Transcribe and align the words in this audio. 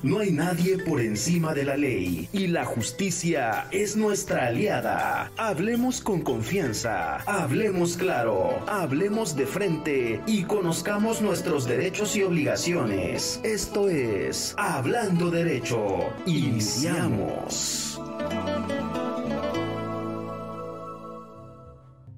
No 0.00 0.20
hay 0.20 0.30
nadie 0.30 0.78
por 0.78 1.00
encima 1.00 1.54
de 1.54 1.64
la 1.64 1.76
ley 1.76 2.28
y 2.32 2.46
la 2.46 2.64
justicia 2.64 3.66
es 3.72 3.96
nuestra 3.96 4.46
aliada. 4.46 5.32
Hablemos 5.36 6.00
con 6.00 6.22
confianza, 6.22 7.16
hablemos 7.26 7.96
claro, 7.96 8.64
hablemos 8.68 9.34
de 9.34 9.44
frente 9.44 10.22
y 10.24 10.44
conozcamos 10.44 11.20
nuestros 11.20 11.66
derechos 11.66 12.14
y 12.14 12.22
obligaciones. 12.22 13.40
Esto 13.42 13.88
es 13.88 14.54
Hablando 14.56 15.32
Derecho. 15.32 15.98
Iniciamos. 16.26 18.00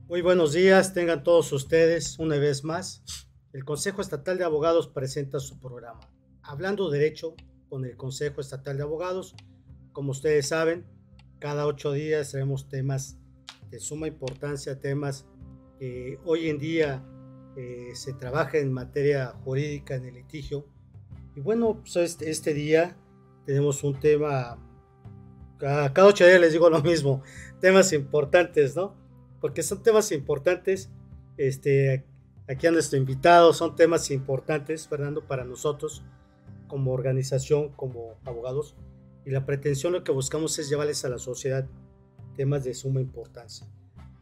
Muy 0.06 0.20
buenos 0.20 0.52
días, 0.52 0.92
tengan 0.92 1.22
todos 1.22 1.50
ustedes 1.54 2.18
una 2.18 2.36
vez 2.36 2.62
más. 2.62 3.02
El 3.54 3.64
Consejo 3.64 4.02
Estatal 4.02 4.36
de 4.36 4.44
Abogados 4.44 4.86
presenta 4.86 5.40
su 5.40 5.58
programa, 5.58 6.12
Hablando 6.42 6.90
Derecho 6.90 7.36
con 7.70 7.84
el 7.84 7.96
Consejo 7.96 8.40
Estatal 8.40 8.76
de 8.76 8.82
Abogados. 8.82 9.34
Como 9.92 10.10
ustedes 10.10 10.48
saben, 10.48 10.84
cada 11.38 11.66
ocho 11.66 11.92
días 11.92 12.32
tenemos 12.32 12.68
temas 12.68 13.16
de 13.70 13.78
suma 13.78 14.08
importancia, 14.08 14.80
temas 14.80 15.26
que 15.78 16.18
hoy 16.24 16.50
en 16.50 16.58
día 16.58 17.02
eh, 17.56 17.92
se 17.94 18.12
trabaja 18.12 18.58
en 18.58 18.72
materia 18.72 19.28
jurídica, 19.44 19.94
en 19.94 20.04
el 20.06 20.14
litigio. 20.14 20.66
Y 21.34 21.40
bueno, 21.40 21.80
pues 21.80 21.96
este, 21.96 22.30
este 22.30 22.52
día 22.52 22.96
tenemos 23.46 23.82
un 23.84 23.98
tema, 23.98 24.58
cada, 25.58 25.92
cada 25.92 26.08
ocho 26.08 26.26
días 26.26 26.40
les 26.40 26.52
digo 26.52 26.68
lo 26.68 26.82
mismo, 26.82 27.22
temas 27.60 27.92
importantes, 27.92 28.76
¿no? 28.76 28.96
Porque 29.40 29.62
son 29.62 29.82
temas 29.82 30.12
importantes, 30.12 30.90
este, 31.36 32.04
aquí 32.48 32.66
a 32.66 32.70
nuestro 32.72 32.98
invitado, 32.98 33.52
son 33.52 33.76
temas 33.76 34.10
importantes, 34.10 34.86
Fernando, 34.88 35.26
para 35.26 35.44
nosotros 35.44 36.02
como 36.70 36.92
organización, 36.92 37.70
como 37.70 38.14
abogados, 38.24 38.76
y 39.24 39.30
la 39.30 39.44
pretensión 39.44 39.92
lo 39.92 40.04
que 40.04 40.12
buscamos 40.12 40.56
es 40.60 40.70
llevarles 40.70 41.04
a 41.04 41.08
la 41.08 41.18
sociedad 41.18 41.68
temas 42.36 42.62
de 42.62 42.74
suma 42.74 43.00
importancia. 43.00 43.66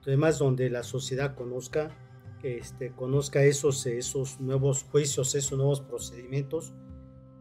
Temas 0.02 0.38
donde 0.38 0.70
la 0.70 0.82
sociedad 0.82 1.34
conozca, 1.34 1.94
este, 2.42 2.91
conozca 2.92 3.42
esos, 3.42 3.84
esos 3.84 4.41
nuevos 4.41 4.84
juicios, 4.84 5.34
esos 5.34 5.58
nuevos 5.58 5.82
procedimientos, 5.82 6.72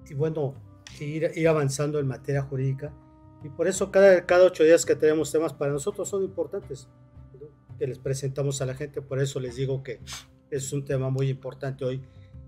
y 0.10 0.14
bueno, 0.14 0.56
ir, 1.00 1.32
ir 1.36 1.48
avanzando 1.48 2.00
en 2.00 2.08
materia 2.08 2.42
jurídica. 2.42 2.94
Y 3.44 3.50
por 3.50 3.68
eso 3.68 3.92
cada, 3.92 4.26
cada 4.26 4.46
ocho 4.46 4.64
días 4.64 4.86
que 4.86 4.96
tenemos 4.96 5.32
temas 5.32 5.54
para 5.54 5.72
nosotros 5.72 6.10
son 6.10 6.24
importantes, 6.24 6.90
que 7.80 7.88
les 7.88 8.00
presentamos 8.00 8.62
a 8.62 8.66
la 8.66 8.74
gente. 8.74 9.02
Por 9.02 9.22
eso 9.22 9.40
les 9.40 9.56
digo 9.56 9.84
que 9.84 10.02
es 10.50 10.74
un 10.74 10.84
tema 10.84 11.10
muy 11.10 11.30
importante 11.30 11.86
hoy, 11.86 12.02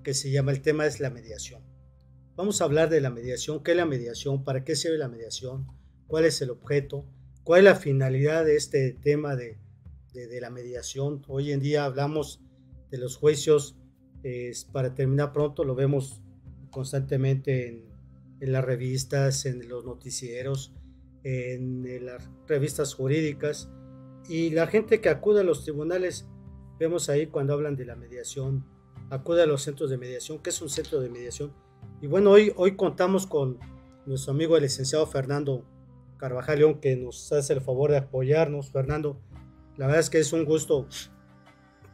que 0.04 0.14
se 0.14 0.32
llama, 0.32 0.52
el 0.52 0.62
tema 0.62 0.86
es 0.86 1.00
la 1.00 1.10
mediación. 1.10 1.69
Vamos 2.40 2.62
a 2.62 2.64
hablar 2.64 2.90
de 2.90 3.02
la 3.02 3.10
mediación, 3.10 3.62
qué 3.62 3.72
es 3.72 3.78
la 3.78 3.86
mediación, 3.86 4.46
para 4.46 4.64
qué 4.64 4.74
sirve 4.74 4.98
la 4.98 5.10
mediación, 5.10 5.68
cuál 6.08 6.24
es 6.24 6.42
el 6.42 6.52
objeto, 6.52 7.06
cuál 7.44 7.60
es 7.60 7.66
la 7.66 7.76
finalidad 7.76 8.46
de 8.46 8.56
este 8.56 8.94
tema 8.94 9.36
de, 9.36 9.58
de, 10.14 10.40
la 10.40 10.50
mediación. 10.50 11.22
Hoy 11.28 11.52
en 11.52 11.60
día 11.60 11.84
hablamos 11.84 12.40
de 12.92 12.98
los 12.98 13.18
juicios, 13.18 13.76
para 14.72 14.96
terminar 14.96 15.34
pronto, 15.34 15.66
lo 15.66 15.76
vemos 15.76 16.22
constantemente 16.72 17.68
en, 17.68 17.90
en, 18.40 18.54
las 18.54 18.64
revistas, 18.64 19.46
en 19.46 19.68
los 19.68 19.84
noticieros, 19.84 20.74
en, 21.26 21.86
en 21.86 22.06
las 22.06 22.30
revistas 22.48 22.94
jurídicas, 22.94 23.70
y 24.30 24.52
la 24.52 24.68
gente 24.68 25.02
que 25.02 25.10
acude 25.10 25.42
a 25.42 25.44
los 25.44 25.66
tribunales, 25.66 26.26
vemos 26.80 27.10
ahí 27.10 27.28
cuando 27.28 27.52
hablan 27.52 27.76
de 27.76 27.84
la 27.84 27.98
mediación, 27.98 28.66
acude 29.10 29.44
a 29.44 29.46
los 29.46 29.62
centros 29.62 29.90
de 29.90 29.98
mediación. 29.98 30.42
¿Qué 30.42 30.52
es 30.52 30.62
un 30.62 30.70
centro 30.70 31.02
de 31.02 31.10
mediación? 31.10 31.52
Y 32.02 32.08
bueno, 32.08 32.32
hoy, 32.32 32.54
hoy 32.56 32.78
contamos 32.78 33.28
con 33.28 33.60
nuestro 34.06 34.32
amigo 34.32 34.56
el 34.56 34.64
licenciado 34.64 35.06
Fernando 35.06 35.66
Carvajal 36.18 36.60
León, 36.60 36.80
que 36.80 36.96
nos 36.96 37.30
hace 37.34 37.52
el 37.52 37.60
favor 37.60 37.92
de 37.92 37.98
apoyarnos. 37.98 38.72
Fernando, 38.72 39.20
la 39.76 39.88
verdad 39.88 40.00
es 40.00 40.10
que 40.10 40.20
es 40.20 40.32
un 40.32 40.46
gusto 40.46 40.88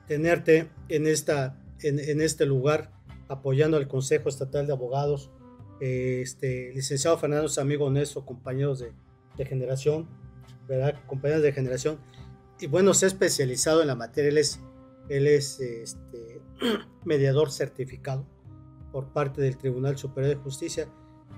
tenerte 0.08 0.70
en, 0.90 1.08
esta, 1.08 1.60
en, 1.82 2.22
este 2.22 2.46
lugar 2.46 2.92
apoyando 3.30 3.78
al 3.78 3.88
Consejo 3.88 4.30
Estatal 4.30 4.68
de 4.68 4.74
Abogados. 4.74 5.32
Este, 5.80 6.72
licenciado 6.76 7.18
Fernando 7.18 7.48
es 7.48 7.58
amigo 7.58 7.90
nuestro, 7.90 8.28
compañeros 8.28 8.80
de, 8.80 8.92
de, 9.38 9.46
generación, 9.46 10.08
¿verdad? 10.68 11.02
Compañeros 11.08 11.42
de 11.42 11.52
generación. 11.52 11.98
Y 12.60 12.68
bueno, 12.68 12.94
se 12.94 13.06
ha 13.06 13.08
especializado 13.08 13.82
en 13.82 13.88
la 13.88 13.96
materia. 13.96 14.30
Él 14.30 14.38
es, 14.38 14.60
él 15.10 15.26
es 15.26 15.60
este, 15.60 16.42
mediador 17.06 17.52
certificado 17.52 18.35
por 18.96 19.12
parte 19.12 19.42
del 19.42 19.58
Tribunal 19.58 19.98
Superior 19.98 20.38
de 20.38 20.42
Justicia. 20.42 20.88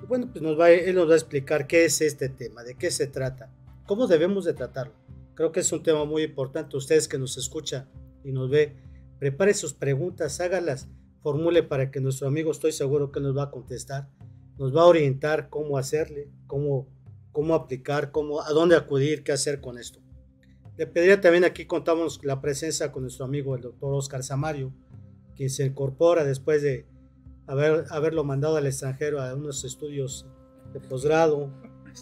Bueno, 0.08 0.30
pues 0.32 0.44
nos 0.44 0.60
va, 0.60 0.70
él 0.70 0.94
nos 0.94 1.10
va 1.10 1.14
a 1.14 1.18
explicar 1.18 1.66
qué 1.66 1.86
es 1.86 2.02
este 2.02 2.30
tema, 2.30 2.64
de 2.64 2.76
qué 2.76 2.92
se 2.92 3.08
trata, 3.08 3.52
cómo 3.88 4.06
debemos 4.06 4.46
de 4.46 4.54
tratarlo. 4.54 4.94
Creo 5.34 5.52
que 5.52 5.62
es 5.62 5.72
un 5.72 5.82
tema 5.82 6.06
muy 6.06 6.22
importante. 6.22 6.78
Ustedes 6.78 7.08
que 7.08 7.18
nos 7.18 7.36
escuchan 7.36 7.90
y 8.24 8.32
nos 8.32 8.48
ve, 8.52 8.76
prepare 9.18 9.56
sus 9.56 9.74
preguntas, 9.74 10.40
hágalas, 10.40 10.88
formule 11.24 11.64
para 11.64 11.90
que 11.90 12.00
nuestro 12.00 12.28
amigo, 12.28 12.52
estoy 12.52 12.74
seguro 12.74 13.12
que 13.12 13.22
nos 13.22 13.36
va 13.36 13.46
a 13.46 13.50
contestar, 13.50 14.08
nos 14.60 14.76
va 14.76 14.84
a 14.84 14.86
orientar 14.86 15.50
cómo 15.50 15.80
hacerle, 15.80 16.30
cómo, 16.46 16.88
cómo 17.32 17.56
aplicar, 17.56 18.12
cómo, 18.12 18.44
a 18.44 18.52
dónde 18.52 18.76
acudir, 18.76 19.24
qué 19.24 19.32
hacer 19.32 19.62
con 19.62 19.80
esto. 19.80 20.00
Le 20.78 20.86
pediría 20.86 21.20
también 21.22 21.44
aquí 21.44 21.66
contamos 21.66 22.24
la 22.24 22.40
presencia 22.40 22.92
con 22.92 23.02
nuestro 23.02 23.26
amigo 23.26 23.56
el 23.56 23.64
doctor 23.64 23.96
Oscar 23.96 24.22
Samario, 24.22 24.72
quien 25.36 25.50
se 25.50 25.66
incorpora 25.66 26.24
después 26.24 26.62
de 26.62 26.86
haber, 27.48 27.86
haberlo 27.90 28.24
mandado 28.24 28.58
al 28.58 28.68
extranjero 28.68 29.22
a 29.22 29.34
unos 29.34 29.64
estudios 29.64 30.28
de 30.74 30.80
posgrado, 30.80 31.50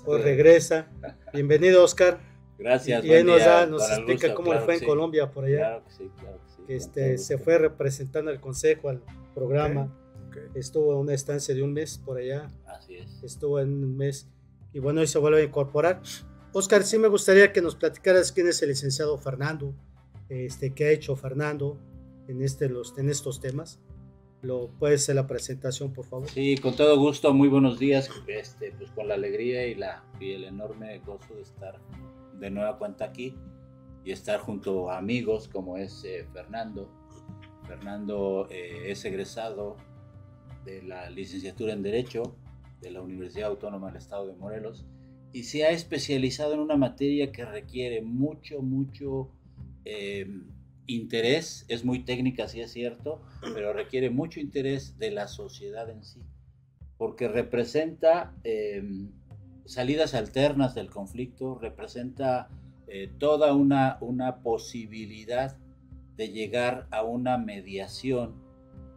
pues 0.03 0.23
regresa. 0.23 0.91
Bienvenido, 1.33 1.83
Oscar. 1.83 2.19
Gracias. 2.57 3.03
Y, 3.05 3.13
él 3.13 3.25
nos, 3.25 3.39
da, 3.39 3.65
nos 3.65 3.89
explica 3.89 4.33
cómo 4.33 4.53
le 4.53 4.61
fue 4.61 4.77
en 4.77 4.85
Colombia 4.85 5.31
por 5.31 5.45
allá. 5.45 5.57
Claro 5.57 5.83
que 5.85 5.91
sí, 5.91 6.11
claro 6.19 6.37
que 6.37 6.49
sí. 6.49 6.63
Que 6.67 6.75
este, 6.75 7.17
se 7.17 7.37
fue 7.37 7.57
representando 7.57 8.31
al 8.31 8.41
consejo, 8.41 8.89
al 8.89 9.01
programa. 9.33 9.93
Estuvo 10.53 10.91
en 10.93 10.99
una 10.99 11.13
estancia 11.13 11.55
de 11.55 11.63
un 11.63 11.71
mes 11.71 11.97
por 11.97 12.17
allá. 12.17 12.47
Así 12.65 12.95
es. 12.95 13.23
Estuvo 13.23 13.59
en 13.59 13.69
un 13.83 13.95
mes. 13.95 14.27
Y 14.73 14.79
bueno, 14.79 15.01
hoy 15.01 15.07
se 15.07 15.17
vuelve 15.19 15.41
a 15.41 15.43
incorporar. 15.43 16.01
Oscar, 16.51 16.83
sí 16.83 16.97
me 16.97 17.07
gustaría 17.07 17.53
que 17.53 17.61
nos 17.61 17.75
platicaras 17.75 18.31
quién 18.31 18.47
es 18.47 18.61
el 18.61 18.69
licenciado 18.69 19.17
Fernando, 19.17 19.73
este, 20.29 20.73
qué 20.73 20.85
ha 20.85 20.91
hecho 20.91 21.15
Fernando 21.15 21.77
en, 22.27 22.41
este, 22.41 22.67
los, 22.67 22.97
en 22.97 23.09
estos 23.09 23.39
temas 23.39 23.79
lo 24.45 24.69
puede 24.79 24.97
ser 24.97 25.15
la 25.15 25.27
presentación, 25.27 25.91
por 25.91 26.05
favor. 26.05 26.29
Sí, 26.29 26.57
con 26.57 26.75
todo 26.75 26.97
gusto, 26.99 27.33
muy 27.33 27.47
buenos 27.47 27.79
días, 27.79 28.09
este, 28.27 28.71
pues 28.71 28.91
con 28.91 29.07
la 29.07 29.15
alegría 29.15 29.65
y, 29.67 29.75
la, 29.75 30.03
y 30.19 30.31
el 30.31 30.43
enorme 30.43 30.99
gozo 30.99 31.33
de 31.35 31.41
estar 31.41 31.79
de 32.39 32.51
nueva 32.51 32.77
cuenta 32.77 33.05
aquí 33.05 33.35
y 34.03 34.11
estar 34.11 34.39
junto 34.39 34.89
a 34.89 34.97
amigos 34.97 35.47
como 35.47 35.77
es 35.77 36.03
eh, 36.05 36.27
Fernando. 36.31 36.89
Fernando 37.67 38.47
eh, 38.51 38.91
es 38.91 39.03
egresado 39.05 39.77
de 40.63 40.83
la 40.83 41.09
licenciatura 41.09 41.73
en 41.73 41.81
Derecho 41.81 42.35
de 42.81 42.91
la 42.91 43.01
Universidad 43.01 43.49
Autónoma 43.49 43.87
del 43.87 43.97
Estado 43.97 44.27
de 44.27 44.35
Morelos 44.35 44.85
y 45.33 45.43
se 45.43 45.65
ha 45.65 45.71
especializado 45.71 46.53
en 46.53 46.59
una 46.59 46.77
materia 46.77 47.31
que 47.31 47.43
requiere 47.45 48.01
mucho, 48.01 48.61
mucho... 48.61 49.31
Eh, 49.83 50.27
interés, 50.87 51.65
es 51.67 51.83
muy 51.83 52.03
técnica, 52.03 52.47
sí 52.47 52.61
es 52.61 52.71
cierto, 52.71 53.21
pero 53.53 53.73
requiere 53.73 54.09
mucho 54.09 54.39
interés 54.39 54.97
de 54.97 55.11
la 55.11 55.27
sociedad 55.27 55.89
en 55.89 56.03
sí, 56.03 56.21
porque 56.97 57.27
representa 57.27 58.33
em, 58.43 59.11
salidas 59.65 60.13
alternas 60.13 60.75
del 60.75 60.89
conflicto, 60.89 61.57
representa 61.59 62.49
eh, 62.87 63.11
toda 63.17 63.53
una, 63.53 63.97
una 64.01 64.41
posibilidad 64.43 65.57
de 66.15 66.29
llegar 66.29 66.87
a 66.91 67.03
una 67.03 67.37
mediación 67.37 68.35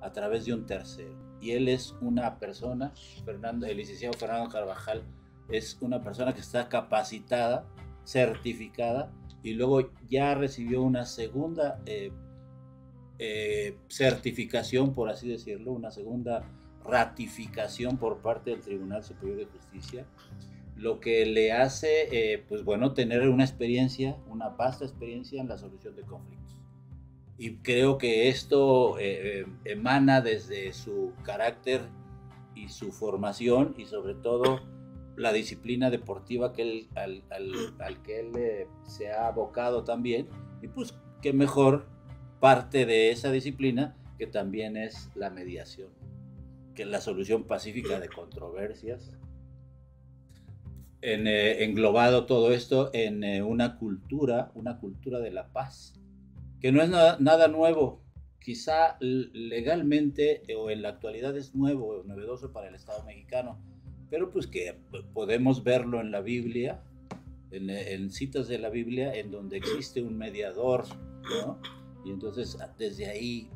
a 0.00 0.12
través 0.12 0.44
de 0.44 0.54
un 0.54 0.66
tercero. 0.66 1.16
Y 1.41 1.53
él 1.53 1.69
es 1.69 1.94
una 2.00 2.38
persona, 2.38 2.92
Fernando, 3.24 3.66
el 3.66 3.77
licenciado 3.77 4.16
Fernando 4.16 4.51
Carvajal, 4.51 5.03
es 5.48 5.78
una 5.80 6.03
persona 6.03 6.34
que 6.34 6.41
está 6.41 6.68
capacitada, 6.68 7.66
certificada 8.09 9.13
y 9.43 9.53
luego 9.53 9.91
ya 10.09 10.34
recibió 10.34 10.83
una 10.83 11.05
segunda 11.05 11.78
eh, 11.84 12.10
eh, 13.19 13.77
certificación, 13.89 14.95
por 14.95 15.10
así 15.10 15.28
decirlo, 15.28 15.72
una 15.72 15.91
segunda 15.91 16.51
ratificación 16.84 17.99
por 17.99 18.22
parte 18.22 18.51
del 18.51 18.60
Tribunal 18.60 19.05
Superior 19.05 19.37
de 19.37 19.45
Justicia, 19.45 20.07
lo 20.75 21.01
que 21.01 21.27
le 21.27 21.53
hace, 21.53 22.09
eh, 22.33 22.45
pues 22.49 22.65
bueno, 22.65 22.95
tener 22.95 23.28
una 23.28 23.45
experiencia, 23.45 24.16
una 24.27 24.49
vasta 24.49 24.87
experiencia 24.87 25.41
en 25.41 25.49
la 25.49 25.59
solución 25.59 25.95
de 25.95 26.03
conflictos. 26.03 26.57
Y 27.37 27.57
creo 27.57 27.99
que 27.99 28.28
esto 28.28 28.97
emana 29.65 30.21
desde 30.21 30.72
su 30.72 31.13
carácter 31.22 31.83
y 32.57 32.69
su 32.69 32.91
formación 32.91 33.75
y 33.78 33.84
sobre 33.84 34.15
todo 34.15 34.61
la 35.18 35.32
disciplina 35.32 35.91
deportiva 35.91 36.53
que 36.53 36.62
él, 36.62 36.88
al, 36.94 38.03
que 38.03 38.20
él 38.20 38.32
eh, 38.36 38.66
se 38.84 39.10
ha 39.10 39.26
abocado 39.26 39.84
también. 39.84 40.28
Y 40.62 40.68
pues 40.68 40.94
qué 41.22 41.32
mejor 41.32 41.86
parte 42.41 42.86
de 42.86 43.10
esa 43.10 43.30
disciplina 43.30 43.97
que 44.18 44.26
también 44.26 44.76
es 44.76 45.10
la 45.15 45.30
mediación, 45.30 45.91
que 46.74 46.82
es 46.82 46.88
la 46.88 47.00
solución 47.00 47.44
pacífica 47.44 48.00
de 48.00 48.09
controversias 48.09 49.18
eh, 51.00 51.65
englobado 51.65 52.26
todo 52.26 52.53
esto 52.53 52.91
en 52.92 53.22
eh, 53.22 53.42
una 53.42 53.78
cultura, 53.78 54.50
una 54.54 54.80
cultura 54.80 55.20
de 55.20 55.30
la 55.30 55.53
paz, 55.53 55.94
que 56.60 56.72
no 56.72 56.82
es 56.82 56.91
nada, 56.91 57.48
nuevo. 57.48 58.03
Quizá 58.41 58.97
legalmente 59.00 60.42
o 60.56 60.70
en 60.70 60.82
la 60.82 60.91
actualidad 60.91 61.36
es 61.36 61.54
nuevo 61.54 61.88
o 61.88 62.04
novedoso 62.04 62.53
para 62.53 62.68
el 62.68 62.74
Estado 62.74 63.04
mexicano, 63.04 63.60
pero 64.10 64.31
pues 64.31 64.47
que 64.47 64.77
podemos 65.13 65.65
verlo 65.65 66.01
en 66.01 66.10
la 66.10 66.21
Biblia, 66.21 66.83
en, 67.51 68.10
citas 68.10 68.49
de 68.49 68.59
la 68.59 68.69
Biblia, 68.69 69.15
en 69.15 69.31
donde 69.31 69.57
existe 69.57 70.03
un 70.03 70.16
mediador, 70.16 70.84
¿no? 71.22 71.59
Y 72.05 72.10
entonces 72.10 72.59
desde 72.78 73.07
ahí, 73.07 73.51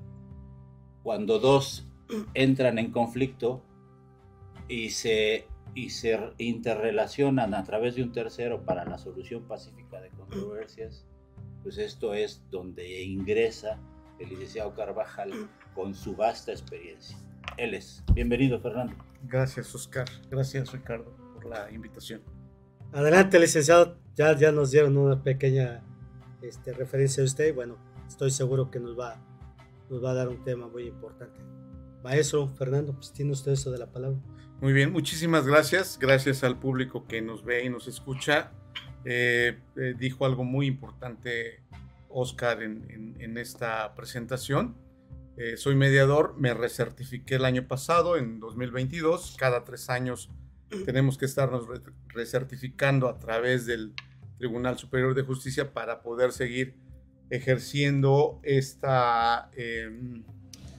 cuando 1.03 1.39
dos 1.39 1.87
entran 2.35 2.79
en 2.79 2.91
conflicto 2.91 3.63
y 4.69 4.91
se 4.91 5.47
y 5.75 5.91
se 5.91 6.19
interrelacionan 6.39 7.55
a 7.55 7.65
través 7.65 7.95
de 7.95 8.03
un 8.03 8.13
tercero 8.13 8.65
para 8.65 8.85
la 8.85 8.99
solución 8.99 9.43
pacífica 9.45 10.01
de 10.01 10.11
controversias, 10.11 11.07
pues 11.63 11.79
esto 11.79 12.15
es 12.15 12.43
donde 12.51 13.03
ingresa 13.03 13.79
el 14.19 14.29
licenciado 14.29 14.75
Carvajal 14.75 15.31
con 15.75 15.95
su 15.95 16.15
vasta 16.15 16.53
experiencia. 16.53 17.17
Él 17.57 17.75
es. 17.75 18.05
Bienvenido, 18.15 18.61
Fernando. 18.61 19.12
Gracias, 19.23 19.75
Oscar. 19.75 20.07
Gracias, 20.31 20.73
Ricardo, 20.73 21.17
por 21.35 21.47
la 21.47 21.71
invitación. 21.71 22.23
Adelante, 22.93 23.39
licenciado. 23.39 23.99
Ya, 24.15 24.37
ya 24.37 24.53
nos 24.53 24.71
dieron 24.71 24.97
una 24.97 25.23
pequeña 25.23 25.83
este, 26.43 26.73
referencia 26.73 27.23
a 27.23 27.27
usted. 27.27 27.55
Bueno, 27.55 27.79
estoy 28.07 28.31
seguro 28.31 28.71
que 28.71 28.79
nos 28.79 28.99
va, 28.99 29.17
nos 29.89 30.05
va 30.05 30.11
a 30.11 30.15
dar 30.15 30.29
un 30.29 30.45
tema 30.45 30.69
muy 30.69 30.87
importante. 30.87 31.41
Maestro 32.03 32.49
Fernando, 32.49 32.93
pues 32.95 33.13
tiene 33.13 33.33
usted 33.33 33.53
eso 33.53 33.71
de 33.71 33.79
la 33.79 33.87
palabra. 33.87 34.19
Muy 34.61 34.73
bien, 34.73 34.93
muchísimas 34.93 35.47
gracias. 35.47 35.99
Gracias 35.99 36.45
al 36.45 36.59
público 36.59 37.07
que 37.07 37.23
nos 37.23 37.45
ve 37.45 37.65
y 37.65 37.69
nos 37.69 37.89
escucha. 37.89 38.53
Eh, 39.05 39.59
eh, 39.77 39.95
dijo 39.99 40.25
algo 40.25 40.45
muy 40.45 40.67
importante 40.67 41.63
Oscar 42.09 42.63
en, 42.63 43.39
esta 43.39 43.95
presentación. 43.95 44.77
Eh, 45.37 45.57
soy 45.57 45.75
mediador, 45.75 46.35
me 46.39 46.53
recertifiqué 46.55 47.37
el 47.37 47.45
año 47.45 47.67
pasado, 47.67 48.17
en 48.17 48.39
2022. 48.41 49.37
Cada 49.39 49.65
tres 49.65 49.89
años 49.91 50.31
tenemos 50.85 51.19
que 51.19 51.25
estarnos 51.25 51.67
recertificando 52.09 53.09
a 53.09 53.19
través 53.19 53.67
del 53.67 53.95
Tribunal 54.39 54.79
Superior 54.79 55.15
de 55.15 55.23
Justicia 55.23 55.73
para 55.73 56.03
poder 56.03 56.33
seguir 56.33 56.75
ejerciendo 57.31 58.41
esta, 58.43 59.51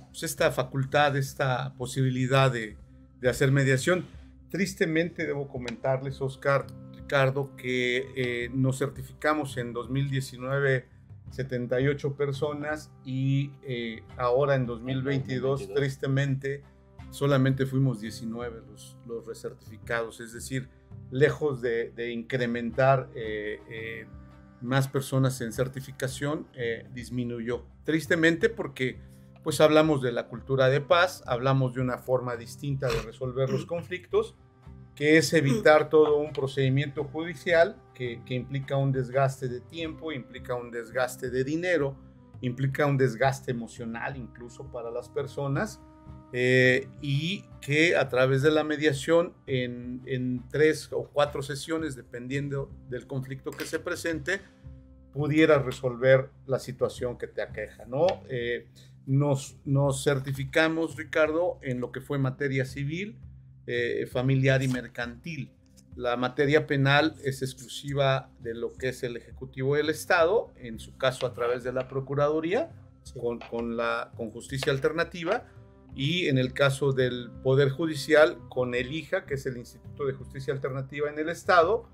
pues 0.09 0.23
esta 0.23 0.51
facultad, 0.51 1.17
esta 1.17 1.73
posibilidad 1.75 2.51
de, 2.51 2.77
de 3.23 3.29
hacer 3.29 3.51
mediación. 3.51 4.05
Tristemente 4.49 5.25
debo 5.25 5.47
comentarles, 5.47 6.21
Oscar, 6.21 6.67
Ricardo, 6.95 7.55
que 7.55 8.05
eh, 8.15 8.49
nos 8.53 8.77
certificamos 8.79 9.57
en 9.57 9.73
2019 9.73 10.85
78 11.33 12.15
personas 12.15 12.91
y 13.03 13.51
eh, 13.63 14.03
ahora 14.17 14.55
en 14.55 14.67
2022, 14.67 15.73
tristemente, 15.73 16.63
solamente 17.09 17.65
fuimos 17.65 17.99
19 17.99 18.61
los, 18.69 18.97
los 19.07 19.25
recertificados, 19.25 20.19
es 20.19 20.31
decir, 20.31 20.69
lejos 21.09 21.59
de, 21.61 22.11
incrementar 22.11 23.09
eh, 23.15 24.05
más 24.61 24.87
personas 24.87 25.41
en 25.41 25.53
certificación, 25.53 26.47
disminuyó. 26.93 27.65
Tristemente 27.83 28.49
porque 28.49 28.99
pues 29.43 29.59
hablamos 29.59 30.01
de 30.01 30.11
la 30.11 30.27
cultura 30.27 30.69
de 30.69 30.81
paz, 30.81 31.23
hablamos 31.25 31.73
de 31.73 31.81
una 31.81 31.97
forma 31.97 32.35
distinta 32.35 32.87
de 32.87 33.01
resolver 33.01 33.49
los 33.49 33.65
conflictos, 33.67 34.35
que 34.95 35.17
es 35.17 35.33
evitar 35.33 35.89
todo 35.89 36.17
un 36.17 36.33
procedimiento 36.33 37.03
judicial 37.03 37.75
que, 37.93 38.21
implica 38.29 38.77
un 38.77 38.91
desgaste 38.91 39.47
de 39.47 39.61
tiempo, 39.61 40.11
implica 40.11 40.55
un 40.55 40.71
desgaste 40.71 41.29
de 41.29 41.43
dinero, 41.43 41.95
implica 42.41 42.85
un 42.85 42.97
desgaste 42.97 43.51
emocional 43.51 44.17
incluso 44.17 44.71
para 44.71 44.91
las 44.91 45.09
personas, 45.09 45.79
eh, 46.35 46.87
y 47.01 47.43
que 47.61 47.95
a 47.95 48.09
través 48.09 48.41
de 48.41 48.49
la 48.49 48.63
mediación 48.63 49.33
en, 49.45 50.01
en, 50.05 50.43
tres 50.49 50.89
o 50.91 51.09
cuatro 51.13 51.43
sesiones, 51.43 51.95
dependiendo 51.95 52.71
del 52.89 53.05
conflicto 53.05 53.51
que 53.51 53.65
se 53.65 53.79
presente, 53.79 54.41
pudiera 55.13 55.59
resolver 55.59 56.31
la 56.47 56.59
situación 56.59 57.17
que 57.17 57.27
te 57.27 57.43
aqueja, 57.43 57.85
¿no? 57.85 58.07
Eh, 58.27 58.67
nos, 59.05 59.57
certificamos, 60.03 60.95
Ricardo, 60.95 61.59
en 61.61 61.79
lo 61.79 61.91
que 61.91 62.01
fue 62.01 62.17
materia 62.17 62.65
civil, 62.65 63.17
eh, 63.67 64.07
familiar 64.11 64.61
y 64.63 64.67
mercantil. 64.67 65.51
La 65.95 66.17
materia 66.17 66.65
penal 66.65 67.15
es 67.23 67.41
exclusiva 67.41 68.29
de 68.39 68.55
lo 68.55 68.73
que 68.73 68.89
es 68.89 69.03
el 69.03 69.15
Ejecutivo 69.15 69.75
del 69.75 69.89
Estado, 69.89 70.51
en 70.57 70.79
su 70.79 70.97
caso 70.97 71.27
a 71.27 71.33
través 71.33 71.63
de 71.63 71.71
la 71.71 71.87
Procuraduría, 71.87 72.71
con, 73.49 73.77
la, 73.77 74.11
con 74.15 74.31
justicia 74.31 74.71
alternativa, 74.71 75.45
y 75.95 76.27
en 76.27 76.39
el 76.39 76.53
caso 76.53 76.93
del 76.93 77.29
Poder 77.43 77.69
Judicial, 77.69 78.39
con 78.49 78.73
el 78.73 78.91
IJA, 78.91 79.25
que 79.25 79.35
es 79.35 79.45
el 79.45 79.57
Instituto 79.57 80.05
de 80.05 80.13
Justicia 80.13 80.53
Alternativa 80.53 81.09
en 81.09 81.19
el 81.19 81.29
Estado, 81.29 81.87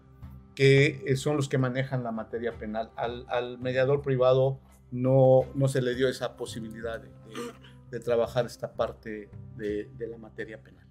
que 0.56 1.04
eh, 1.06 1.16
son 1.18 1.36
los 1.36 1.50
que 1.50 1.58
manejan 1.58 2.04
la 2.04 2.12
materia 2.12 2.58
penal. 2.58 2.92
Al, 2.96 3.26
al 3.28 3.60
mediador 3.60 4.02
privado 4.02 4.60
no, 4.92 5.42
no 5.56 5.68
se 5.68 5.82
le 5.82 5.96
dio 5.96 6.08
esa 6.08 6.36
posibilidad 6.36 7.02
de, 7.02 8.00
trabajar 8.00 8.46
esta 8.46 8.74
parte 8.74 9.30
de, 9.56 9.90
la 10.00 10.18
materia 10.18 10.62
penal. 10.62 10.86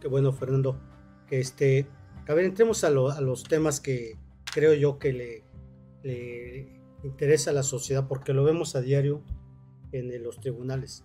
Qué 0.00 0.08
bueno, 0.08 0.32
Fernando. 0.32 0.78
Que 1.26 1.40
este, 1.40 1.86
a 2.26 2.34
ver, 2.34 2.44
entremos 2.44 2.84
a, 2.84 2.90
los 2.90 3.44
temas 3.44 3.80
que 3.80 4.16
creo 4.52 4.74
yo 4.74 4.98
que 4.98 5.12
le, 6.04 6.72
interesa 7.02 7.50
a 7.50 7.54
la 7.54 7.62
sociedad, 7.62 8.06
porque 8.08 8.32
lo 8.32 8.44
vemos 8.44 8.76
a 8.76 8.80
diario 8.80 9.22
en 9.92 10.22
los 10.22 10.40
tribunales. 10.40 11.04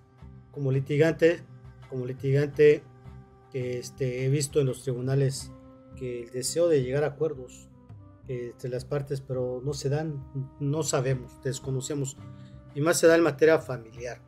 Como 0.51 0.71
litigante, 0.71 1.41
como 1.89 2.05
litigante, 2.05 2.83
este, 3.53 4.25
he 4.25 4.29
visto 4.29 4.59
en 4.59 4.67
los 4.67 4.83
tribunales 4.83 5.51
que 5.95 6.23
el 6.23 6.31
deseo 6.31 6.67
de 6.67 6.83
llegar 6.83 7.03
a 7.03 7.07
acuerdos 7.07 7.69
entre 8.27 8.69
las 8.69 8.85
partes, 8.85 9.21
pero 9.21 9.61
no 9.63 9.73
se 9.73 9.89
dan, 9.89 10.23
no 10.59 10.83
sabemos, 10.83 11.41
desconocemos. 11.43 12.17
Y 12.75 12.81
más 12.81 12.99
se 12.99 13.07
da 13.07 13.15
en 13.15 13.23
materia 13.23 13.59
familiar. 13.59 14.21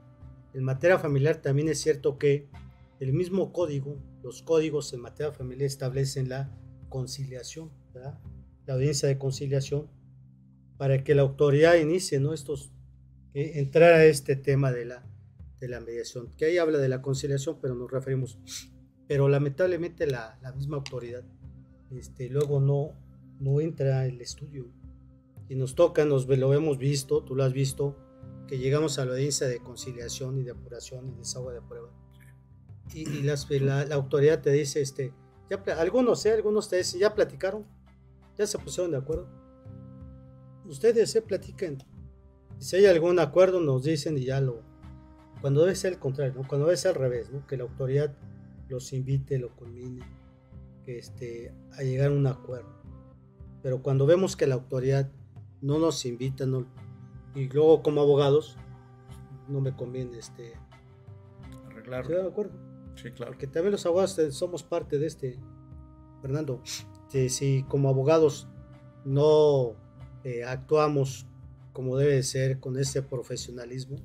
En 0.53 0.63
materia 0.63 0.99
familiar 0.99 1.37
también 1.37 1.69
es 1.69 1.81
cierto 1.81 2.17
que 2.17 2.47
el 2.99 3.13
mismo 3.13 3.51
código, 3.51 3.97
los 4.25 4.41
códigos 4.41 4.91
en 4.91 5.01
materia 5.01 5.31
familiar 5.31 5.67
establecen 5.67 6.29
la 6.29 6.51
conciliación, 6.89 7.69
la 7.93 8.73
audiencia 8.73 9.07
de 9.07 9.19
conciliación, 9.19 9.87
para 10.77 11.03
que 11.03 11.13
la 11.13 11.21
autoridad 11.21 11.75
inicie 11.75 12.19
¿no? 12.19 12.33
Estos, 12.33 12.71
entrar 13.35 13.93
a 13.93 14.05
este 14.05 14.35
tema 14.35 14.71
de 14.71 14.85
la, 14.85 15.07
de 15.59 15.67
la 15.67 15.79
mediación, 15.79 16.31
que 16.37 16.45
ahí 16.45 16.57
habla 16.57 16.79
de 16.79 16.89
la 16.89 17.03
conciliación, 17.03 17.59
pero 17.61 17.75
nos 17.75 17.91
referimos, 17.91 18.39
pero 19.07 19.29
lamentablemente 19.29 20.07
la, 20.07 20.39
la 20.41 20.51
misma 20.53 20.77
autoridad 20.77 21.23
este, 21.91 22.27
luego 22.27 22.59
no, 22.59 22.93
no 23.39 23.61
entra 23.61 24.07
el 24.07 24.19
estudio. 24.21 24.65
Y 25.49 25.55
nos 25.55 25.75
toca, 25.75 26.03
nos 26.03 26.27
lo 26.27 26.51
hemos 26.55 26.79
visto, 26.79 27.23
tú 27.23 27.35
lo 27.35 27.43
has 27.43 27.53
visto, 27.53 27.95
que 28.47 28.57
llegamos 28.57 28.97
a 28.97 29.05
la 29.05 29.11
audiencia 29.11 29.45
de 29.45 29.59
conciliación 29.59 30.39
y 30.39 30.43
de 30.43 30.49
apuración 30.49 31.09
y 31.09 31.15
desahogo 31.15 31.51
de 31.51 31.61
prueba. 31.61 32.04
Y, 32.93 33.23
la, 33.23 33.81
autoridad 33.91 34.41
te 34.41 34.51
dice, 34.51 34.81
este, 34.81 35.13
ya, 35.49 35.61
algunos, 35.79 36.25
¿eh? 36.25 36.31
algunos 36.31 36.69
te 36.69 36.77
dicen, 36.77 36.99
ya 36.99 37.13
platicaron, 37.13 37.65
ya 38.37 38.47
se 38.47 38.57
pusieron 38.57 38.91
de 38.91 38.97
acuerdo. 38.97 39.27
Ustedes 40.65 41.11
se 41.11 41.19
¿eh? 41.19 41.21
platiquen. 41.21 41.77
Si 42.57 42.77
hay 42.77 42.85
algún 42.85 43.19
acuerdo, 43.19 43.59
nos 43.59 43.83
dicen 43.83 44.17
y 44.17 44.25
ya 44.25 44.39
lo. 44.39 44.61
Cuando 45.41 45.61
debe 45.61 45.75
ser 45.75 45.93
el 45.93 45.99
contrario, 45.99 46.41
cuando 46.47 46.67
debe 46.67 46.77
ser 46.77 46.95
al 46.95 47.01
revés, 47.01 47.29
¿no? 47.31 47.45
que 47.45 47.57
la 47.57 47.63
autoridad 47.63 48.15
los 48.69 48.93
invite, 48.93 49.37
lo 49.37 49.55
culmine, 49.55 50.05
que 50.83 50.97
este, 50.97 51.53
a 51.73 51.83
llegar 51.83 52.11
a 52.11 52.13
un 52.13 52.25
acuerdo. 52.25 52.69
Pero 53.61 53.81
cuando 53.81 54.05
vemos 54.05 54.35
que 54.35 54.47
la 54.47 54.55
autoridad 54.55 55.11
no 55.61 55.79
nos 55.79 56.05
invita, 56.05 56.45
no, 56.45 56.65
y 57.35 57.49
luego 57.49 57.83
como 57.83 58.01
abogados, 58.01 58.57
no 59.47 59.61
me 59.61 59.75
conviene 59.75 60.17
este, 60.17 60.53
arreglar. 61.69 62.07
de 62.07 62.27
acuerdo? 62.27 62.64
Sí, 62.95 63.11
claro. 63.11 63.31
Porque 63.31 63.47
también 63.47 63.71
los 63.71 63.85
abogados 63.85 64.19
somos 64.31 64.63
parte 64.63 64.97
de 64.97 65.07
este, 65.07 65.39
Fernando. 66.21 66.61
Si, 67.29 67.63
como 67.69 67.89
abogados 67.89 68.47
no 69.05 69.75
eh, 70.23 70.43
actuamos 70.43 71.27
como 71.71 71.97
debe 71.97 72.23
ser, 72.23 72.59
con 72.59 72.77
ese 72.77 73.01
profesionalismo, 73.01 73.97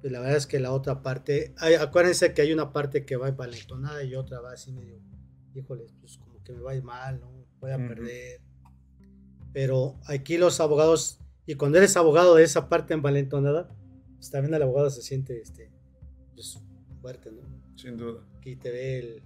pues 0.00 0.12
la 0.12 0.20
verdad 0.20 0.36
es 0.36 0.46
que 0.46 0.58
la 0.58 0.72
otra 0.72 1.02
parte, 1.02 1.54
acuérdense 1.80 2.32
que 2.32 2.42
hay 2.42 2.52
una 2.52 2.72
parte 2.72 3.04
que 3.04 3.16
va 3.16 3.28
envalentonada 3.28 4.02
y 4.04 4.14
otra 4.14 4.40
va 4.40 4.52
así 4.52 4.72
medio, 4.72 4.98
híjole, 5.54 5.86
pues 6.00 6.16
como 6.16 6.42
que 6.42 6.52
me 6.54 6.60
va 6.60 6.72
a 6.72 6.74
ir 6.76 6.82
mal, 6.82 7.20
¿no? 7.20 7.30
Voy 7.60 7.72
a 7.72 7.76
perder 7.76 8.40
pero 9.52 9.98
aquí 10.06 10.38
los 10.38 10.60
abogados, 10.60 11.20
y 11.46 11.54
cuando 11.54 11.78
eres 11.78 11.96
abogado 11.96 12.34
de 12.34 12.44
esa 12.44 12.68
parte 12.68 12.94
envalentonada, 12.94 13.68
pues 14.16 14.30
también 14.30 14.54
el 14.54 14.62
abogado 14.62 14.90
se 14.90 15.02
siente 15.02 15.40
este, 15.40 15.70
pues, 16.34 16.60
fuerte, 17.00 17.32
¿no? 17.32 17.57
Sin 17.78 17.96
duda. 17.96 18.20
Aquí 18.36 18.56
te 18.56 18.70
ve 18.70 18.98
el... 18.98 19.22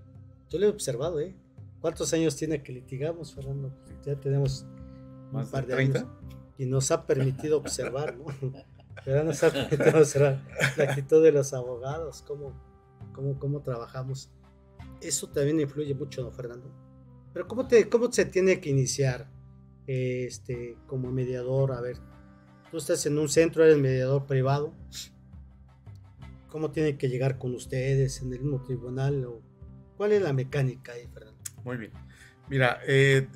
Yo 0.50 0.58
lo 0.58 0.66
he 0.66 0.68
observado, 0.68 1.18
¿eh? 1.20 1.34
¿Cuántos 1.80 2.12
años 2.12 2.36
tiene 2.36 2.62
que 2.62 2.72
litigamos, 2.72 3.34
Fernando? 3.34 3.74
Ya 4.04 4.14
tenemos 4.14 4.66
¿Más 5.32 5.46
un 5.46 5.50
par 5.50 5.66
de 5.66 5.70
de 5.70 5.76
30? 5.76 5.98
años 5.98 6.10
y 6.58 6.66
nos 6.66 6.90
ha 6.90 7.06
permitido 7.06 7.58
observar, 7.58 8.16
¿no? 8.16 8.26
Pero 9.04 9.24
nos 9.24 9.42
ha 9.42 9.50
permitido 9.50 9.98
observar 9.98 10.42
la 10.76 10.84
actitud 10.84 11.22
de 11.22 11.32
los 11.32 11.52
abogados, 11.54 12.22
cómo, 12.22 12.52
cómo, 13.12 13.38
cómo 13.38 13.60
trabajamos. 13.62 14.30
Eso 15.00 15.28
también 15.28 15.58
influye 15.58 15.94
mucho, 15.94 16.22
¿no, 16.22 16.30
Fernando? 16.30 16.70
Pero 17.32 17.48
¿cómo, 17.48 17.66
te, 17.66 17.88
cómo 17.88 18.12
se 18.12 18.26
tiene 18.26 18.60
que 18.60 18.70
iniciar 18.70 19.28
este, 19.86 20.76
como 20.86 21.10
mediador? 21.10 21.72
A 21.72 21.80
ver, 21.80 21.96
tú 22.70 22.76
estás 22.76 23.04
en 23.06 23.18
un 23.18 23.28
centro, 23.28 23.64
eres 23.64 23.78
mediador 23.78 24.26
privado. 24.26 24.72
¿Cómo 26.52 26.70
tiene 26.70 26.98
que 26.98 27.08
llegar 27.08 27.38
con 27.38 27.54
ustedes 27.54 28.20
en 28.20 28.30
el 28.34 28.40
mismo 28.40 28.60
tribunal? 28.62 29.24
O, 29.24 29.40
¿Cuál 29.96 30.12
es 30.12 30.20
la 30.20 30.34
mecánica 30.34 30.92
ahí, 30.92 31.06
Fernando? 31.06 31.40
Muy 31.64 31.78
bien. 31.78 31.92
Mira, 32.50 32.78
eh, 32.86 33.26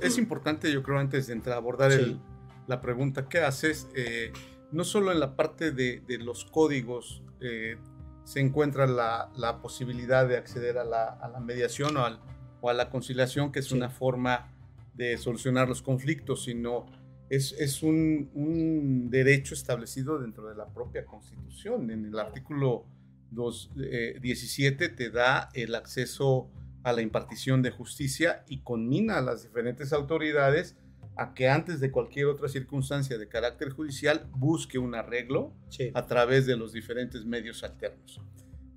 es 0.00 0.18
importante, 0.18 0.72
yo 0.72 0.82
creo, 0.82 0.98
antes 0.98 1.28
de 1.28 1.34
entrar 1.34 1.54
a 1.54 1.58
abordar 1.58 1.92
Sí. 1.92 1.98
el- 2.00 2.20
la 2.66 2.80
pregunta 2.80 3.28
que 3.28 3.38
haces, 3.38 3.86
eh, 3.94 4.32
no 4.72 4.82
solo 4.82 5.12
en 5.12 5.20
la 5.20 5.36
parte 5.36 5.70
de, 5.70 6.02
de 6.06 6.18
los 6.18 6.44
códigos 6.46 7.22
eh, 7.40 7.76
se 8.24 8.40
encuentra 8.40 8.88
la, 8.88 9.30
la 9.36 9.62
posibilidad 9.62 10.26
de 10.28 10.36
acceder 10.36 10.78
a 10.78 10.84
la, 10.84 11.04
a 11.04 11.28
la 11.28 11.38
mediación 11.38 11.96
o, 11.96 12.04
al- 12.04 12.20
o 12.60 12.68
a 12.68 12.74
la 12.74 12.90
conciliación, 12.90 13.52
que 13.52 13.60
es 13.60 13.66
Sí. 13.66 13.76
una 13.76 13.88
forma 13.88 14.52
de 14.94 15.16
solucionar 15.16 15.68
los 15.68 15.80
conflictos, 15.80 16.42
sino 16.42 16.86
es, 17.30 17.52
es 17.58 17.82
un, 17.82 18.30
un 18.34 19.10
derecho 19.10 19.54
establecido 19.54 20.18
dentro 20.18 20.48
de 20.48 20.54
la 20.54 20.66
propia 20.66 21.04
Constitución. 21.04 21.90
En 21.90 22.06
el 22.06 22.18
artículo 22.18 22.86
2, 23.30 23.72
eh, 23.82 24.18
17 24.20 24.88
te 24.88 25.10
da 25.10 25.50
el 25.54 25.74
acceso 25.74 26.50
a 26.82 26.92
la 26.92 27.02
impartición 27.02 27.62
de 27.62 27.70
justicia 27.70 28.44
y 28.48 28.60
conmina 28.60 29.18
a 29.18 29.22
las 29.22 29.42
diferentes 29.42 29.92
autoridades 29.92 30.76
a 31.16 31.34
que 31.34 31.48
antes 31.48 31.80
de 31.80 31.90
cualquier 31.90 32.26
otra 32.26 32.48
circunstancia 32.48 33.18
de 33.18 33.28
carácter 33.28 33.70
judicial 33.70 34.28
busque 34.36 34.78
un 34.78 34.94
arreglo 34.94 35.52
Sí, 35.68 35.90
a 35.92 36.06
través 36.06 36.46
de 36.46 36.56
los 36.56 36.72
diferentes 36.72 37.24
medios 37.24 37.64
alternos. 37.64 38.20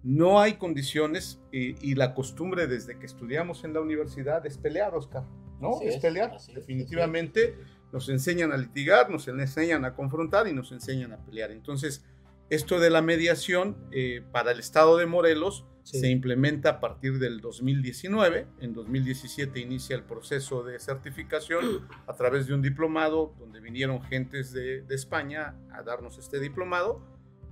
No 0.03 0.39
hay 0.39 0.53
condiciones 0.53 1.39
y, 1.51 1.75
y 1.87 1.93
la 1.93 2.15
costumbre 2.15 2.65
desde 2.65 2.97
que 2.97 3.05
estudiamos 3.05 3.63
en 3.63 3.73
la 3.73 3.81
universidad 3.81 4.43
es 4.47 4.57
pelear, 4.57 4.95
Oscar, 4.95 5.23
¿no? 5.59 5.79
Es, 5.83 5.95
es, 5.95 6.01
pelear. 6.01 6.33
así 6.33 6.51
es, 6.51 6.55
Definitivamente 6.55 7.55
nos 7.91 8.09
enseñan 8.09 8.51
a 8.51 8.57
litigar, 8.57 9.09
nos 9.09 9.27
enseñan 9.27 9.85
a 9.85 9.93
confrontar 9.95 10.47
y 10.47 10.53
nos 10.53 10.71
enseñan 10.71 11.13
a 11.13 11.17
pelear. 11.17 11.51
Entonces, 11.51 12.03
esto 12.49 12.79
de 12.79 12.89
la 12.89 13.01
mediación 13.01 13.77
eh, 13.91 14.23
para 14.31 14.51
el 14.51 14.59
Estado 14.59 14.97
de 14.97 15.05
Morelos 15.05 15.65
sí. 15.83 15.99
se 16.01 16.09
implementa 16.09 16.69
a 16.69 16.79
partir 16.79 17.17
del 17.19 17.39
2019. 17.41 18.47
En 18.59 18.73
2017 18.73 19.59
inicia 19.59 19.95
el 19.95 20.03
proceso 20.03 20.63
de 20.63 20.79
certificación 20.79 21.87
a 22.07 22.13
través 22.15 22.47
de 22.47 22.53
un 22.53 22.61
diplomado 22.61 23.33
donde 23.39 23.59
vinieron 23.61 24.01
gentes 24.03 24.51
de, 24.51 24.81
de 24.81 24.95
España 24.95 25.55
a 25.73 25.81
darnos 25.83 26.17
este 26.17 26.39
diplomado 26.39 27.01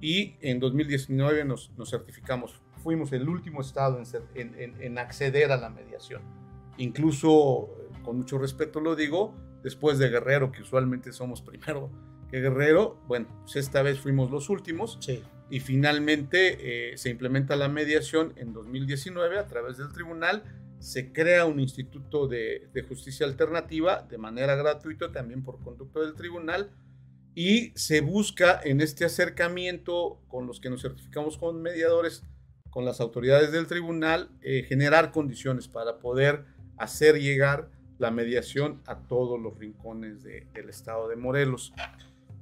y 0.01 0.35
en 0.41 0.59
2019 0.59 1.43
nos, 1.45 1.71
nos 1.77 1.89
certificamos. 1.91 2.61
Fuimos 2.83 3.11
el 3.11 3.27
último 3.27 3.59
estado 3.61 3.97
en, 3.97 4.05
cer- 4.05 4.23
en- 4.35 4.55
en- 4.57 4.81
en 4.81 4.97
acceder 4.97 5.51
a 5.51 5.57
la 5.57 5.69
mediación. 5.69 6.21
Incluso, 6.77 7.69
con 8.03 8.17
mucho 8.17 8.37
respeto 8.37 8.79
lo 8.79 8.95
digo, 8.95 9.35
después 9.63 9.97
de 9.99 10.09
Guerrero, 10.09 10.51
que 10.51 10.61
usualmente 10.61 11.11
somos 11.13 11.41
primero 11.43 11.91
que 12.29 12.41
Guerrero, 12.41 13.01
bueno, 13.07 13.27
pues 13.41 13.55
esta 13.55 13.81
vez 13.81 13.99
fuimos 13.99 14.29
los 14.29 14.49
últimos. 14.49 14.97
Sí, 15.01 15.23
y 15.49 15.59
finalmente 15.61 16.91
eh, 16.91 16.97
se 16.97 17.09
implementa 17.09 17.55
la 17.55 17.69
mediación 17.69 18.33
en 18.35 18.53
2019 18.53 19.39
a 19.39 19.47
través 19.47 19.77
del 19.77 19.91
tribunal. 19.91 20.43
Se 20.79 21.11
crea 21.11 21.45
un 21.45 21.59
instituto 21.59 22.27
de, 22.27 22.69
de 22.71 22.83
justicia 22.83 23.25
alternativa 23.25 24.05
de 24.09 24.17
manera 24.17 24.55
gratuita 24.55 25.11
también 25.11 25.43
por 25.43 25.59
conducto 25.63 26.01
del 26.01 26.13
tribunal. 26.13 26.71
Y 27.33 27.71
se 27.75 28.01
busca 28.01 28.59
en 28.63 28.81
este 28.81 29.05
acercamiento 29.05 30.21
con 30.27 30.45
los 30.45 30.59
que 30.59 30.69
nos 30.69 30.81
certificamos 30.81 31.37
como 31.37 31.53
mediadores 31.53 32.23
con 32.69 32.85
las 32.85 32.99
autoridades 33.01 33.51
del 33.51 33.67
tribunal 33.67 34.29
eh, 34.41 34.63
generar 34.67 35.11
condiciones 35.11 35.67
para 35.67 35.99
poder 35.99 36.45
hacer 36.77 37.19
llegar 37.19 37.71
la 37.99 38.09
mediación 38.11 38.81
a 38.87 38.97
todos 38.97 39.39
los 39.39 39.57
rincones 39.59 40.23
de- 40.23 40.47
del 40.53 40.69
estado 40.69 41.07
de 41.07 41.15
Morelos. 41.15 41.73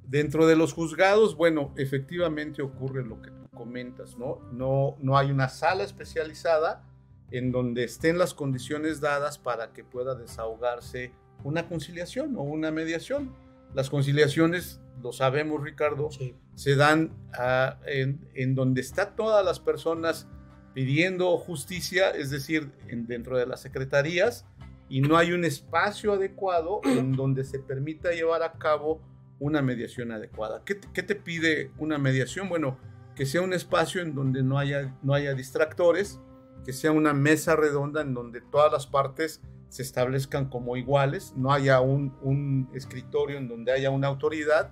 Dentro 0.07 0.47
de 0.47 0.55
los 0.55 0.71
juzgados, 0.73 1.35
bueno, 1.35 1.73
efectivamente 1.75 2.61
ocurre 2.61 3.03
lo 3.03 3.21
que 3.21 3.31
tú 3.31 3.49
comentas, 3.53 4.17
¿no? 4.17 4.39
No, 4.53 4.95
no 4.99 5.17
hay 5.17 5.31
una 5.31 5.49
sala 5.49 5.83
especializada 5.83 6.83
en 7.31 7.51
donde 7.51 7.83
estén 7.83 8.17
las 8.17 8.33
condiciones 8.33 9.01
dadas 9.01 9.37
para 9.37 9.73
que 9.73 9.83
pueda 9.83 10.15
desahogarse 10.15 11.11
una 11.43 11.67
conciliación 11.67 12.37
o 12.37 12.43
una 12.43 12.71
mediación. 12.71 13.33
Las 13.73 13.89
conciliaciones, 13.89 14.79
lo 15.03 15.11
sabemos 15.11 15.61
Ricardo, 15.61 16.09
sí, 16.09 16.35
se 16.55 16.75
dan 16.77 17.11
ah, 17.37 17.77
en, 17.85 18.29
en 18.33 18.55
donde 18.55 18.79
están 18.79 19.15
todas 19.17 19.43
las 19.43 19.59
personas 19.59 20.27
pidiendo 20.73 21.37
justicia, 21.37 22.11
es 22.11 22.29
decir, 22.29 22.71
en- 22.87 23.07
dentro 23.07 23.37
de 23.37 23.45
las 23.45 23.59
secretarías, 23.59 24.45
y 24.89 25.01
no 25.01 25.17
hay 25.17 25.31
un 25.33 25.43
espacio 25.45 26.13
adecuado 26.13 26.81
en 26.85 27.13
donde 27.13 27.43
se 27.43 27.59
permita 27.59 28.11
llevar 28.11 28.43
a 28.43 28.53
cabo 28.53 29.01
una 29.39 29.61
mediación 29.61 30.11
adecuada. 30.11 30.63
¿Qué, 30.65 30.75
te- 30.75 30.87
qué 30.93 31.03
te 31.03 31.15
pide 31.15 31.71
una 31.77 31.97
mediación? 31.97 32.49
Bueno, 32.49 32.77
que 33.15 33.25
sea 33.25 33.41
un 33.41 33.53
espacio 33.53 34.01
en 34.01 34.15
donde 34.15 34.43
no 34.43 34.57
haya, 34.57 34.95
no 35.03 35.13
haya 35.13 35.33
distractores, 35.33 36.19
que 36.65 36.73
sea 36.73 36.91
una 36.91 37.13
mesa 37.13 37.55
redonda 37.55 38.01
en 38.01 38.13
donde 38.13 38.41
todas 38.41 38.71
las 38.71 38.87
partes 38.87 39.41
se 39.69 39.81
establezcan 39.81 40.49
como 40.49 40.77
iguales, 40.77 41.33
no 41.35 41.51
haya 41.51 41.81
un, 41.81 42.15
un 42.21 42.69
escritorio 42.73 43.37
en 43.37 43.47
donde 43.47 43.71
haya 43.73 43.89
una 43.89 44.07
autoridad 44.07 44.71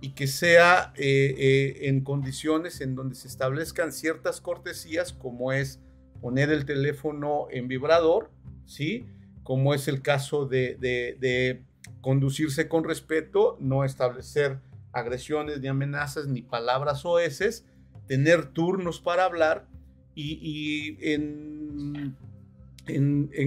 y 0.00 0.14
que 0.14 0.26
sea 0.26 0.92
eh, 0.96 1.34
eh, 1.38 1.88
en 1.88 2.02
condiciones 2.02 2.80
en 2.80 2.96
donde 2.96 3.14
se 3.14 3.28
establezcan 3.28 3.92
ciertas 3.92 4.40
cortesías 4.40 5.12
como 5.12 5.52
es 5.52 5.80
poner 6.20 6.50
el 6.50 6.64
teléfono 6.64 7.46
en 7.50 7.68
vibrador, 7.68 8.30
¿sí? 8.66 9.06
Como 9.42 9.74
es 9.74 9.88
el 9.88 10.02
caso 10.02 10.46
de, 10.46 11.62
conducirse 12.00 12.68
con 12.68 12.84
respeto, 12.84 13.56
no 13.60 13.84
establecer 13.84 14.58
agresiones 14.92 15.60
ni 15.60 15.68
amenazas 15.68 16.26
ni 16.26 16.42
palabras 16.42 17.04
oeces, 17.04 17.64
tener 18.06 18.46
turnos 18.46 19.00
para 19.00 19.24
hablar 19.24 19.66
y, 20.14 20.96
en, 21.00 22.16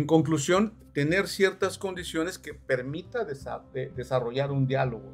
conclusión, 0.08 0.74
tener 0.94 1.28
ciertas 1.28 1.78
condiciones 1.78 2.38
que 2.40 2.54
permita 2.54 3.28
desa- 3.28 3.64
de- 3.74 3.90
desarrollar 3.90 4.52
un 4.52 4.66
diálogo, 4.68 5.12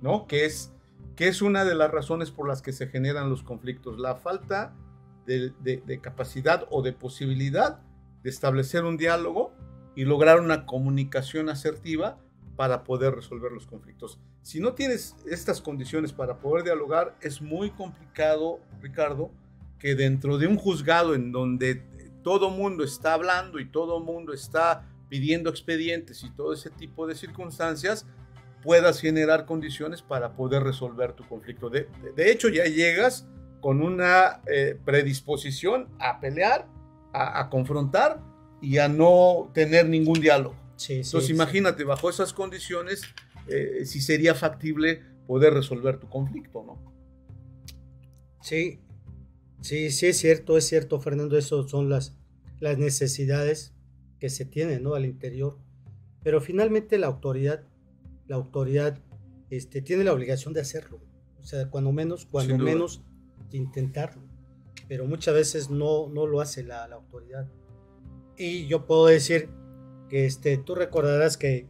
¿no? 0.00 0.26
Que 0.26 0.44
es, 0.44 0.72
que 1.16 1.28
es 1.28 1.42
una 1.42 1.64
de 1.64 1.74
las 1.74 1.90
razones 1.90 2.30
por 2.30 2.46
las 2.48 2.62
que 2.62 2.72
se 2.72 2.86
generan 2.86 3.28
los 3.28 3.42
conflictos, 3.42 3.98
la 3.98 4.14
falta 4.16 4.74
de 5.26 6.00
capacidad 6.00 6.66
o 6.70 6.80
de 6.82 6.92
posibilidad 6.94 7.80
de 8.22 8.30
establecer 8.30 8.84
un 8.84 8.96
diálogo 8.96 9.52
y 9.98 10.04
lograr 10.04 10.38
una 10.38 10.64
comunicación 10.64 11.48
asertiva 11.48 12.20
para 12.54 12.84
poder 12.84 13.16
resolver 13.16 13.50
los 13.50 13.66
conflictos. 13.66 14.20
Si 14.42 14.60
no 14.60 14.74
tienes 14.74 15.16
estas 15.28 15.60
condiciones 15.60 16.12
para 16.12 16.38
poder 16.38 16.62
dialogar, 16.62 17.16
es 17.20 17.42
muy 17.42 17.70
complicado, 17.70 18.60
Ricardo, 18.80 19.32
que 19.80 19.96
dentro 19.96 20.38
de 20.38 20.46
un 20.46 20.56
juzgado 20.56 21.16
en 21.16 21.32
donde 21.32 21.82
todo 22.22 22.48
mundo 22.48 22.84
está 22.84 23.14
hablando 23.14 23.58
y 23.58 23.64
todo 23.66 23.98
mundo 23.98 24.32
está 24.32 24.86
pidiendo 25.08 25.50
expedientes 25.50 26.22
y 26.22 26.30
todo 26.30 26.52
ese 26.52 26.70
tipo 26.70 27.08
de 27.08 27.16
circunstancias, 27.16 28.06
puedas 28.62 29.00
generar 29.00 29.46
condiciones 29.46 30.00
para 30.00 30.34
poder 30.34 30.62
resolver 30.62 31.14
tu 31.14 31.26
conflicto. 31.26 31.70
De, 31.70 31.88
hecho, 32.30 32.48
ya 32.48 32.66
llegas 32.66 33.26
con 33.60 33.82
una 33.82 34.42
eh, 34.46 34.78
predisposición 34.84 35.88
a 35.98 36.20
pelear, 36.20 36.68
a 37.12 37.50
confrontar 37.50 38.27
y 38.60 38.78
a 38.78 38.88
no 38.88 39.50
tener 39.54 39.88
ningún 39.88 40.20
diálogo. 40.20 40.56
sí, 40.76 40.86
sí, 40.86 40.94
Entonces, 40.94 41.26
sí. 41.26 41.32
imagínate, 41.32 41.84
bajo 41.84 42.10
esas 42.10 42.32
condiciones, 42.32 43.02
eh, 43.48 43.84
si 43.84 44.00
sería 44.00 44.34
factible 44.34 45.02
poder 45.26 45.54
resolver 45.54 45.98
tu 45.98 46.08
conflicto, 46.08 46.64
¿no? 46.64 46.88
Sí, 48.40 48.80
sí, 49.60 49.90
sí 49.90 50.06
es 50.06 50.16
cierto, 50.16 50.56
es 50.56 50.66
cierto, 50.66 51.00
Fernando, 51.00 51.36
eso 51.36 51.66
son 51.68 51.88
las, 51.88 52.16
las 52.60 52.78
necesidades 52.78 53.74
que 54.18 54.30
se 54.30 54.44
tienen, 54.44 54.82
¿no? 54.82 54.94
Al 54.94 55.04
interior. 55.04 55.58
Pero 56.22 56.40
finalmente 56.40 56.98
la 56.98 57.06
autoridad, 57.06 57.62
la 58.26 58.36
autoridad 58.36 58.98
este, 59.50 59.82
tiene 59.82 60.04
la 60.04 60.12
obligación 60.12 60.52
de 60.54 60.60
hacerlo. 60.60 61.00
O 61.40 61.44
sea, 61.44 61.70
cuando 61.70 61.92
menos, 61.92 62.26
cuando 62.26 62.58
menos, 62.58 63.02
de 63.50 63.58
intentarlo. 63.58 64.22
Pero 64.88 65.06
muchas 65.06 65.34
veces 65.34 65.70
no, 65.70 66.08
no 66.08 66.26
lo 66.26 66.40
hace 66.40 66.62
la, 66.62 66.88
la 66.88 66.96
autoridad. 66.96 67.48
Y 68.38 68.68
yo 68.68 68.86
puedo 68.86 69.06
decir 69.06 69.50
que 70.08 70.24
este, 70.24 70.56
tú 70.58 70.76
recordarás 70.76 71.36
que, 71.36 71.66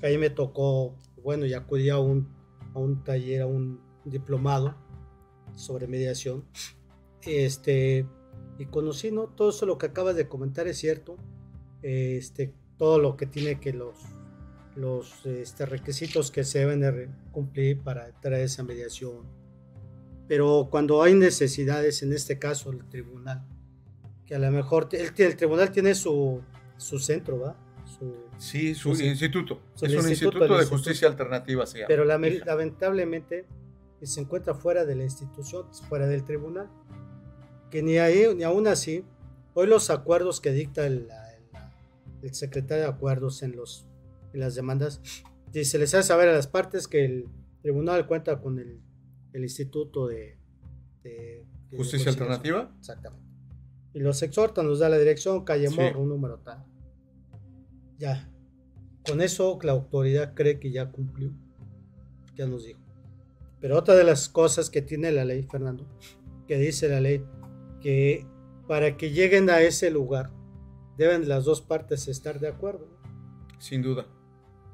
que 0.00 0.06
ahí 0.06 0.18
me 0.18 0.30
tocó, 0.30 0.96
bueno, 1.22 1.44
ya 1.44 1.58
acudí 1.58 1.90
a 1.90 1.98
un, 1.98 2.28
a 2.74 2.78
un 2.78 3.04
taller, 3.04 3.42
a 3.42 3.46
un 3.46 3.80
diplomado 4.04 4.74
sobre 5.54 5.86
mediación. 5.86 6.44
Este, 7.22 8.06
y 8.58 8.66
conocí, 8.66 9.10
¿no? 9.10 9.26
Todo 9.26 9.50
eso 9.50 9.66
lo 9.66 9.76
que 9.78 9.86
acabas 9.86 10.16
de 10.16 10.26
comentar 10.26 10.66
es 10.66 10.78
cierto. 10.78 11.16
este, 11.82 12.54
todo 12.78 12.98
lo 12.98 13.16
que 13.16 13.26
tiene 13.26 13.58
que 13.60 13.72
los, 13.72 13.96
los 14.74 15.24
este, 15.26 15.66
requisitos 15.66 16.30
que 16.30 16.44
se 16.44 16.60
deben 16.60 16.80
de 16.80 17.08
cumplir 17.32 17.80
para 17.80 18.10
traer 18.20 18.44
esa 18.44 18.62
mediación. 18.62 19.24
Pero 20.28 20.68
cuando 20.70 21.02
hay 21.02 21.14
necesidades, 21.14 22.02
en 22.02 22.12
este 22.12 22.38
caso 22.38 22.70
el 22.70 22.86
tribunal, 22.88 23.46
que 24.26 24.34
a 24.34 24.38
lo 24.38 24.50
mejor 24.50 24.88
el, 24.92 25.12
el 25.16 25.36
tribunal 25.36 25.70
tiene 25.70 25.94
su, 25.94 26.42
su 26.76 26.98
centro, 26.98 27.40
¿va? 27.40 27.56
sí, 28.38 28.74
su, 28.74 28.90
instituto. 28.90 29.60
es 29.80 29.94
un 29.94 30.08
instituto, 30.08 30.58
de 30.58 30.66
justicia 30.66 31.08
alternativa, 31.08 31.66
se 31.66 31.84
Pero 31.86 32.04
lamentablemente 32.04 33.46
se 34.02 34.20
encuentra 34.20 34.54
fuera 34.54 34.84
de 34.84 34.94
la 34.96 35.04
institución, 35.04 35.66
fuera 35.88 36.06
del 36.06 36.24
tribunal. 36.24 36.68
Que 37.70 37.82
ni, 37.82 37.98
ahí, 37.98 38.26
ni 38.36 38.42
aún 38.42 38.66
así, 38.68 39.04
hoy 39.54 39.66
los 39.66 39.90
acuerdos 39.90 40.40
que 40.40 40.52
dicta 40.52 40.86
el, 40.86 41.08
el 42.22 42.34
secretario 42.34 42.84
de 42.84 42.90
acuerdos 42.90 43.42
en, 43.42 43.56
los, 43.56 43.86
en 44.32 44.40
las 44.40 44.54
demandas, 44.54 45.00
se 45.52 45.78
les 45.78 45.94
hace 45.94 46.08
saber 46.08 46.28
a 46.28 46.32
las 46.32 46.46
partes 46.46 46.86
que 46.86 47.04
el 47.04 47.28
tribunal 47.62 48.06
cuenta 48.06 48.40
con 48.40 48.58
el, 48.58 48.80
el 49.32 49.42
instituto 49.42 50.06
de, 50.06 50.38
justicia 51.76 52.10
alternativa. 52.10 52.72
Exactamente. 52.78 53.25
Y 53.96 54.00
los 54.00 54.22
exhorta, 54.22 54.62
nos 54.62 54.80
da 54.80 54.90
la 54.90 54.98
dirección, 54.98 55.42
calle 55.42 55.70
Morro, 55.70 56.02
un 56.02 56.10
número 56.10 56.36
tal. 56.40 56.62
Ya. 57.96 58.30
Con 59.08 59.22
eso 59.22 59.58
la 59.62 59.72
autoridad 59.72 60.34
cree 60.34 60.60
que 60.60 60.70
ya 60.70 60.90
cumplió. 60.90 61.32
Ya 62.34 62.46
nos 62.46 62.66
dijo. 62.66 62.78
Pero 63.58 63.78
otra 63.78 63.94
de 63.94 64.04
las 64.04 64.28
cosas 64.28 64.68
que 64.68 64.82
tiene 64.82 65.12
la 65.12 65.24
ley, 65.24 65.44
Fernando, 65.44 65.86
que 66.46 66.58
dice 66.58 66.90
la 66.90 67.00
ley, 67.00 67.24
que 67.80 68.26
para 68.68 68.98
que 68.98 69.12
lleguen 69.12 69.48
a 69.48 69.62
ese 69.62 69.90
lugar 69.90 70.30
deben 70.98 71.26
las 71.26 71.46
dos 71.46 71.62
partes 71.62 72.06
estar 72.06 72.38
de 72.38 72.48
acuerdo. 72.48 72.86
Sin 73.58 73.80
duda. 73.80 74.06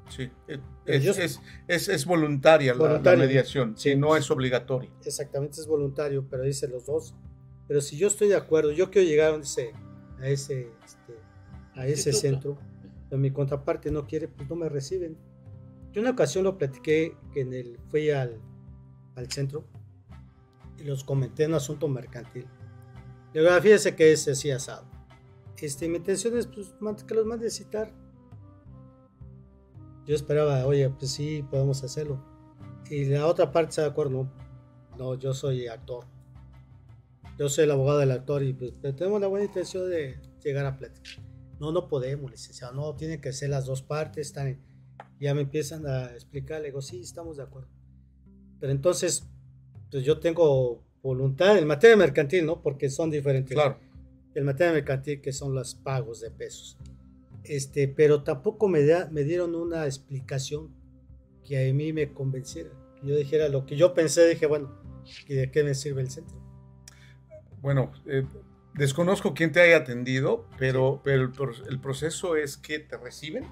Sí, 0.09 0.29
es, 0.85 1.87
es, 1.87 2.05
voluntaria 2.05 2.73
la, 2.73 2.99
mediación, 3.15 3.77
sí. 3.77 3.95
no 3.95 4.17
es 4.17 4.29
obligatoria. 4.29 4.91
Exactamente, 5.05 5.61
es 5.61 5.67
voluntario, 5.67 6.27
pero 6.29 6.43
dice 6.43 6.67
los 6.67 6.85
dos. 6.85 7.15
Pero 7.67 7.81
si 7.81 7.97
yo 7.97 8.07
estoy 8.07 8.27
de 8.27 8.35
acuerdo, 8.35 8.71
yo 8.71 8.91
quiero 8.91 9.07
llegar 9.07 9.33
a 9.33 9.37
ese, 9.37 9.73
a 10.19 10.27
ese, 10.27 10.69
este, 10.85 11.13
a 11.75 11.87
ese 11.87 12.13
centro, 12.13 12.57
pero 13.09 13.19
mi 13.19 13.31
contraparte 13.31 13.91
no 13.91 14.05
quiere, 14.05 14.27
pues 14.27 14.49
no 14.49 14.55
me 14.55 14.69
reciben. 14.69 15.17
Yo 15.91 16.01
una 16.01 16.11
ocasión 16.11 16.43
lo 16.43 16.57
platiqué, 16.57 17.15
que 17.33 17.41
en 17.41 17.53
el, 17.53 17.79
fui 17.87 18.09
al, 18.09 18.41
al 19.15 19.31
centro 19.31 19.65
y 20.77 20.83
los 20.83 21.03
comenté 21.03 21.43
en 21.43 21.51
un 21.51 21.55
asunto 21.57 21.87
mercantil. 21.87 22.47
Le 23.33 23.41
digo, 23.41 23.61
fíjese 23.61 23.95
que 23.95 24.11
es 24.11 24.27
así 24.27 24.51
asado. 24.51 24.93
Este, 25.63 25.87
mi 25.87 25.95
intención 25.95 26.37
es 26.37 26.47
pues, 26.47 26.73
que 27.05 27.15
los 27.15 27.25
mande 27.25 27.47
a 27.47 27.49
citar. 27.49 27.89
Yo 30.05 30.13
esperaba, 30.13 30.65
oye, 30.65 30.89
pues 30.89 31.11
sí, 31.11 31.41
podemos 31.49 31.81
hacerlo. 31.85 32.21
Y 32.89 33.05
la 33.05 33.25
otra 33.27 33.49
parte 33.53 33.71
se 33.71 33.81
de 33.81 33.87
acuerdo, 33.87 34.29
no, 34.97 35.15
yo 35.15 35.33
soy 35.33 35.67
actor. 35.67 36.05
Yo 37.37 37.49
soy 37.49 37.63
el 37.65 37.71
abogado 37.71 37.99
del 37.99 38.11
actor 38.11 38.43
y 38.43 38.53
pues, 38.53 38.73
tenemos 38.95 39.19
la 39.19 39.27
buena 39.27 39.45
intención 39.45 39.89
de 39.89 40.19
llegar 40.43 40.65
a 40.65 40.77
plática. 40.77 41.09
No, 41.59 41.71
no 41.71 41.87
podemos, 41.87 42.29
licenciado, 42.29 42.73
no, 42.73 42.95
tienen 42.95 43.21
que 43.21 43.31
ser 43.33 43.49
las 43.49 43.65
dos 43.65 43.81
partes. 43.81 44.27
Están 44.27 44.59
Ya 45.19 45.33
me 45.33 45.41
empiezan 45.41 45.87
a 45.87 46.11
explicar, 46.13 46.61
le 46.61 46.67
digo, 46.67 46.81
sí, 46.81 47.01
estamos 47.01 47.37
de 47.37 47.43
acuerdo. 47.43 47.69
Pero 48.59 48.71
entonces, 48.71 49.27
pues 49.89 50.03
yo 50.03 50.19
tengo 50.19 50.83
voluntad 51.01 51.57
en 51.57 51.67
materia 51.67 51.95
mercantil, 51.95 52.45
¿no? 52.45 52.61
Porque 52.61 52.89
son 52.89 53.09
diferentes. 53.09 53.55
Claro. 53.55 53.77
El 54.33 54.45
materia 54.45 54.73
mercantil, 54.73 55.21
que 55.21 55.31
son 55.31 55.53
los 55.53 55.75
pagos 55.75 56.21
de 56.21 56.31
pesos. 56.31 56.77
Este, 57.43 57.87
pero 57.87 58.23
tampoco 58.23 58.67
me, 58.67 58.85
da, 58.85 59.09
me 59.11 59.23
dieron 59.23 59.53
una 59.55 59.85
explicación 59.85 60.73
que 61.43 61.69
a 61.69 61.73
mí 61.73 61.93
me 61.93 62.13
convenciera. 62.13 62.69
Yo 63.03 63.15
dijera 63.15 63.49
lo 63.49 63.65
que 63.65 63.75
yo 63.75 63.93
pensé, 63.93 64.27
dije, 64.27 64.45
bueno, 64.45 64.71
¿y 65.27 65.33
de 65.33 65.51
qué 65.51 65.63
me 65.63 65.75
sirve 65.75 66.01
el 66.01 66.09
centro? 66.09 66.42
Bueno, 67.63 67.93
eh, 68.07 68.25
desconozco 68.73 69.33
quién 69.33 69.53
te 69.53 69.61
haya 69.61 69.77
atendido, 69.77 70.45
pero, 70.59 70.99
pero 71.01 71.31
el, 71.69 71.79
proceso 71.79 72.35
es 72.35 72.57
que 72.57 72.77
te 72.77 72.97
reciben, 72.97 73.45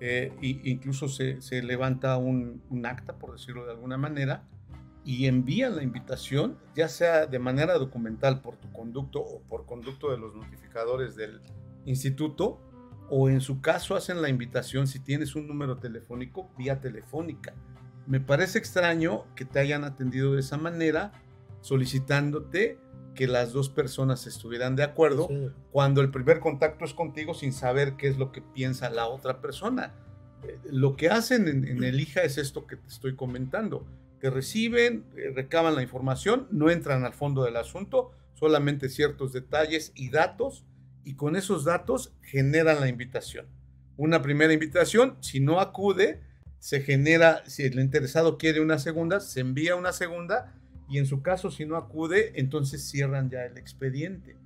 eh, 0.00 0.32
incluso 0.40 1.06
se, 1.06 1.42
se 1.42 1.62
levanta 1.62 2.16
un, 2.16 2.62
un, 2.70 2.86
acta, 2.86 3.18
por 3.18 3.32
decirlo 3.32 3.66
de 3.66 3.72
alguna 3.72 3.98
manera, 3.98 4.48
y 5.04 5.26
envían 5.26 5.76
la 5.76 5.82
invitación, 5.82 6.56
ya 6.74 6.88
sea 6.88 7.26
de 7.26 7.38
manera 7.38 7.74
documental 7.74 8.40
por 8.40 8.56
tu 8.56 8.72
conducto 8.72 9.20
o 9.20 9.42
por 9.42 9.66
conducto 9.66 10.10
de 10.10 10.16
los 10.16 10.34
notificadores 10.34 11.14
del 11.14 11.42
instituto, 11.84 12.58
o 13.10 13.28
en 13.28 13.42
su 13.42 13.60
caso 13.60 13.96
hacen 13.96 14.22
la 14.22 14.30
invitación 14.30 14.86
si 14.86 14.98
tienes 14.98 15.36
un 15.36 15.46
número 15.46 15.76
telefónico 15.76 16.48
vía 16.56 16.80
telefónica. 16.80 17.52
Me 18.06 18.18
parece 18.18 18.58
extraño 18.58 19.26
que 19.34 19.44
te 19.44 19.58
hayan 19.58 19.84
atendido 19.84 20.32
de 20.32 20.40
esa 20.40 20.56
manera, 20.56 21.12
solicitándote 21.60 22.78
que 23.14 23.26
las 23.26 23.52
dos 23.52 23.68
personas 23.68 24.26
estuvieran 24.26 24.76
de 24.76 24.82
acuerdo 24.82 25.28
cuando 25.72 26.00
el 26.00 26.10
primer 26.10 26.40
contacto 26.40 26.84
es 26.84 26.94
contigo 26.94 27.34
sin 27.34 27.52
saber 27.52 27.96
qué 27.96 28.08
es 28.08 28.18
lo 28.18 28.32
que 28.32 28.40
piensa 28.40 28.90
la 28.90 29.06
otra 29.06 29.40
persona. 29.40 29.94
Eh, 30.42 30.58
lo 30.70 30.96
que 30.96 31.10
hacen 31.10 31.48
en, 31.48 31.66
en 31.66 31.84
el 31.84 32.00
IJA 32.00 32.22
es 32.22 32.38
esto 32.38 32.66
que 32.66 32.76
te 32.76 32.88
estoy 32.88 33.16
comentando. 33.16 33.86
Te 34.20 34.30
reciben, 34.30 35.04
eh, 35.16 35.32
recaban 35.34 35.74
la 35.74 35.82
información, 35.82 36.46
no 36.50 36.70
entran 36.70 37.04
al 37.04 37.12
fondo 37.12 37.44
del 37.44 37.56
asunto, 37.56 38.12
solamente 38.34 38.88
ciertos 38.88 39.32
detalles 39.32 39.92
y 39.94 40.10
datos 40.10 40.64
y 41.04 41.14
con 41.14 41.36
esos 41.36 41.64
datos 41.64 42.14
generan 42.22 42.80
la 42.80 42.88
invitación. 42.88 43.46
Una 43.96 44.22
primera 44.22 44.52
invitación, 44.52 45.16
si 45.20 45.40
no 45.40 45.60
acude, 45.60 46.22
se 46.58 46.80
genera, 46.80 47.42
si 47.46 47.64
el 47.64 47.78
interesado 47.78 48.38
quiere 48.38 48.60
una 48.60 48.78
segunda, 48.78 49.20
se 49.20 49.40
envía 49.40 49.76
una 49.76 49.92
segunda 49.92 50.54
y 50.90 50.98
en 50.98 51.06
su 51.06 51.22
caso 51.22 51.50
si 51.50 51.64
no 51.64 51.76
acude, 51.76 52.32
entonces 52.34 52.82
cierran 52.82 53.30
ya 53.30 53.44
el 53.44 53.56
expediente. 53.56 54.36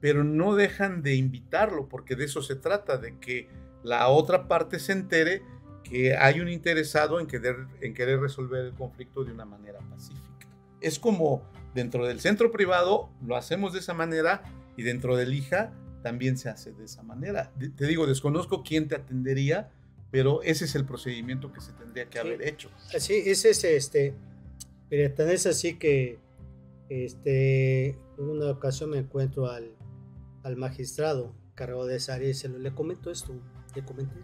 Pero 0.00 0.24
no 0.24 0.56
dejan 0.56 1.02
de 1.02 1.14
invitarlo 1.14 1.88
porque 1.88 2.16
de 2.16 2.24
eso 2.24 2.42
se 2.42 2.56
trata, 2.56 2.98
de 2.98 3.18
que 3.18 3.48
la 3.84 4.08
otra 4.08 4.48
parte 4.48 4.80
se 4.80 4.92
entere 4.92 5.42
que 5.84 6.16
hay 6.16 6.40
un 6.40 6.48
interesado 6.48 7.20
en 7.20 7.26
querer, 7.26 7.66
en 7.80 7.94
querer 7.94 8.20
resolver 8.20 8.64
el 8.64 8.72
conflicto 8.72 9.24
de 9.24 9.32
una 9.32 9.44
manera 9.44 9.78
pacífica. 9.90 10.48
Es 10.80 10.98
como 10.98 11.42
dentro 11.74 12.06
del 12.06 12.20
centro 12.20 12.50
privado 12.50 13.10
lo 13.24 13.36
hacemos 13.36 13.72
de 13.72 13.78
esa 13.78 13.94
manera 13.94 14.42
y 14.76 14.82
dentro 14.82 15.16
del 15.16 15.32
IJA 15.32 15.72
también 16.02 16.36
se 16.36 16.48
hace 16.48 16.72
de 16.72 16.84
esa 16.84 17.02
manera. 17.02 17.52
Te 17.76 17.86
digo, 17.86 18.06
desconozco 18.06 18.64
quién 18.64 18.88
te 18.88 18.96
atendería, 18.96 19.70
pero 20.10 20.42
ese 20.42 20.64
es 20.64 20.74
el 20.74 20.84
procedimiento 20.84 21.52
que 21.52 21.60
se 21.60 21.72
tendría 21.72 22.10
que 22.10 22.18
haber 22.18 22.42
hecho. 22.46 22.70
Así, 22.94 23.14
ese 23.24 23.50
es 23.50 23.64
este, 23.64 24.14
pero 24.92 25.14
tan 25.14 25.30
es 25.30 25.46
así 25.46 25.78
que 25.78 26.18
este, 26.90 27.86
en 28.18 28.28
una 28.28 28.50
ocasión 28.50 28.90
me 28.90 28.98
encuentro 28.98 29.46
al, 29.46 29.74
al 30.42 30.56
magistrado 30.58 31.34
cargado 31.54 31.86
de 31.86 31.96
esa 31.96 32.12
área 32.12 32.28
y 32.28 32.34
se 32.34 32.50
lo, 32.50 32.58
le 32.58 32.74
comento 32.74 33.10
esto, 33.10 33.32
le 33.74 33.82
comenté 33.82 34.20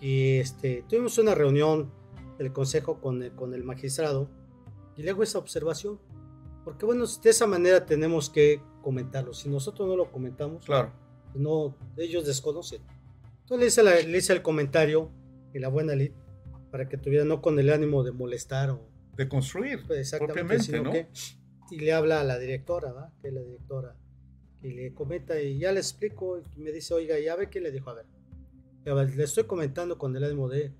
que 0.00 0.40
este, 0.40 0.84
tuvimos 0.88 1.16
una 1.18 1.32
reunión 1.36 1.92
del 2.38 2.52
consejo 2.52 3.00
con 3.00 3.22
el, 3.22 3.30
con 3.36 3.54
el 3.54 3.62
magistrado 3.62 4.28
y 4.96 5.04
le 5.04 5.12
hago 5.12 5.22
esa 5.22 5.38
observación, 5.38 6.00
porque 6.64 6.84
bueno, 6.84 7.04
de 7.06 7.30
esa 7.30 7.46
manera 7.46 7.86
tenemos 7.86 8.30
que 8.30 8.60
comentarlo. 8.82 9.32
Si 9.32 9.48
nosotros 9.48 9.86
no 9.86 9.94
lo 9.94 10.10
comentamos, 10.10 10.64
claro. 10.64 10.90
no, 11.36 11.76
ellos 11.96 12.26
desconocen. 12.26 12.82
Entonces 13.42 13.60
le 13.60 13.66
hice, 13.92 14.08
le 14.08 14.18
hice 14.18 14.32
el 14.32 14.42
comentario 14.42 15.12
y 15.54 15.60
la 15.60 15.68
buena 15.68 15.94
ley 15.94 16.12
para 16.72 16.88
que 16.88 16.96
tuviera 16.96 17.24
no 17.24 17.40
con 17.40 17.60
el 17.60 17.70
ánimo 17.70 18.02
de 18.02 18.10
molestar 18.10 18.70
o 18.70 18.97
de 19.18 19.28
construir 19.28 19.84
pues, 19.86 20.10
propiamente, 20.18 20.80
¿no? 20.80 20.92
y 21.70 21.78
le 21.78 21.92
habla 21.92 22.22
a 22.22 22.24
la 22.24 22.38
directora, 22.38 22.92
¿va? 22.92 23.12
que 23.20 23.28
es 23.28 23.34
la 23.34 23.42
directora, 23.42 23.94
y 24.62 24.70
le 24.70 24.94
comenta 24.94 25.38
y 25.38 25.58
ya 25.58 25.72
le 25.72 25.80
explico 25.80 26.40
y 26.56 26.60
me 26.60 26.72
dice, 26.72 26.94
oiga, 26.94 27.18
ya 27.18 27.36
ve 27.36 27.50
qué 27.50 27.60
le 27.60 27.70
dijo, 27.70 27.90
a 27.90 27.94
ver, 28.94 29.14
le 29.14 29.24
estoy 29.24 29.44
comentando 29.44 29.98
con 29.98 30.16
el 30.16 30.24
ánimo 30.24 30.48
de, 30.48 30.72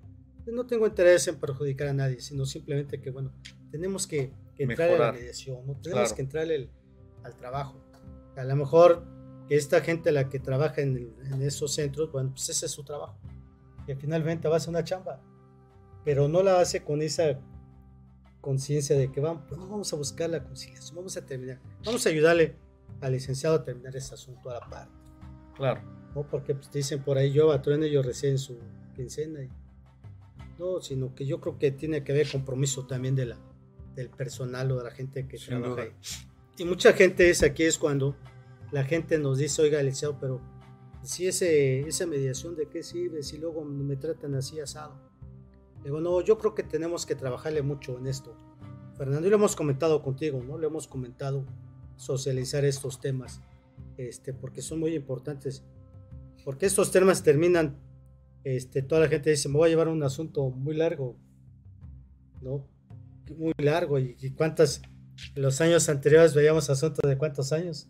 no 0.47 0.65
tengo 0.65 0.87
interés 0.87 1.27
en 1.27 1.35
perjudicar 1.35 1.89
a 1.89 1.93
nadie, 1.93 2.19
sino 2.21 2.45
simplemente 2.45 2.99
que, 2.99 3.11
bueno, 3.11 3.31
tenemos 3.69 4.07
que, 4.07 4.31
entrar 4.57 4.89
en 4.89 4.99
la 4.99 5.11
mediación, 5.11 5.67
¿no? 5.67 5.75
tenemos 5.75 6.11
que 6.13 6.21
entrar 6.21 6.47
al 7.23 7.35
trabajo 7.37 7.79
a 8.39 8.43
lo 8.45 8.55
mejor 8.55 9.03
que 9.47 9.55
esta 9.55 9.81
gente 9.81 10.11
la 10.11 10.29
que 10.29 10.39
trabaja 10.39 10.81
en, 10.81 11.13
esos 11.41 11.73
centros, 11.73 12.11
bueno, 12.11 12.31
pues 12.31 12.49
ese 12.49 12.67
es 12.67 12.71
su 12.71 12.83
trabajo. 12.83 13.17
Que 13.85 13.95
finalmente 13.95 14.47
va 14.47 14.55
a 14.55 14.57
hacer 14.57 14.69
una 14.69 14.83
chamba, 14.83 15.21
pero 16.05 16.27
no 16.27 16.43
la 16.43 16.59
hace 16.59 16.83
con 16.83 17.01
esa 17.01 17.39
conciencia 18.41 18.97
de 18.97 19.11
que 19.11 19.19
vamos, 19.19 19.43
vamos 19.49 19.91
a 19.93 19.95
buscar 19.95 20.29
la 20.29 20.43
conciliación, 20.43 20.95
vamos 20.95 21.17
a 21.17 21.25
terminar, 21.25 21.59
vamos 21.85 22.05
a 22.05 22.09
ayudarle 22.09 22.55
al 23.01 23.11
licenciado 23.11 23.55
a 23.55 23.63
terminar 23.63 23.95
ese 23.95 24.13
asunto 24.13 24.49
a 24.49 24.55
la 24.55 24.69
parte. 24.69 24.93
Claro. 25.55 25.81
No 26.15 26.23
porque 26.23 26.55
pues, 26.55 26.71
dicen 26.71 27.03
por 27.03 27.17
ahí 27.17 27.31
yo 27.31 27.51
a 27.51 27.61
truene 27.61 27.89
yo 27.89 28.01
recién 28.01 28.37
su 28.37 28.57
quincena. 28.95 29.41
no, 30.57 30.81
sino 30.81 31.13
que 31.13 31.25
yo 31.25 31.39
creo 31.39 31.57
que 31.57 31.71
tiene 31.71 32.03
que 32.03 32.11
haber 32.11 32.29
compromiso 32.29 32.85
también 32.85 33.15
de 33.15 33.27
la, 33.27 33.37
del 33.95 34.09
personal 34.09 34.71
o 34.71 34.77
de 34.77 34.83
la 34.83 34.91
gente 34.91 35.27
que 35.27 35.37
trabaja 35.37 35.83
ahí. 35.83 35.91
Y 36.57 36.65
mucha 36.65 36.93
gente 36.93 37.29
es 37.29 37.43
aquí 37.43 37.63
es 37.63 37.77
cuando 37.77 38.15
la 38.71 38.83
gente 38.83 39.17
nos 39.17 39.37
dice, 39.37 39.61
oiga, 39.61 39.81
licenciado, 39.81 40.17
pero 40.19 40.41
si 41.03 41.27
ese, 41.27 41.81
esa 41.81 42.05
mediación 42.05 42.55
de 42.55 42.67
qué 42.67 42.83
sirve, 42.83 43.23
si 43.23 43.37
luego 43.37 43.63
me 43.63 43.95
tratan 43.95 44.35
así 44.35 44.59
asado. 44.59 45.08
Digo, 45.83 46.01
no, 46.01 46.21
yo 46.21 46.37
creo 46.37 46.55
que 46.55 46.63
tenemos 46.63 47.05
que 47.05 47.15
trabajarle 47.15 47.61
mucho 47.61 47.97
en 47.97 48.07
esto. 48.07 48.35
Fernando, 48.97 49.27
y 49.27 49.29
lo 49.29 49.37
hemos 49.37 49.55
comentado 49.55 50.01
contigo, 50.01 50.43
¿no? 50.43 50.57
Lo 50.57 50.67
hemos 50.67 50.87
comentado, 50.87 51.45
socializar 51.95 52.65
estos 52.65 52.99
temas, 52.99 53.41
este, 53.97 54.33
porque 54.33 54.61
son 54.61 54.79
muy 54.79 54.93
importantes. 54.93 55.63
Porque 56.43 56.65
estos 56.65 56.91
temas 56.91 57.23
terminan, 57.23 57.77
este, 58.43 58.81
toda 58.81 59.01
la 59.01 59.07
gente 59.07 59.29
dice, 59.29 59.47
me 59.47 59.55
voy 59.55 59.67
a 59.67 59.69
llevar 59.69 59.87
un 59.87 60.03
asunto 60.03 60.49
muy 60.49 60.75
largo, 60.75 61.17
¿no? 62.41 62.67
Muy 63.37 63.53
largo, 63.57 63.99
y, 63.99 64.17
y 64.19 64.31
cuántas, 64.31 64.81
los 65.35 65.61
años 65.61 65.87
anteriores 65.87 66.33
veíamos 66.33 66.69
asuntos 66.69 67.09
de 67.09 67.17
cuántos 67.17 67.53
años. 67.53 67.87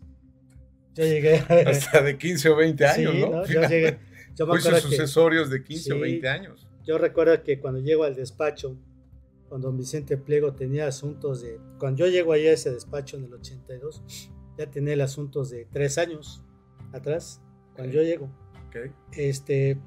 Yo 0.94 1.04
llegué. 1.04 1.36
Hasta 1.66 2.02
de 2.02 2.18
15 2.18 2.48
o 2.50 2.56
20 2.56 2.86
años, 2.86 3.14
¿no? 3.14 3.46
Yo 3.46 3.62
llegué. 3.62 3.98
Yo 4.36 4.46
me 4.46 4.60
sucesorios 4.60 5.50
de 5.50 5.62
15 5.62 5.92
o 5.92 6.00
20 6.00 6.28
años. 6.28 6.69
Yo 6.84 6.98
recuerdo 6.98 7.42
que 7.42 7.60
cuando 7.60 7.80
llego 7.80 8.04
al 8.04 8.14
despacho, 8.14 8.76
cuando 9.48 9.68
don 9.68 9.76
Vicente 9.76 10.16
Pliego 10.16 10.54
tenía 10.54 10.86
asuntos 10.86 11.42
de. 11.42 11.60
Cuando 11.78 11.98
yo 11.98 12.06
llego 12.06 12.32
ahí 12.32 12.46
a 12.46 12.52
ese 12.52 12.70
despacho 12.70 13.16
en 13.16 13.24
el 13.24 13.34
82, 13.34 14.02
ya 14.56 14.70
tenía 14.70 14.94
el 14.94 15.00
asuntos 15.00 15.50
de 15.50 15.66
tres 15.72 15.98
años 15.98 16.42
atrás, 16.92 17.42
cuando 17.74 17.92
yo 17.92 18.02
llego. 18.02 18.30
Okay. 18.68 18.92
Este. 19.12 19.78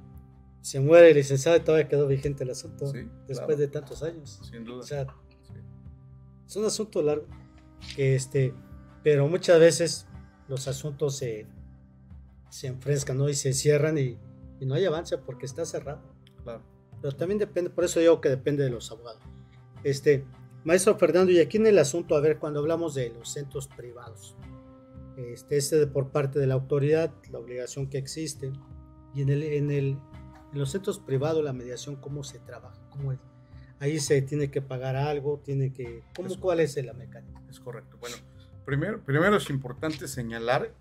Se 0.61 0.79
muere 0.79 1.09
el 1.09 1.15
licenciado 1.15 1.57
y 1.57 1.59
todavía 1.59 1.89
quedó 1.89 2.07
vigente 2.07 2.45
el 2.45 2.49
asunto 2.49 2.89
después 3.27 3.57
de 3.57 3.67
tantos 3.67 4.01
años. 4.01 4.39
Sin 4.49 4.63
duda. 4.63 4.79
O 4.79 4.83
sea, 4.83 5.07
es 6.47 6.55
un 6.55 6.63
asunto 6.63 7.01
largo 7.01 7.27
que 7.95 8.15
este, 8.15 8.53
pero 9.03 9.27
muchas 9.27 9.59
veces 9.59 10.07
los 10.47 10.67
asuntos 10.67 11.17
se, 11.17 11.47
se 12.49 12.67
enfrescan 12.67 13.17
¿no? 13.17 13.29
y 13.29 13.33
se 13.33 13.53
cierran 13.53 13.97
y, 13.97 14.17
no 14.61 14.75
hay 14.75 14.85
avance 14.85 15.17
porque 15.17 15.45
está 15.45 15.65
cerrado. 15.65 16.01
Claro. 16.41 16.63
Pero 17.03 17.17
también 17.17 17.37
depende, 17.37 17.69
por 17.69 17.83
eso 17.83 17.99
digo 17.99 18.21
que 18.21 18.29
depende 18.29 18.63
de 18.63 18.69
los 18.69 18.89
abogados. 18.89 19.21
Este, 19.83 20.23
maestro 20.63 20.97
Fernando, 20.97 21.33
y 21.33 21.39
aquí 21.39 21.57
en 21.57 21.67
el 21.67 21.77
asunto, 21.77 22.15
a 22.15 22.21
ver, 22.21 22.39
cuando 22.39 22.61
hablamos 22.61 22.95
de 22.95 23.09
los 23.09 23.27
centros 23.27 23.67
privados, 23.67 24.37
este, 25.17 25.57
este 25.57 25.85
por 25.85 26.11
parte 26.11 26.39
de 26.39 26.47
la 26.47 26.53
autoridad, 26.53 27.13
la 27.29 27.39
obligación 27.39 27.89
que 27.89 27.97
existe, 27.97 28.53
y 29.13 29.21
en, 29.21 29.29
el, 29.29 29.43
en, 29.43 29.69
el, 29.69 29.97
en 30.53 30.59
los 30.59 30.71
centros 30.71 30.97
privados 30.97 31.43
la 31.43 31.51
mediación, 31.51 31.97
¿cómo 31.97 32.23
se 32.23 32.39
trabaja? 32.39 32.79
¿Cómo 32.89 33.11
es? 33.11 33.19
Ahí 33.79 33.99
se 33.99 34.21
tiene 34.21 34.49
que 34.49 34.61
pagar 34.61 34.95
algo, 34.95 35.41
tiene 35.43 35.73
que... 35.73 36.03
¿cómo, 36.15 36.29
¿Cuál 36.39 36.61
es 36.61 36.81
la 36.81 36.93
mecánica? 36.93 37.41
Es 37.49 37.59
correcto. 37.59 37.97
Bueno, 37.99 38.15
Primero, 38.65 39.03
primero 39.03 39.35
es 39.35 39.49
importante 39.49 40.07
señalar 40.07 40.73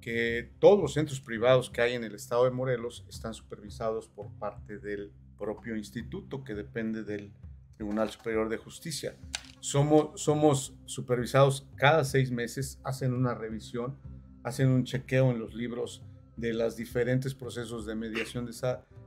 que 0.00 0.50
todos 0.58 0.80
los 0.80 0.94
centros 0.94 1.20
privados 1.20 1.68
que 1.68 1.82
hay 1.82 1.92
en 1.92 2.04
el 2.04 2.14
estado 2.14 2.44
de 2.44 2.50
Morelos 2.50 3.04
están 3.10 3.34
supervisados 3.34 4.08
por 4.08 4.32
parte 4.38 4.78
del 4.78 5.12
propio 5.38 5.76
instituto 5.76 6.44
que 6.44 6.54
depende 6.54 7.04
del 7.04 7.32
Tribunal 7.76 8.10
Superior 8.10 8.48
de 8.48 8.56
Justicia. 8.56 9.16
Somos, 9.60 10.20
somos 10.20 10.74
supervisados 10.86 11.66
cada 11.76 12.04
seis 12.04 12.30
meses, 12.30 12.78
hacen 12.84 13.12
una 13.12 13.34
revisión, 13.34 13.96
hacen 14.42 14.68
un 14.68 14.84
chequeo 14.84 15.30
en 15.30 15.38
los 15.38 15.54
libros 15.54 16.02
de 16.36 16.52
los 16.52 16.76
diferentes 16.76 17.34
procesos 17.34 17.86
de 17.86 17.94
mediación 17.94 18.48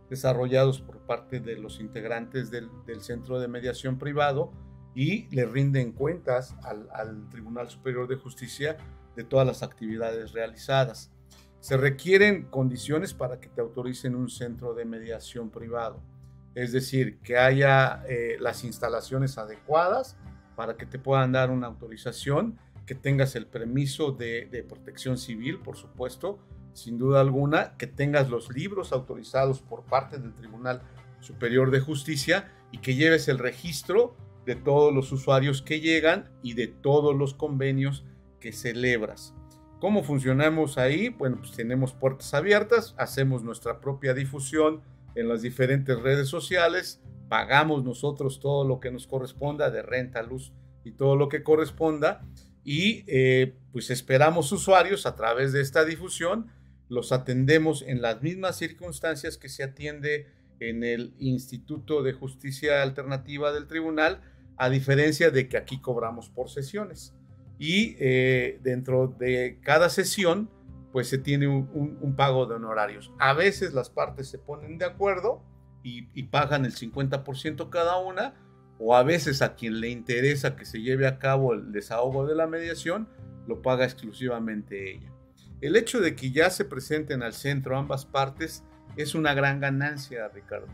desarrollados 0.10 0.82
por 0.82 0.98
parte 1.00 1.40
de 1.40 1.58
los 1.58 1.80
integrantes 1.80 2.50
del, 2.52 2.70
del 2.86 3.02
centro 3.02 3.40
de 3.40 3.48
mediación 3.48 3.98
privado 3.98 4.52
y 4.96 5.28
le 5.34 5.46
rinden 5.46 5.92
cuentas 5.92 6.56
al, 6.64 7.30
Tribunal 7.30 7.70
Superior 7.70 8.08
de 8.08 8.16
Justicia 8.16 8.78
de 9.16 9.24
todas 9.24 9.46
las 9.46 9.64
actividades 9.64 10.34
realizadas. 10.34 11.12
Se 11.60 11.78
requieren 11.78 12.44
condiciones 12.46 13.14
para 13.14 13.40
que 13.40 13.50
te 13.50 13.62
autoricen 13.62 14.16
un 14.16 14.30
centro 14.30 14.74
de 14.74 14.86
mediación 14.86 15.50
privado, 15.50 16.02
es 16.56 16.72
decir, 16.72 17.20
que 17.20 17.38
haya 17.38 18.04
eh, 18.08 18.38
las 18.40 18.64
instalaciones 18.64 19.38
adecuadas 19.38 20.18
para 20.56 20.76
que 20.76 20.86
te 20.86 21.00
puedan 21.00 21.32
dar 21.32 21.52
una 21.52 21.68
autorización, 21.68 22.58
que 22.86 22.96
tengas 22.96 23.36
el 23.36 23.46
permiso 23.46 24.12
de, 24.12 24.48
de 24.48 24.64
protección 24.64 25.18
civil, 25.18 25.60
por 25.60 25.78
supuesto, 25.78 26.40
sin 26.74 26.98
duda 26.98 27.22
alguna, 27.22 27.78
que 27.78 27.88
tengas 27.88 28.30
los 28.30 28.54
libros 28.54 28.92
autorizados 28.92 29.62
por 29.62 29.84
parte 29.84 30.18
del 30.18 30.34
Tribunal 30.34 30.82
Superior 31.20 31.72
de 31.72 31.80
Justicia 31.80 32.52
y 32.72 32.80
que 32.80 32.96
lleves 32.96 33.28
el 33.28 33.38
registro 33.38 34.16
de 34.46 34.56
todos 34.56 34.94
los 34.94 35.12
usuarios 35.12 35.62
que 35.62 35.80
llegan 35.80 36.30
y 36.42 36.54
de 36.54 36.68
todos 36.68 37.16
los 37.16 37.34
convenios 37.34 38.06
que 38.40 38.52
celebras. 38.52 39.34
¿Cómo 39.80 40.04
funcionamos 40.04 40.78
ahí? 40.78 41.10
Bueno, 41.10 41.38
pues 41.38 41.52
tenemos 41.52 41.94
puertas 41.94 42.34
abiertas, 42.34 42.96
hacemos 42.98 43.44
nuestra 43.44 43.80
propia 43.80 44.14
difusión 44.14 44.82
en 45.16 45.28
las 45.28 45.42
diferentes 45.42 46.00
redes 46.00 46.28
sociales, 46.28 47.02
pagamos 47.30 47.84
nosotros 47.84 48.40
todo 48.40 48.68
lo 48.68 48.80
que 48.80 48.92
nos 48.92 49.08
corresponda 49.08 49.70
de 49.70 49.82
renta, 49.82 50.22
luz 50.22 50.54
y 50.84 50.92
todo 50.92 51.16
lo 51.16 51.30
que 51.30 51.44
corresponda 51.44 52.26
y 52.64 53.04
eh, 53.08 53.56
pues 53.72 53.90
esperamos 53.90 54.52
usuarios 54.52 55.06
a 55.06 55.16
través 55.16 55.54
de 55.54 55.62
esta 55.62 55.86
difusión, 55.86 56.52
los 56.88 57.12
atendemos 57.12 57.84
en 57.84 58.02
las 58.02 58.22
mismas 58.22 58.58
circunstancias 58.58 59.38
que 59.38 59.50
se 59.50 59.64
atiende 59.64 60.28
en 60.60 60.84
el 60.84 61.14
Instituto 61.20 62.04
de 62.04 62.14
Justicia 62.14 62.82
Alternativa 62.84 63.52
del 63.54 63.68
Tribunal, 63.68 64.22
a 64.58 64.70
diferencia 64.70 65.32
de 65.32 65.48
que 65.48 65.58
aquí 65.58 65.80
cobramos 65.80 66.30
por 66.30 66.50
sesiones. 66.50 67.14
Y 67.58 67.96
eh, 68.00 68.60
dentro 68.62 69.08
de 69.08 69.60
cada 69.62 69.90
sesión, 69.90 70.50
pues 70.92 71.08
se 71.08 71.18
tiene 71.18 71.48
un, 71.48 72.16
pago 72.16 72.46
de 72.46 72.56
honorarios. 72.56 73.12
A 73.20 73.34
veces 73.34 73.74
las 73.74 73.90
partes 73.90 74.28
se 74.28 74.40
ponen 74.40 74.78
de 74.78 74.86
acuerdo 74.86 75.44
y, 75.84 76.24
pagan 76.24 76.66
el 76.66 76.74
50% 76.74 77.70
cada 77.70 77.98
una, 77.98 78.34
o 78.80 78.96
a 78.96 79.04
veces 79.04 79.42
a 79.42 79.56
quien 79.56 79.80
le 79.80 79.90
interesa 79.90 80.56
que 80.56 80.66
se 80.66 80.82
lleve 80.82 81.08
a 81.08 81.20
cabo 81.20 81.54
el 81.54 81.72
desahogo 81.72 82.26
de 82.26 82.36
la 82.36 82.48
mediación, 82.48 83.08
lo 83.48 83.62
paga 83.62 83.86
exclusivamente 83.86 84.92
ella. 84.92 85.12
El 85.62 85.76
hecho 85.76 86.00
de 86.00 86.16
que 86.16 86.32
ya 86.32 86.50
se 86.50 86.66
presenten 86.66 87.24
al 87.24 87.34
centro 87.34 87.78
ambas 87.78 88.06
partes 88.06 88.64
es 88.96 89.16
una 89.16 89.34
gran 89.34 89.60
ganancia, 89.60 90.28
Ricardo 90.30 90.68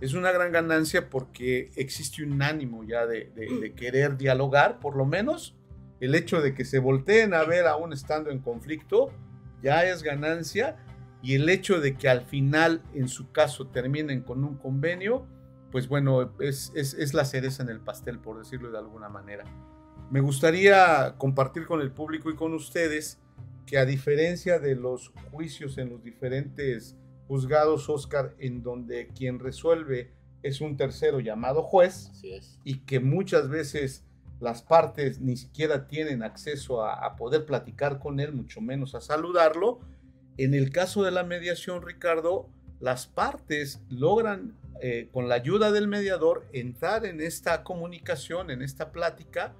es 0.00 0.14
una 0.14 0.30
gran 0.30 0.52
ganancia 0.52 1.08
porque 1.08 1.70
existe 1.76 2.22
un 2.22 2.42
ánimo 2.42 2.84
ya 2.84 3.06
de, 3.06 3.72
querer 3.76 4.16
dialogar, 4.16 4.78
por 4.78 4.96
lo 4.96 5.06
menos 5.06 5.56
el 6.00 6.14
hecho 6.14 6.42
de 6.42 6.54
que 6.54 6.64
se 6.64 6.78
volteen 6.78 7.32
a 7.32 7.44
ver 7.44 7.66
aún 7.66 7.92
estando 7.92 8.30
en 8.30 8.40
conflicto 8.40 9.10
ya 9.66 9.84
es 9.84 10.04
ganancia 10.04 10.76
y 11.22 11.34
el 11.34 11.48
hecho 11.48 11.80
de 11.80 11.96
que 11.96 12.08
al 12.08 12.22
final 12.22 12.84
en 12.94 13.08
su 13.08 13.32
caso 13.32 13.66
terminen 13.66 14.22
con 14.22 14.44
un 14.44 14.56
convenio, 14.56 15.26
pues 15.72 15.88
bueno, 15.88 16.32
es, 16.38 16.72
es 16.76 17.14
la 17.14 17.24
cereza 17.24 17.64
en 17.64 17.70
el 17.70 17.80
pastel, 17.80 18.20
por 18.20 18.38
decirlo 18.38 18.70
de 18.70 18.78
alguna 18.78 19.08
manera. 19.08 19.42
Me 20.08 20.20
gustaría 20.20 21.16
compartir 21.18 21.66
con 21.66 21.80
el 21.80 21.90
público 21.90 22.30
y 22.30 22.36
con 22.36 22.54
ustedes 22.54 23.18
que 23.66 23.76
a 23.76 23.84
diferencia 23.84 24.60
de 24.60 24.76
los 24.76 25.12
juicios 25.32 25.78
en 25.78 25.90
los 25.90 26.04
diferentes 26.04 26.96
juzgados, 27.26 27.88
Oscar, 27.88 28.36
en 28.38 28.62
donde 28.62 29.08
quien 29.08 29.40
resuelve 29.40 30.12
es 30.44 30.60
un 30.60 30.76
tercero 30.76 31.18
llamado 31.18 31.64
juez 31.64 32.12
y 32.62 32.78
que 32.84 33.00
muchas 33.00 33.48
veces 33.48 34.05
las 34.40 34.62
partes 34.62 35.20
ni 35.20 35.36
siquiera 35.36 35.86
tienen 35.86 36.22
acceso 36.22 36.84
a, 36.84 37.16
poder 37.16 37.46
platicar 37.46 37.98
con 37.98 38.20
él, 38.20 38.32
mucho 38.32 38.60
menos 38.60 38.94
a 38.94 39.00
saludarlo. 39.00 39.80
En 40.36 40.54
el 40.54 40.70
caso 40.70 41.02
de 41.02 41.10
la 41.10 41.24
mediación, 41.24 41.82
Ricardo, 41.82 42.48
las 42.80 43.06
partes 43.06 43.80
logran, 43.88 44.54
eh, 44.82 45.08
con 45.12 45.28
la 45.28 45.36
ayuda 45.36 45.72
del 45.72 45.88
mediador, 45.88 46.46
entrar 46.52 47.06
en 47.06 47.22
esta 47.22 47.64
comunicación, 47.64 48.50
en 48.50 48.60
esta 48.60 48.92
plática, 48.92 49.54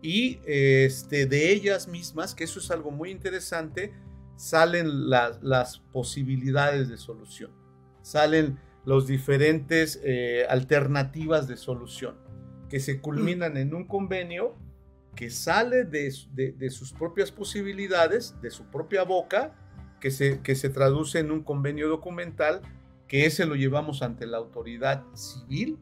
y 0.00 0.40
este, 0.46 1.26
de 1.26 1.52
ellas 1.52 1.86
mismas, 1.86 2.34
que 2.34 2.44
eso 2.44 2.58
es 2.58 2.70
algo 2.70 2.90
muy 2.90 3.10
interesante, 3.10 3.92
salen 4.36 5.10
las 5.10 5.78
posibilidades 5.92 6.88
de 6.88 6.96
solución, 6.96 7.52
salen 8.00 8.58
las 8.84 9.06
diferentes 9.06 10.00
eh, 10.02 10.46
alternativas 10.48 11.46
de 11.46 11.56
solución 11.56 12.16
que 12.72 12.80
se 12.80 13.02
culminan 13.02 13.58
en 13.58 13.74
un 13.74 13.84
convenio 13.84 14.54
que 15.14 15.28
sale 15.28 15.84
de, 15.84 16.10
sus 16.70 16.94
propias 16.94 17.30
posibilidades, 17.30 18.34
de 18.40 18.50
su 18.50 18.64
propia 18.64 19.02
boca, 19.02 19.54
que 20.00 20.10
se, 20.10 20.40
que 20.40 20.54
se 20.54 20.70
traduce 20.70 21.18
en 21.18 21.32
un 21.32 21.42
convenio 21.42 21.90
documental, 21.90 22.62
que 23.08 23.26
ese 23.26 23.44
lo 23.44 23.56
llevamos 23.56 24.00
ante 24.00 24.26
la 24.26 24.38
autoridad 24.38 25.04
civil 25.12 25.80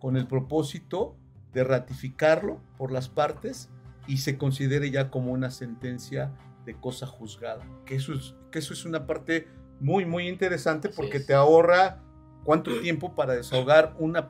con 0.00 0.16
el 0.16 0.26
propósito 0.26 1.16
de 1.52 1.62
ratificarlo 1.62 2.60
por 2.76 2.90
las 2.90 3.08
partes 3.08 3.70
y 4.08 4.16
se 4.16 4.36
considere 4.36 4.90
ya 4.90 5.12
como 5.12 5.30
una 5.30 5.52
sentencia 5.52 6.32
de 6.64 6.74
cosa 6.74 7.06
juzgada. 7.06 7.64
Que 7.84 7.94
eso 7.94 8.12
es, 8.12 8.34
que 8.50 8.58
eso 8.58 8.72
es 8.72 8.84
una 8.84 9.06
parte 9.06 9.46
muy, 9.78 10.04
muy 10.06 10.26
interesante 10.26 10.88
porque 10.88 11.20
te 11.20 11.34
ahorra 11.34 12.02
cuánto 12.42 12.80
tiempo 12.80 13.14
para 13.14 13.34
desahogar 13.34 13.94
una, 14.00 14.26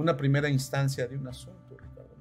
una 0.00 0.16
primera 0.16 0.48
instancia 0.48 1.06
de 1.06 1.16
un 1.16 1.28
asunto. 1.28 1.76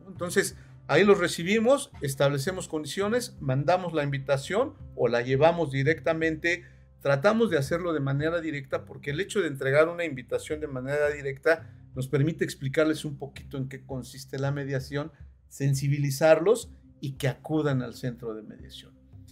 Entonces, 0.08 0.56
ahí 0.88 1.04
los 1.04 1.20
recibimos, 1.20 1.92
establecemos 2.02 2.68
condiciones, 2.68 3.36
mandamos 3.40 3.94
la 3.94 4.04
invitación 4.04 4.74
o 4.96 5.08
la 5.08 5.22
llevamos 5.22 5.72
directamente 5.72 6.64
tratamos 7.02 7.50
de 7.50 7.58
hacerlo 7.58 7.94
de 7.94 8.00
manera 8.00 8.42
directa 8.42 8.86
porque 8.86 9.12
el 9.12 9.20
hecho 9.20 9.42
de 9.42 9.48
entregar 9.48 9.88
una 9.88 10.04
invitación 10.04 10.60
de 10.60 10.68
manera 10.68 11.10
directa 11.10 11.70
nos 11.96 12.08
permite 12.08 12.44
explicarles 12.44 13.06
un 13.06 13.18
poquito 13.18 13.58
en 13.58 13.70
qué 13.70 13.86
consiste 13.86 14.38
la 14.38 14.52
mediación, 14.52 15.12
sensibilizarlos 15.50 16.70
y 17.00 17.14
que 17.14 17.28
acudan 17.28 17.82
al 17.82 17.94
centro 17.94 18.34
de 18.34 18.44
mediación. 18.44 18.92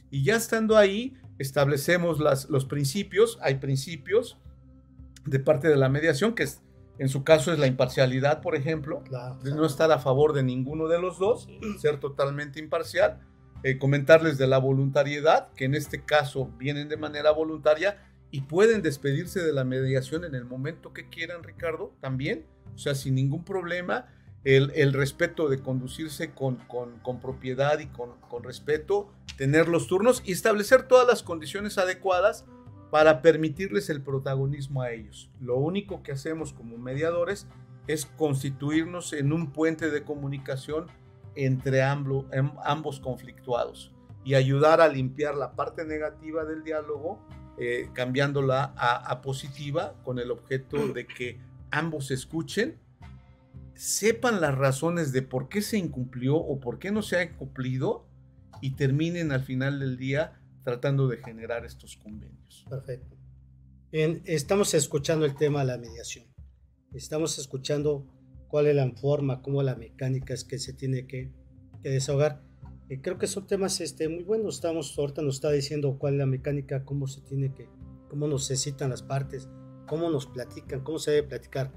Y 0.10 0.23
ya 0.23 0.36
estando 0.36 0.77
ahí, 0.77 1.17
establecemos 1.38 2.19
los 2.49 2.65
principios, 2.65 3.38
hay 3.41 3.55
principios 3.55 4.38
de 5.25 5.39
parte 5.39 5.67
de 5.67 5.75
la 5.75 5.89
mediación, 5.89 6.34
que 6.34 6.47
en 6.97 7.10
su 7.10 7.23
caso 7.23 7.51
es 7.51 7.60
la 7.60 7.67
imparcialidad, 7.67 8.41
por 8.41 8.55
ejemplo, 8.55 9.03
de 9.43 9.51
no 9.51 9.65
estar 9.65 9.91
a 9.91 9.99
favor 9.99 10.34
de 10.34 10.43
ninguno 10.43 10.88
de 10.88 10.99
los 10.99 11.19
dos, 11.19 11.47
ser 11.79 11.99
totalmente 11.99 12.60
imparcial, 12.60 13.19
eh, 13.63 13.77
comentarles 13.77 14.38
de 14.38 14.47
la 14.47 14.60
voluntariedad, 14.60 15.51
que 15.55 15.65
en 15.65 15.75
este 15.75 16.03
caso 16.03 16.51
vienen 16.58 16.88
de 16.88 16.97
manera 16.97 17.31
voluntaria 17.31 17.97
y 18.31 18.41
pueden 18.41 18.81
despedirse 18.81 19.41
de 19.41 19.53
la 19.53 19.63
mediación 19.63 20.23
en 20.23 20.36
el 20.36 20.45
momento 20.45 20.93
que 20.93 21.10
quieran, 21.10 21.43
Ricardo, 21.43 21.93
también, 21.99 22.45
o 22.73 22.77
sea, 22.77 22.95
sin 22.95 23.15
ningún 23.15 23.43
problema. 23.43 24.08
El, 24.43 24.93
respeto 24.93 25.49
de 25.49 25.60
conducirse 25.60 26.29
con, 26.29 26.58
con, 26.67 27.19
propiedad 27.19 27.79
y 27.79 27.88
con, 27.88 28.12
con, 28.29 28.43
respeto, 28.43 29.12
tener 29.39 29.67
los 29.67 29.88
turnos 29.88 30.21
y 30.23 30.34
establecer 30.34 30.88
todas 30.88 31.08
las 31.08 31.23
condiciones 31.23 31.79
adecuadas 31.79 32.45
para 32.91 33.21
permitirles 33.21 33.89
el 33.89 34.02
protagonismo 34.02 34.82
a 34.82 34.91
ellos. 34.91 35.30
Lo 35.39 35.58
único 35.58 36.04
que 36.04 36.12
hacemos 36.12 36.54
como 36.54 36.78
mediadores 36.78 37.48
es 37.88 38.06
constituirnos 38.06 39.13
en 39.13 39.34
un 39.34 39.52
puente 39.52 39.89
de 39.89 40.04
comunicación 40.04 40.88
entre 41.36 41.82
em, 41.82 42.52
ambos 42.63 43.00
conflictuados 43.00 43.91
y 44.24 44.34
ayudar 44.34 44.82
a 44.82 44.88
limpiar 44.88 45.36
la 45.36 45.56
parte 45.56 45.86
negativa 45.86 46.45
del 46.45 46.63
diálogo, 46.63 47.19
eh, 47.60 47.89
cambiándola 47.93 48.74
a, 48.76 49.21
positiva 49.21 49.93
con 50.04 50.17
el 50.19 50.32
objeto 50.32 50.88
de 50.88 51.06
que 51.06 51.39
ambos 51.69 52.10
escuchen, 52.10 52.80
sepan 53.76 54.41
las 54.41 54.56
razones 54.56 55.12
de 55.12 55.21
por 55.21 55.48
qué 55.48 55.62
se 55.62 55.78
incumplió 55.78 56.38
o 56.38 56.60
por 56.60 56.80
qué 56.80 56.91
no 56.91 57.02
se 57.02 57.19
ha 57.19 57.32
cumplido 57.34 58.08
y 58.62 58.71
terminen 58.71 59.32
al 59.32 59.43
final 59.43 59.80
del 59.80 59.98
día 59.98 60.39
tratando 60.65 61.08
de 61.08 61.17
generar 61.17 61.63
estos 61.63 61.95
convenios. 61.95 62.65
Perfecto. 62.67 63.15
Bien, 63.91 64.23
estamos 64.25 64.73
escuchando 64.73 65.23
el 65.25 65.36
tema 65.36 65.60
de 65.60 65.67
la 65.67 65.78
mediación. 65.78 66.25
Estamos 66.91 67.38
escuchando 67.38 68.06
cuál 68.47 68.65
es 68.65 68.75
la 68.75 68.91
forma, 68.93 69.43
cómo 69.43 69.62
la 69.62 69.75
mecánica 69.75 70.34
es 70.34 70.43
que 70.43 70.58
se 70.58 70.73
tiene 70.73 71.06
que, 71.06 71.32
desahogar. 71.84 72.41
Y 72.89 72.97
creo 72.97 73.19
que 73.19 73.28
son 73.28 73.45
temas 73.45 73.80
este, 73.80 74.10
muy 74.10 74.23
buenos. 74.23 74.56
Estamos, 74.56 74.97
ahorita 74.97 75.21
nos 75.21 75.36
está 75.36 75.51
diciendo 75.51 75.97
cuál 75.99 76.13
es 76.13 76.19
la 76.19 76.25
mecánica, 76.25 76.84
cómo 76.84 77.06
se 77.06 77.21
tiene 77.21 77.54
que, 77.54 77.69
cómo 78.10 78.28
nos 78.28 78.49
necesitan 78.49 78.89
las 78.89 79.04
partes, 79.04 79.47
cómo 79.86 80.10
nos 80.10 80.25
platican, 80.25 80.84
cómo 80.84 80.97
se 80.97 81.12
debe 81.12 81.28
platicar. 81.28 81.71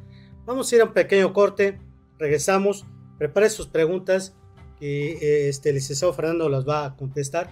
Vamos 0.47 0.73
a 0.73 0.77
ir 0.77 0.81
a 0.81 0.87
un 0.87 0.95
pequeño 0.95 1.35
corte, 1.35 1.79
regresamos, 2.19 2.87
prepare 3.19 3.51
sus 3.51 3.67
preguntas 3.67 4.35
y 4.81 4.87
eh, 4.87 5.49
este, 5.51 5.69
el 5.69 5.75
licenciado 5.75 6.15
Fernando 6.15 6.49
las 6.49 6.67
va 6.67 6.87
a 6.87 6.97
contestar 6.97 7.51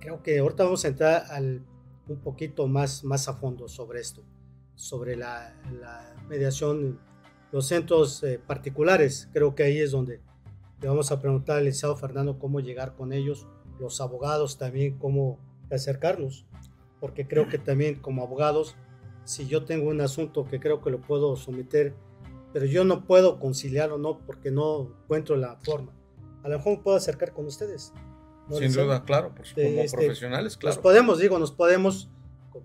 creo 0.00 0.22
que 0.22 0.38
ahorita 0.38 0.64
vamos 0.64 0.84
a 0.84 0.88
entrar 0.88 1.24
al, 1.30 1.62
un 2.08 2.18
poquito 2.18 2.66
más, 2.66 3.04
más 3.04 3.28
a 3.28 3.34
fondo 3.34 3.68
sobre 3.68 4.00
esto, 4.00 4.22
sobre 4.74 5.16
la, 5.16 5.54
mediación, 6.28 6.98
los 7.52 7.66
centros 7.66 8.22
eh, 8.22 8.40
particulares. 8.44 9.28
Creo 9.32 9.54
que 9.54 9.62
ahí 9.62 9.78
es 9.78 9.92
donde 9.92 10.20
le 10.80 10.88
vamos 10.88 11.12
a 11.12 11.20
preguntar 11.20 11.58
al 11.58 11.64
licenciado 11.64 11.96
Fernando 11.96 12.38
cómo 12.38 12.60
llegar 12.60 12.94
con 12.94 13.12
ellos, 13.12 13.46
los 13.78 14.00
abogados 14.00 14.58
también 14.58 14.98
cómo 14.98 15.38
acercarnos, 15.70 16.46
porque 16.98 17.28
creo 17.28 17.48
que 17.48 17.58
también 17.58 17.96
como 17.96 18.22
abogados, 18.22 18.76
si 19.24 19.46
yo 19.46 19.64
tengo 19.64 19.90
un 19.90 20.00
asunto 20.00 20.44
que 20.44 20.58
creo 20.58 20.80
que 20.82 20.90
lo 20.90 21.00
puedo 21.00 21.36
someter, 21.36 21.94
pero 22.52 22.66
yo 22.66 22.84
no 22.84 23.04
puedo 23.04 23.38
conciliarlo, 23.38 23.98
no, 23.98 24.18
porque 24.26 24.50
no 24.50 24.94
encuentro 25.04 25.36
la 25.36 25.56
forma. 25.56 25.92
A 26.42 26.48
lo 26.48 26.56
mejor 26.56 26.78
me 26.78 26.82
puedo 26.82 26.96
acercar 26.96 27.32
con 27.32 27.46
ustedes 27.46 27.92
sin 28.58 28.72
duda, 28.72 29.04
claro, 29.04 29.32
pues, 29.34 29.52
como 29.52 29.66
este, 29.66 29.96
profesionales, 29.96 30.56
claro. 30.56 30.74
Nos 30.74 30.82
podemos, 30.82 31.18
digo, 31.18 31.38
nos 31.38 31.52
podemos 31.52 32.10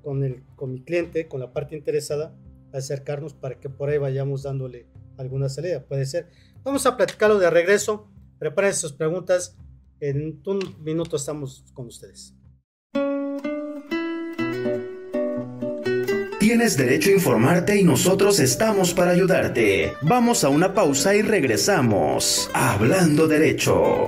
con, 0.04 0.24
el, 0.24 0.44
con 0.56 0.74
mi 0.74 0.82
cliente, 0.82 1.28
con 1.28 1.40
la 1.40 1.54
parte 1.54 1.76
interesada, 1.76 2.36
acercarnos 2.74 3.34
para 3.34 3.60
que 3.60 3.70
por 3.70 3.90
ahí 3.90 3.98
vayamos 3.98 4.44
dándole 4.44 4.88
alguna 5.18 5.50
salida. 5.50 5.86
Puede 5.86 6.06
ser. 6.06 6.30
Vamos 6.64 6.86
a 6.86 6.98
platicarlo 6.98 7.38
de 7.40 7.50
regreso. 7.50 8.10
Preparen 8.40 8.74
sus 8.74 8.94
preguntas. 8.94 9.58
En 10.00 10.42
un 10.46 10.60
minuto 10.84 11.16
estamos 11.16 11.64
con 11.74 11.88
ustedes. 11.88 12.36
Tienes 16.40 16.78
derecho 16.78 17.10
a 17.10 17.14
informarte 17.14 17.76
y 17.76 17.84
nosotros 17.84 18.40
estamos 18.40 18.94
para 18.94 19.12
ayudarte. 19.12 19.94
Vamos 20.04 20.44
a 20.44 20.50
una 20.50 20.74
pausa 20.74 21.16
y 21.16 21.22
regresamos. 21.24 22.52
Hablando 22.54 23.28
derecho. 23.28 24.08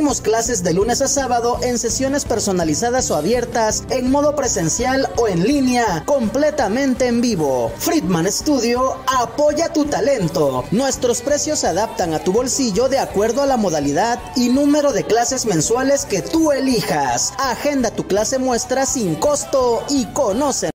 clases 0.21 0.63
de 0.63 0.73
lunes 0.73 1.01
a 1.01 1.07
sábado 1.07 1.59
en 1.61 1.77
sesiones 1.77 2.25
personalizadas 2.25 3.11
o 3.11 3.15
abiertas, 3.15 3.83
en 3.89 4.09
modo 4.09 4.35
presencial 4.35 5.07
o 5.15 5.27
en 5.27 5.43
línea, 5.43 6.03
completamente 6.05 7.05
en 7.05 7.21
vivo. 7.21 7.71
Friedman 7.77 8.29
Studio 8.31 8.97
apoya 9.05 9.71
tu 9.71 9.85
talento. 9.85 10.65
Nuestros 10.71 11.21
precios 11.21 11.59
se 11.59 11.67
adaptan 11.67 12.13
a 12.13 12.19
tu 12.19 12.33
bolsillo 12.33 12.89
de 12.89 12.97
acuerdo 12.97 13.43
a 13.43 13.45
la 13.45 13.57
modalidad 13.57 14.19
y 14.35 14.49
número 14.49 14.91
de 14.91 15.03
clases 15.03 15.45
mensuales 15.45 16.05
que 16.05 16.23
tú 16.23 16.51
elijas. 16.51 17.33
Agenda 17.37 17.91
tu 17.91 18.07
clase 18.07 18.39
muestra 18.39 18.87
sin 18.87 19.15
costo 19.15 19.83
y 19.89 20.05
conoce 20.07 20.70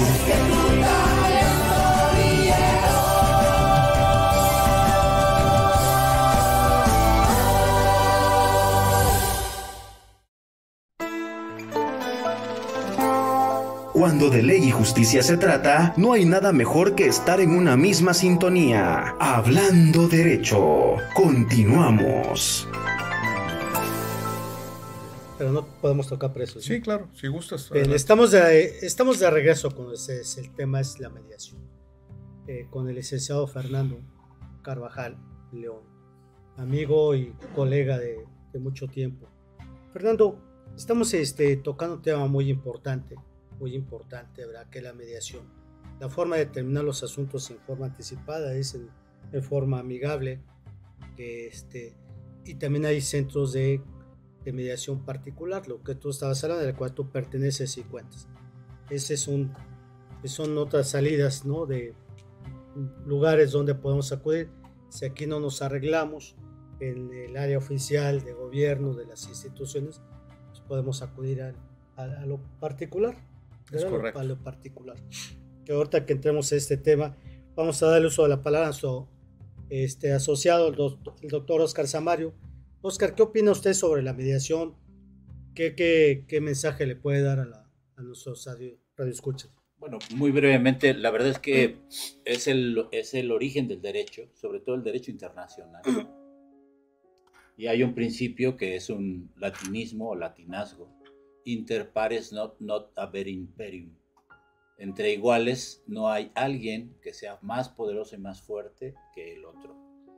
Cuando 14.19 14.37
de 14.37 14.43
ley 14.43 14.65
y 14.65 14.71
justicia 14.73 15.23
se 15.23 15.37
trata, 15.37 15.95
no 15.97 16.13
hay 16.13 16.25
nada 16.25 16.53
mejor 16.53 16.97
que 16.97 17.07
estar 17.07 17.41
en 17.41 17.53
una 17.53 17.77
misma 17.77 18.15
sintonía. 18.15 19.15
Hablando 19.21 20.09
derecho. 20.09 20.97
Continuamos. 21.15 22.67
pero 25.39 25.53
no 25.53 25.65
podemos 25.81 26.09
tocar 26.09 26.33
precios. 26.33 26.65
Sí, 26.65 26.81
claro, 26.81 27.07
si 27.15 27.29
gustas. 27.29 27.71
Bien, 27.71 27.93
estamos, 27.93 28.33
de, 28.33 28.81
estamos 28.83 29.21
de 29.21 29.31
regreso 29.31 29.71
con 29.71 29.95
ese, 29.95 30.23
el 30.41 30.53
tema 30.53 30.81
es 30.81 30.99
la 30.99 31.11
mediación. 31.11 31.61
Eh, 32.49 32.67
con 32.71 32.89
el 32.89 32.97
licenciado 32.97 33.47
Fernando 33.47 34.01
Carvajal 34.63 35.17
León, 35.53 35.85
amigo 36.57 37.15
y 37.15 37.33
colega 37.55 38.01
de, 38.01 38.27
de 38.53 38.59
mucho 38.59 38.89
tiempo. 38.89 39.29
Fernando, 39.93 40.41
estamos 40.77 41.15
este, 41.15 41.57
tocando 41.59 41.95
un 41.95 42.03
tema 42.03 42.27
muy 42.27 42.51
importante, 42.51 43.15
muy 43.59 43.75
importante, 43.75 44.47
¿verdad? 44.47 44.69
Que 44.71 44.81
la 44.81 44.93
mediación. 44.93 45.43
La 46.01 46.09
forma 46.09 46.37
de 46.37 46.47
terminar 46.47 46.85
los 46.85 47.03
asuntos 47.03 47.51
en 47.51 47.59
forma 47.59 47.87
anticipada 47.87 48.55
es 48.55 48.75
en, 48.75 48.91
forma 49.43 49.81
amigable. 49.81 50.41
Este, 51.17 51.97
y 52.45 52.55
también 52.55 52.87
hay 52.87 53.01
centros 53.01 53.53
de 53.53 53.83
de 54.45 54.53
mediación 54.53 55.05
particular, 55.05 55.69
lo 55.69 55.83
que 55.83 55.95
tú 55.95 56.11
estabas 56.11 56.43
hablando, 56.45 56.65
del 56.65 56.75
cual 56.75 56.95
tú 56.95 57.11
perteneces 57.11 57.77
y 57.79 57.83
cuentas. 57.83 58.29
Ese 58.91 59.15
es 59.15 59.29
un, 59.29 59.53
son 60.25 60.57
otras 60.59 60.89
salidas, 60.91 61.45
¿no? 61.45 61.67
De 61.67 61.95
lugares 63.05 63.53
donde 63.53 63.75
podemos 63.75 64.13
acudir. 64.13 64.51
Si 64.89 65.05
aquí 65.05 65.27
no 65.27 65.41
nos 65.41 65.61
arreglamos 65.61 66.37
en 66.81 67.13
el 67.13 67.37
área 67.37 67.59
oficial 67.59 68.23
de 68.23 68.33
gobierno, 68.33 68.95
de 68.95 69.05
las 69.05 69.29
instituciones, 69.29 70.01
pues 70.49 70.61
podemos 70.61 71.03
acudir 71.03 71.43
a, 71.43 71.55
lo 72.25 72.39
particular. 72.61 73.17
Es 73.73 73.85
correcto. 73.85 74.19
A 74.19 74.25
lo 74.25 74.43
particular. 74.43 74.97
Que 75.65 75.73
ahorita 75.73 76.07
que 76.07 76.15
entremos 76.15 76.51
en 76.53 76.59
este 76.59 76.77
tema, 76.77 77.17
vamos 77.55 77.83
a 77.83 77.89
darle 77.89 78.09
uso 78.09 78.23
de 78.23 78.31
la 78.31 78.43
palabra 78.43 78.69
a 78.69 78.73
su 78.73 79.07
este, 79.69 80.13
asociado, 80.13 80.69
el 80.69 80.77
doctor, 80.77 81.15
el 81.23 81.29
doctor 81.29 81.61
Oscar 81.61 81.87
Samario, 81.87 82.35
Oscar, 82.81 83.15
¿qué 83.15 83.23
opina 83.23 83.51
usted 83.51 83.75
sobre 83.75 84.03
la 84.03 84.13
mediación? 84.13 84.77
¿Qué, 85.55 85.75
qué, 85.75 86.41
mensaje 86.41 86.87
le 86.87 86.95
puede 86.95 87.23
dar 87.23 87.41
a, 87.41 87.45
la, 87.45 87.71
a 87.97 88.03
nuestros 88.03 88.49
radioescuchas? 88.97 89.51
Bueno, 89.79 89.99
muy 90.15 90.31
brevemente, 90.31 90.95
la 90.95 91.11
verdad 91.11 91.31
es 91.31 91.39
que 91.41 91.79
es 92.25 92.47
el, 92.47 92.87
es 92.93 93.15
el 93.15 93.33
origen 93.33 93.67
del 93.67 93.83
derecho, 93.83 94.31
sobre 94.35 94.61
todo 94.61 94.77
el 94.77 94.85
derecho 94.85 95.11
internacional. 95.11 95.83
Y 97.57 97.67
hay 97.67 97.83
un 97.83 97.95
principio 97.95 98.57
que 98.57 98.77
es 98.77 98.89
un 98.91 99.33
latinismo 99.37 100.11
o 100.11 100.15
latinazgo. 100.15 100.89
Inter 101.49 101.91
pares 101.93 102.31
not, 102.31 102.61
not 102.61 102.91
haber 102.97 103.27
imperium. 103.27 103.97
Entre 104.77 105.13
iguales 105.15 105.83
no 105.87 106.11
hay 106.11 106.31
alguien 106.35 106.95
que 107.03 107.15
sea 107.15 107.39
más 107.41 107.71
poderoso 107.71 108.15
y 108.15 108.19
más 108.19 108.43
fuerte 108.43 108.95
que 109.15 109.33
el 109.33 109.47
otro. 109.47 109.75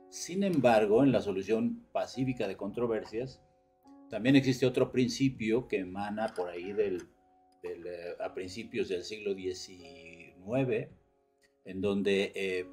Sin 0.09 0.43
embargo, 0.43 1.03
en 1.03 1.13
la 1.13 1.21
solución 1.21 1.87
pacífica 1.93 2.49
de 2.49 2.57
controversias, 2.57 3.41
también 4.09 4.35
existe 4.35 4.65
otro 4.65 4.91
principio 4.91 5.69
que 5.69 5.79
emana 5.79 6.33
por 6.35 6.49
ahí 6.49 6.73
del, 6.73 7.01
eh, 7.63 8.15
a 8.19 8.33
principios 8.33 8.89
del 8.89 9.05
siglo 9.05 9.33
XIX, 9.33 10.89
en 11.63 11.79
donde 11.79 12.33
eh, 12.35 12.67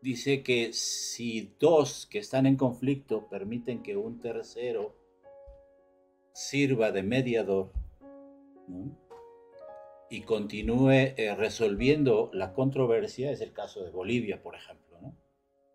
dice 0.00 0.44
que 0.44 0.72
si 0.72 1.56
dos 1.58 2.06
que 2.06 2.20
están 2.20 2.46
en 2.46 2.56
conflicto 2.56 3.28
permiten 3.28 3.82
que 3.82 3.96
un 3.96 4.20
tercero 4.20 5.03
sirva 6.34 6.92
de 6.92 7.02
mediador 7.02 7.72
y 10.10 10.22
continúe 10.22 10.90
eh, 10.90 11.34
resolviendo 11.36 12.30
la 12.32 12.52
controversia, 12.52 13.30
es 13.30 13.40
el 13.40 13.52
caso 13.52 13.82
de 13.82 13.90
Bolivia, 13.90 14.42
por 14.42 14.54
ejemplo 14.54 14.84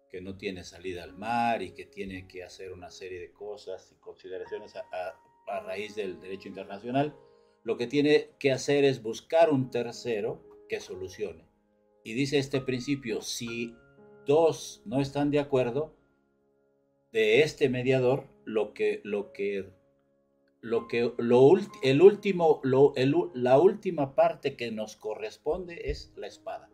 que 0.10 0.22
no 0.22 0.36
tiene 0.36 0.64
salida 0.64 1.04
al 1.04 1.14
mar 1.14 1.62
y 1.62 1.72
que 1.72 1.86
tiene 1.86 2.28
que 2.28 2.44
hacer 2.44 2.74
una 2.74 2.90
serie 2.90 3.20
de 3.20 3.32
cosas 3.32 3.92
y 3.92 3.96
consideraciones 4.00 4.76
a, 4.76 5.16
raíz 5.62 5.96
del 5.96 6.20
derecho 6.20 6.48
internacional, 6.48 7.16
lo 7.64 7.76
que 7.76 7.88
tiene 7.88 8.30
que 8.40 8.52
hacer 8.52 8.86
es 8.86 9.02
buscar 9.02 9.52
un 9.52 9.72
tercero 9.72 10.44
que 10.68 10.80
solucione. 10.80 11.50
Y 12.04 12.14
dice 12.14 12.38
este 12.38 12.62
principio, 12.62 13.22
si 13.22 13.76
dos 14.28 14.84
no 14.86 15.02
están 15.02 15.32
de 15.32 15.40
acuerdo, 15.40 15.96
de 17.12 17.42
este 17.42 17.68
mediador, 17.68 18.28
lo 18.46 18.76
que, 18.76 19.02
lo 19.04 19.32
que, 19.32 19.72
lo 20.62 20.88
que, 20.88 21.14
lo, 21.18 21.52
el 21.84 22.02
último, 22.02 22.60
lo, 22.64 22.94
la 23.34 23.60
última 23.60 24.16
parte 24.16 24.56
que 24.56 24.72
nos 24.72 24.96
corresponde 24.96 25.90
es 25.90 26.14
la 26.16 26.28
espada. 26.28 26.70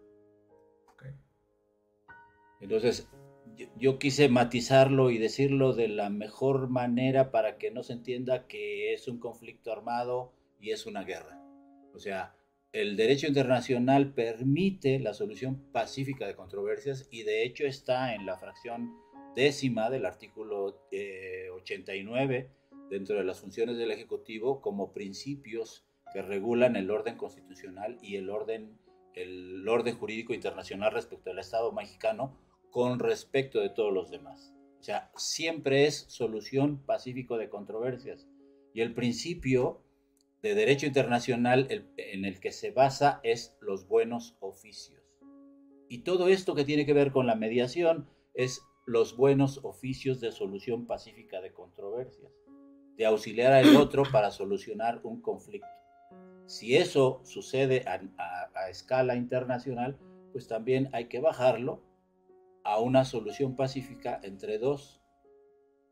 Entonces, 2.62 3.08
yo, 3.78 4.00
quise 4.00 4.30
matizarlo 4.30 5.12
y 5.12 5.18
decirlo 5.18 5.74
de 5.74 5.88
la 5.88 6.10
mejor 6.10 6.70
manera 6.70 7.32
para 7.32 7.58
que 7.58 7.72
no 7.72 7.84
se 7.84 7.94
entienda 7.94 8.48
que 8.48 8.94
es 8.94 9.08
un 9.08 9.20
conflicto 9.20 9.72
armado 9.72 10.34
y 10.60 10.72
es 10.72 10.86
una 10.86 11.04
guerra. 11.04 11.40
O 11.94 12.00
sea, 12.00 12.36
el 12.72 12.98
derecho 12.98 13.28
internacional 13.28 14.14
permite 14.14 15.00
la 15.00 15.14
solución 15.14 15.72
pacífica 15.72 16.28
de 16.28 16.36
controversias 16.36 17.08
y 17.12 17.24
de 17.24 17.44
hecho 17.44 17.66
está 17.66 18.16
en 18.16 18.26
la 18.26 18.38
fracción 18.38 18.94
décima 19.36 19.90
del 19.90 20.06
artículo 20.06 20.88
89 21.54 22.38
eh, 22.38 22.50
dentro 22.90 23.18
de 23.18 23.24
las 23.24 23.42
funciones 23.42 23.78
del 23.78 23.92
Ejecutivo 23.92 24.62
como 24.62 24.94
principios 24.94 25.86
que 26.14 26.22
regulan 26.22 26.76
el 26.76 26.92
orden 26.92 27.18
constitucional 27.18 27.98
y 28.02 28.16
el 28.16 28.30
orden, 28.30 28.78
el 29.14 29.68
orden 29.68 29.96
jurídico 29.98 30.34
internacional 30.34 30.92
respecto 30.92 31.32
al 31.32 31.40
Estado 31.40 31.72
mexicano 31.72 32.38
con 32.70 33.00
respecto 33.00 33.60
de 33.60 33.70
todos 33.70 33.94
los 33.94 34.12
demás. 34.12 34.54
O 34.80 34.84
sea, 34.84 35.12
siempre 35.16 35.86
es 35.86 36.06
solución 36.10 36.86
pacífico 36.86 37.38
de 37.38 37.50
controversias. 37.50 38.28
Y 38.74 38.82
el 38.82 38.94
principio 38.94 39.82
de 40.44 40.54
derecho 40.54 40.86
internacional 40.86 41.68
en 41.98 42.26
el 42.26 42.40
que 42.40 42.52
se 42.52 42.72
basa 42.72 43.20
es 43.24 43.58
los 43.62 43.88
buenos 43.88 44.38
oficios. 44.42 45.02
Y 45.90 46.04
todo 46.04 46.28
esto 46.28 46.54
que 46.54 46.66
tiene 46.66 46.86
que 46.86 46.94
ver 46.94 47.12
con 47.12 47.26
la 47.26 47.36
mediación 47.36 48.08
es 48.34 48.62
los 48.86 49.18
buenos 49.18 49.60
oficios 49.64 50.20
de 50.20 50.32
solución 50.32 50.86
pacífica 50.86 51.42
de 51.42 51.52
controversias, 51.52 52.32
de 52.98 53.06
auxiliar 53.06 53.52
al 53.54 53.76
otro 53.76 54.04
para 54.12 54.32
solucionar 54.32 55.02
un 55.04 55.22
conflicto. 55.22 55.68
Si 56.46 56.76
eso 56.76 57.22
sucede 57.24 57.84
a, 57.88 58.70
escala 58.70 59.16
internacional, 59.16 59.98
pues 60.32 60.48
también 60.48 60.90
hay 60.94 61.06
que 61.06 61.20
bajarlo 61.20 61.82
a 62.64 62.80
una 62.80 63.06
solución 63.06 63.56
pacífica 63.56 64.20
entre 64.24 64.58
dos, 64.58 65.02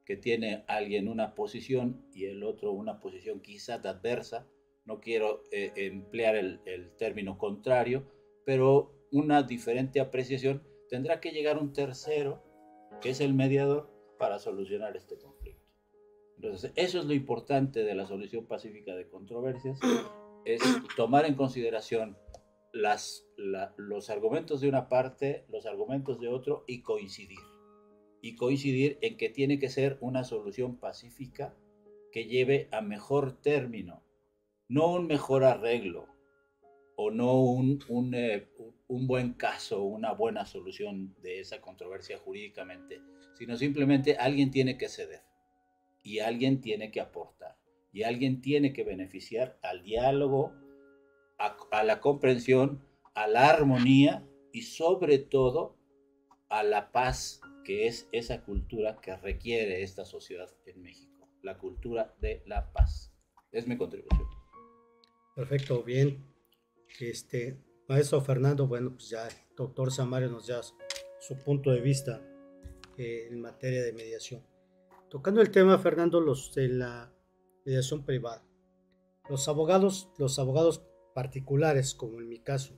que 0.06 0.18
tiene 0.18 0.64
alguien 0.68 1.08
una 1.08 1.34
posición 1.34 2.06
y 2.14 2.26
el 2.26 2.44
otro 2.44 2.72
una 2.72 3.00
posición 3.00 3.42
quizás 3.42 3.86
adversa. 3.86 4.48
No 4.86 5.00
quiero 5.00 5.44
eh, 5.52 5.72
emplear 5.76 6.36
el, 6.36 6.92
término 6.98 7.38
contrario, 7.38 8.04
pero 8.46 8.92
una 9.12 9.44
diferente 9.44 10.02
apreciación. 10.02 10.64
Tendrá 10.90 11.20
que 11.20 11.32
llegar 11.32 11.58
un 11.58 11.72
tercero, 11.74 12.44
que 13.02 13.12
es 13.12 13.22
el 13.22 13.34
mediador, 13.34 13.90
para 14.20 14.40
solucionar 14.40 14.96
este 14.98 15.18
conflicto. 15.18 15.43
Entonces, 16.44 16.74
eso 16.76 17.00
es 17.00 17.06
lo 17.06 17.14
importante 17.14 17.86
de 17.86 17.96
la 17.96 18.06
solución 18.06 18.46
pacífica 18.46 18.94
de 18.94 19.08
controversias, 19.08 19.80
es 20.46 20.62
tomar 20.98 21.26
en 21.26 21.36
consideración 21.36 22.18
las, 22.74 23.26
los 23.78 24.10
argumentos 24.10 24.60
de 24.60 24.68
una 24.68 24.90
parte, 24.90 25.46
los 25.48 25.66
argumentos 25.66 26.20
de 26.20 26.28
otro 26.28 26.66
y 26.68 26.82
coincidir. 26.82 27.40
Y 28.22 28.36
coincidir 28.36 28.98
en 29.02 29.16
que 29.16 29.30
tiene 29.30 29.58
que 29.58 29.70
ser 29.70 29.98
una 30.02 30.26
solución 30.26 30.76
pacífica 30.76 31.56
que 32.12 32.26
lleve 32.26 32.68
a 32.74 32.82
mejor 32.82 33.42
término, 33.42 34.04
no 34.68 34.92
un 34.92 35.08
mejor 35.08 35.46
arreglo 35.46 36.10
o 36.98 37.10
no 37.10 37.42
un, 37.42 37.80
un, 37.88 38.14
eh, 38.16 38.50
un 38.88 39.08
buen 39.08 39.34
caso, 39.34 39.82
una 39.82 40.12
buena 40.12 40.46
solución 40.46 41.16
de 41.22 41.40
esa 41.40 41.62
controversia 41.62 42.18
jurídicamente, 42.18 43.02
sino 43.36 43.56
simplemente 43.56 44.18
alguien 44.18 44.52
tiene 44.52 44.78
que 44.78 44.90
ceder 44.90 45.22
y 46.04 46.20
alguien 46.20 46.62
tiene 46.62 46.92
que 46.92 47.02
aportar 47.02 47.58
y 47.94 48.04
alguien 48.04 48.42
tiene 48.42 48.74
que 48.74 48.84
beneficiar 48.84 49.58
al 49.62 49.84
diálogo 49.84 50.52
a, 51.38 51.84
la 51.84 52.02
comprensión, 52.02 52.84
a 53.14 53.28
la 53.28 53.50
armonía 53.50 54.28
y 54.52 54.64
sobre 54.64 55.20
todo 55.20 55.78
a 56.50 56.64
la 56.64 56.92
paz, 56.92 57.42
que 57.66 57.88
es 57.88 58.08
esa 58.12 58.44
cultura 58.44 59.00
que 59.02 59.16
requiere 59.18 59.84
esta 59.84 60.06
sociedad 60.06 60.50
en 60.66 60.82
México, 60.82 61.30
la 61.42 61.58
cultura 61.58 62.16
de 62.20 62.44
la 62.46 62.72
paz. 62.72 63.14
Es 63.52 63.68
mi 63.68 63.78
contribución. 63.78 64.28
Perfecto, 65.36 65.84
bien. 65.84 66.26
Este, 67.00 67.58
maestro 67.88 68.22
Fernando, 68.22 68.68
bueno, 68.68 68.94
pues 68.94 69.10
ya 69.10 69.28
el 69.28 69.34
doctor 69.56 69.92
Samario 69.92 70.30
nos 70.30 70.48
da 70.48 70.62
su 70.64 71.38
punto 71.44 71.72
de 71.72 71.82
vista 71.82 72.22
eh, 72.98 73.28
en 73.30 73.42
materia 73.42 73.84
de 73.84 73.94
mediación. 73.94 74.53
Tocando 75.14 75.42
el 75.42 75.52
tema, 75.52 75.78
Fernando, 75.78 76.20
los 76.20 76.56
de 76.56 76.70
la 76.70 77.14
mediación 77.68 78.04
privada. 78.04 78.44
Los 79.30 79.48
abogados, 79.48 80.10
los 80.18 80.40
abogados 80.40 80.88
particulares, 81.14 81.94
como 81.94 82.20
en 82.20 82.28
mi 82.28 82.40
caso. 82.40 82.74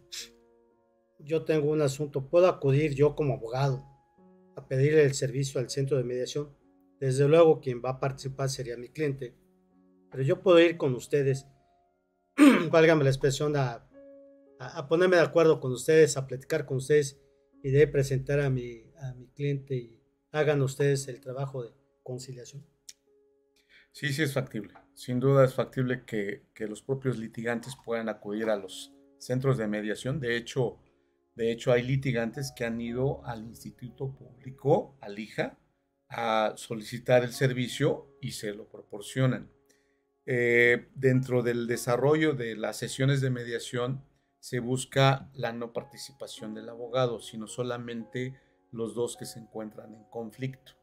Yo 1.17 1.45
tengo 1.45 1.71
un 1.71 1.81
asunto, 1.81 2.29
puedo 2.29 2.49
acudir 2.49 2.93
yo 2.93 3.15
como 3.15 3.36
abogado 3.36 3.86
a 4.57 4.67
pedirle 4.67 5.05
el 5.05 5.13
servicio 5.13 5.61
al 5.61 5.69
centro 5.69 5.95
de 5.95 6.03
mediación. 6.03 6.53
Desde 6.99 7.25
luego 7.25 7.61
quien 7.61 7.81
va 7.81 7.91
a 7.91 7.99
participar 8.01 8.49
sería 8.49 8.75
mi 8.75 8.89
cliente, 8.89 9.33
pero 10.11 10.21
yo 10.21 10.41
puedo 10.41 10.59
ir 10.59 10.75
con 10.75 10.93
ustedes, 10.93 11.47
válgame 12.69 13.05
la 13.05 13.11
expresión, 13.11 13.55
a, 13.55 13.88
a, 14.59 14.88
ponerme 14.89 15.15
de 15.15 15.21
acuerdo 15.21 15.61
con 15.61 15.71
ustedes, 15.71 16.17
a 16.17 16.27
platicar 16.27 16.65
con 16.65 16.77
ustedes 16.77 17.17
y 17.63 17.69
de 17.69 17.88
presentar 17.88 18.41
a 18.41 18.49
mi, 18.49 18.91
a 18.99 19.13
mi 19.13 19.29
cliente 19.29 19.77
y 19.77 20.01
hagan 20.31 20.61
ustedes 20.61 21.07
el 21.07 21.21
trabajo 21.21 21.63
de 21.63 21.84
conciliación. 22.06 22.66
Sí, 23.91 24.14
sí 24.14 24.24
es 24.24 24.34
factible. 24.34 24.74
Sin 24.93 25.20
duda 25.20 25.43
es 25.43 25.53
factible 25.53 26.06
que, 26.06 26.43
los 26.68 26.82
propios 26.82 27.18
litigantes 27.18 27.76
puedan 27.84 28.08
acudir 28.08 28.49
a 28.49 28.56
los 28.56 28.93
centros 29.18 29.58
de 29.58 29.68
mediación. 29.68 30.20
De 30.20 30.38
hecho, 30.38 30.78
de 31.36 31.51
hecho, 31.51 31.74
hay 31.74 31.82
litigantes 31.82 32.53
que 32.56 32.64
han 32.64 32.80
ido 32.80 33.26
al 33.26 33.43
Instituto 33.43 34.16
Público, 34.16 34.97
al 35.01 35.20
IJA, 35.20 35.58
a 36.08 36.53
solicitar 36.56 37.24
el 37.24 37.34
servicio 37.34 38.18
y 38.22 38.32
se 38.32 38.53
lo 38.53 38.70
proporcionan. 38.70 39.51
Eh, 40.26 40.88
dentro 40.95 41.43
del 41.43 41.68
desarrollo 41.68 42.34
de 42.34 42.56
las 42.56 42.78
sesiones 42.78 43.22
de 43.22 43.30
mediación 43.30 44.03
se 44.39 44.60
busca 44.60 45.30
la 45.34 45.53
no 45.53 45.74
participación 45.74 46.53
del 46.53 46.70
abogado, 46.70 47.20
sino 47.20 47.47
solamente 47.47 48.39
los 48.72 48.95
dos 48.95 49.18
que 49.18 49.26
se 49.26 49.39
encuentran 49.39 49.93
en 49.95 50.03
conflicto, 50.06 50.74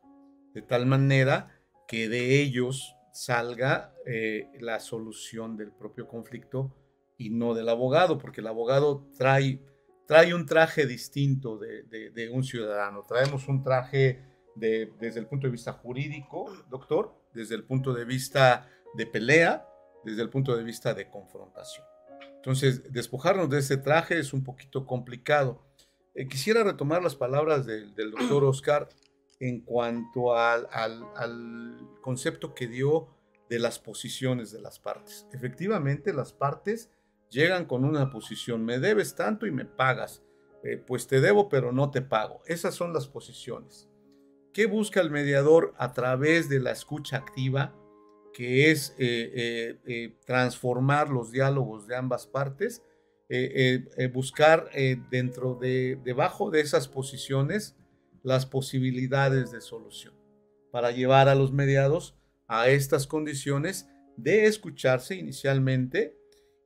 de 0.54 0.62
tal 0.62 0.86
manera 0.86 1.58
que 1.86 2.08
de 2.08 2.40
ellos 2.40 2.96
salga 3.12 3.94
eh, 4.06 4.48
la 4.60 4.80
solución 4.80 5.56
del 5.56 5.72
propio 5.72 6.08
conflicto 6.08 6.74
y 7.18 7.30
no 7.30 7.54
del 7.54 7.68
abogado, 7.68 8.18
porque 8.18 8.40
el 8.40 8.46
abogado 8.46 9.06
trae, 9.16 9.60
trae 10.06 10.34
un 10.34 10.46
traje 10.46 10.86
distinto 10.86 11.58
de, 11.58 12.30
un 12.32 12.42
ciudadano. 12.42 13.04
Traemos 13.06 13.46
un 13.48 13.62
traje 13.62 14.24
desde 14.56 15.20
el 15.20 15.26
punto 15.26 15.46
de 15.46 15.52
vista 15.52 15.72
jurídico, 15.72 16.50
doctor, 16.68 17.14
desde 17.34 17.54
el 17.54 17.64
punto 17.64 17.92
de 17.92 18.04
vista 18.04 18.68
de 18.94 19.06
pelea, 19.06 19.66
desde 20.04 20.22
el 20.22 20.30
punto 20.30 20.56
de 20.56 20.64
vista 20.64 20.94
de 20.94 21.08
confrontación. 21.08 21.86
Entonces, 22.36 22.92
despojarnos 22.92 23.48
de 23.50 23.60
ese 23.60 23.76
traje 23.76 24.18
es 24.18 24.32
un 24.32 24.42
poquito 24.42 24.84
complicado. 24.84 25.62
Eh, 26.14 26.26
quisiera 26.26 26.64
retomar 26.64 27.02
las 27.02 27.14
palabras 27.14 27.66
del 27.66 27.94
doctor 27.94 28.44
Oscar 28.44 28.88
en 29.40 29.60
cuanto 29.60 30.36
al, 30.36 30.68
concepto 32.00 32.54
que 32.54 32.66
dio 32.66 33.08
de 33.48 33.58
las 33.58 33.78
posiciones 33.78 34.50
de 34.52 34.60
las 34.60 34.78
partes. 34.78 35.26
Efectivamente, 35.32 36.12
las 36.12 36.32
partes 36.32 36.90
llegan 37.30 37.66
con 37.66 37.84
una 37.84 38.10
posición, 38.10 38.64
me 38.64 38.78
debes 38.78 39.14
tanto 39.14 39.46
y 39.46 39.50
me 39.50 39.64
pagas, 39.64 40.22
eh, 40.64 40.76
pues 40.76 41.06
te 41.06 41.20
debo 41.20 41.48
pero 41.48 41.72
no 41.72 41.90
te 41.90 42.02
pago. 42.02 42.42
Esas 42.46 42.74
son 42.74 42.92
las 42.92 43.08
posiciones. 43.08 43.88
¿Qué 44.52 44.66
busca 44.66 45.00
el 45.00 45.10
mediador 45.10 45.74
a 45.78 45.92
través 45.92 46.48
de 46.48 46.60
la 46.60 46.72
escucha 46.72 47.16
activa? 47.16 47.74
que 48.34 48.70
es 48.70 48.94
eh, 48.96 50.16
transformar 50.24 51.10
los 51.10 51.32
diálogos 51.32 51.86
de 51.86 51.96
ambas 51.96 52.26
partes 52.26 52.82
eh, 53.34 53.86
eh, 53.96 54.08
buscar 54.08 54.68
eh, 54.74 55.00
dentro 55.10 55.54
de, 55.54 55.98
debajo 56.04 56.50
de 56.50 56.60
esas 56.60 56.86
posiciones 56.86 57.74
las 58.22 58.46
posibilidades 58.46 59.50
de 59.50 59.60
solución 59.60 60.14
para 60.70 60.90
llevar 60.90 61.28
a 61.28 61.34
los 61.34 61.52
mediados 61.52 62.16
a 62.48 62.68
estas 62.68 63.06
condiciones 63.06 63.88
de 64.16 64.46
escucharse 64.46 65.14
inicialmente 65.14 66.16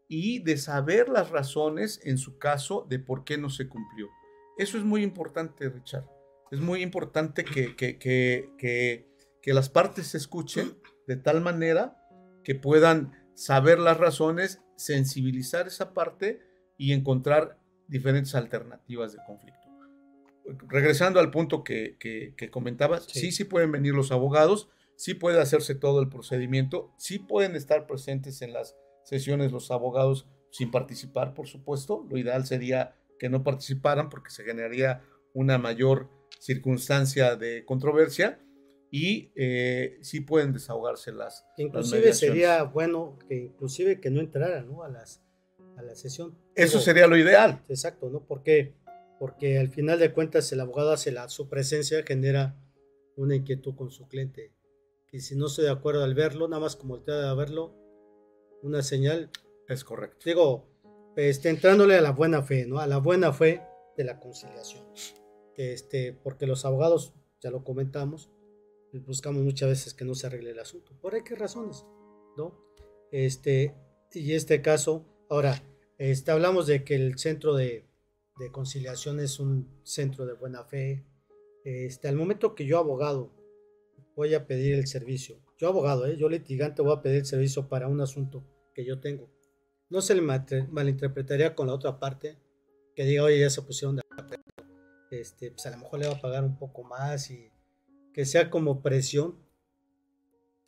y 0.09 0.41
de 0.41 0.57
saber 0.57 1.09
las 1.09 1.31
razones 1.31 2.01
en 2.05 2.19
su 2.19 2.39
caso 2.39 2.87
de 2.89 2.99
por 2.99 3.25
qué 3.25 3.39
no 3.39 3.51
se 3.51 3.69
cumplió. 3.69 4.09
Eso 4.57 4.79
es 4.79 4.85
muy 4.85 5.03
importante, 5.03 5.69
Richard. 5.69 6.07
Es 6.51 6.61
muy 6.61 6.83
importante 6.83 7.45
que, 7.45 7.75
que, 7.75 7.99
que, 7.99 9.07
que 9.43 9.55
las 9.55 9.69
partes 9.69 10.09
se 10.09 10.19
escuchen 10.19 10.79
de 11.07 11.17
tal 11.17 11.41
manera 11.41 11.97
que 12.45 12.55
puedan 12.55 13.13
saber 13.35 13.79
las 13.79 13.99
razones, 13.99 14.61
sensibilizar 14.77 15.67
esa 15.67 15.93
parte 15.93 16.41
y 16.79 16.93
encontrar 16.93 17.59
diferentes 17.89 18.35
alternativas 18.35 19.13
de 19.13 19.19
conflicto. 19.27 19.66
Regresando 20.69 21.21
al 21.21 21.31
punto 21.31 21.65
que, 21.65 21.97
que, 21.99 22.51
comentabas, 22.51 23.07
sí. 23.07 23.33
sí. 23.33 23.45
pueden 23.45 23.73
venir 23.73 23.95
los 23.95 24.13
abogados, 24.13 24.69
sí 24.97 25.15
puede 25.15 25.41
hacerse 25.41 25.75
todo 25.75 26.01
el 26.01 26.09
procedimiento, 26.09 26.93
sí 26.99 27.19
pueden 27.19 27.57
estar 27.57 27.87
presentes 27.87 28.43
en 28.43 28.53
las 28.53 28.77
sesiones 29.05 29.53
los 29.53 29.71
abogados 29.71 30.29
sin 30.51 30.71
participar, 30.71 31.35
por 31.35 31.49
supuesto. 31.49 32.07
Lo 32.09 32.17
ideal 32.17 32.47
sería 32.47 32.95
que 33.19 33.29
no 33.29 33.43
participaran 33.43 34.09
porque 34.09 34.31
se 34.31 34.45
generaría 34.45 35.03
una 35.35 35.59
mayor 35.59 36.11
circunstancia 36.39 37.37
de 37.37 37.65
controversia 37.65 38.41
y 38.91 39.33
eh, 39.35 39.99
sí 40.01 40.21
pueden 40.21 40.53
desahogarse 40.53 41.13
las. 41.13 41.45
Inclusive 41.57 42.13
sería 42.13 42.63
bueno 42.63 43.19
que 43.29 43.37
inclusive 43.37 44.01
que 44.01 44.11
no 44.11 44.21
entraran 44.21 44.69
¿no? 44.69 44.83
a 44.83 44.89
las 44.89 45.23
a 45.77 45.83
la 45.83 45.95
sesión. 45.95 46.37
Eso 46.55 46.81
sería 46.81 47.07
lo 47.07 47.17
ideal. 47.17 47.63
Exacto, 47.69 48.09
¿no? 48.11 48.25
Porque, 48.25 48.75
porque 49.19 49.59
al 49.59 49.69
final 49.69 49.99
de 49.99 50.13
cuentas 50.13 50.51
el 50.53 50.61
abogado 50.61 50.93
hace 50.93 51.13
la, 51.13 51.29
su 51.29 51.49
presencia 51.49 52.03
genera 52.05 52.61
una 53.17 53.35
inquietud 53.35 53.75
con 53.75 53.91
su 53.91 54.09
cliente. 54.09 54.53
Y 55.13 55.21
si 55.21 55.37
no 55.37 55.47
estoy 55.47 55.65
de 55.65 55.71
acuerdo 55.71 56.05
al 56.05 56.15
verlo, 56.15 56.49
nada 56.49 56.61
más 56.61 56.77
como 56.77 57.01
te 57.01 57.13
a 57.13 57.35
verlo, 57.35 57.75
una 58.63 58.83
señal. 58.83 59.31
Es 59.69 59.85
correcto. 59.85 60.19
Digo, 60.25 60.69
este, 61.17 61.49
entrándole 61.49 61.97
a 61.97 62.01
la 62.01 62.13
buena 62.13 62.43
fe, 62.43 62.67
¿no? 62.67 62.79
A 62.79 62.87
la 62.87 62.99
buena 62.99 63.33
fe 63.33 63.63
de 63.97 64.05
la 64.05 64.21
conciliación. 64.21 64.85
Este, 65.57 66.13
porque 66.13 66.47
los 66.47 66.65
abogados, 66.65 67.15
ya 67.41 67.51
lo 67.51 67.65
comentamos, 67.65 68.31
buscamos 69.07 69.43
muchas 69.43 69.69
veces 69.71 69.95
que 69.95 70.05
no 70.05 70.15
se 70.15 70.27
arregle 70.27 70.51
el 70.51 70.59
asunto. 70.59 70.93
¿Por 71.01 71.23
qué 71.25 71.35
razones? 71.35 71.85
¿No? 72.37 72.59
Este, 73.11 73.75
y 74.13 74.33
este 74.33 74.63
caso, 74.63 75.05
Ahora, 75.29 75.61
este, 75.99 76.31
hablamos 76.31 76.67
de 76.67 76.85
que 76.85 76.95
el 76.95 77.19
centro 77.19 77.55
de, 77.55 77.86
conciliación 78.53 79.21
es 79.21 79.41
un 79.41 79.81
centro 79.83 80.27
de 80.27 80.35
buena 80.35 80.65
fe. 80.65 81.05
Este, 81.65 82.09
al 82.09 82.17
momento 82.17 82.55
que 82.55 82.67
yo, 82.67 82.79
abogado, 82.79 83.33
voy 84.15 84.35
a 84.35 84.47
pedir 84.47 84.75
el 84.75 84.87
servicio, 84.87 85.37
yo, 85.59 85.69
abogado, 85.69 86.07
¿eh? 86.07 86.17
yo, 86.17 86.29
litigante, 86.29 86.83
voy 86.83 86.95
a 86.95 87.03
pedir 87.03 87.19
el 87.19 87.27
servicio 87.27 87.69
para 87.69 87.89
un 87.89 88.01
asunto 88.01 88.45
que 88.75 88.85
yo 88.85 89.01
tengo, 89.01 89.31
no 89.89 90.01
se 90.01 90.15
le 90.15 90.23
malinterpretaría 90.23 91.55
con 91.55 91.69
la 91.69 91.75
otra 91.75 91.99
parte 91.99 92.39
que 92.95 93.05
diga, 93.05 93.25
oye, 93.25 93.41
ya 93.41 93.51
se 93.51 93.63
pusieron 93.63 93.97
de 93.97 94.03
acuerdo, 94.11 94.43
este, 95.11 95.51
pues 95.51 95.67
a 95.67 95.71
lo 95.71 95.79
mejor 95.79 96.01
le 96.01 96.09
va 96.09 96.15
a 96.15 96.21
pagar 96.21 96.45
un 96.45 96.59
poco 96.59 96.83
más 96.83 97.31
y 97.31 97.51
que 98.13 98.25
sea 98.25 98.51
como 98.51 98.83
presión, 98.83 99.39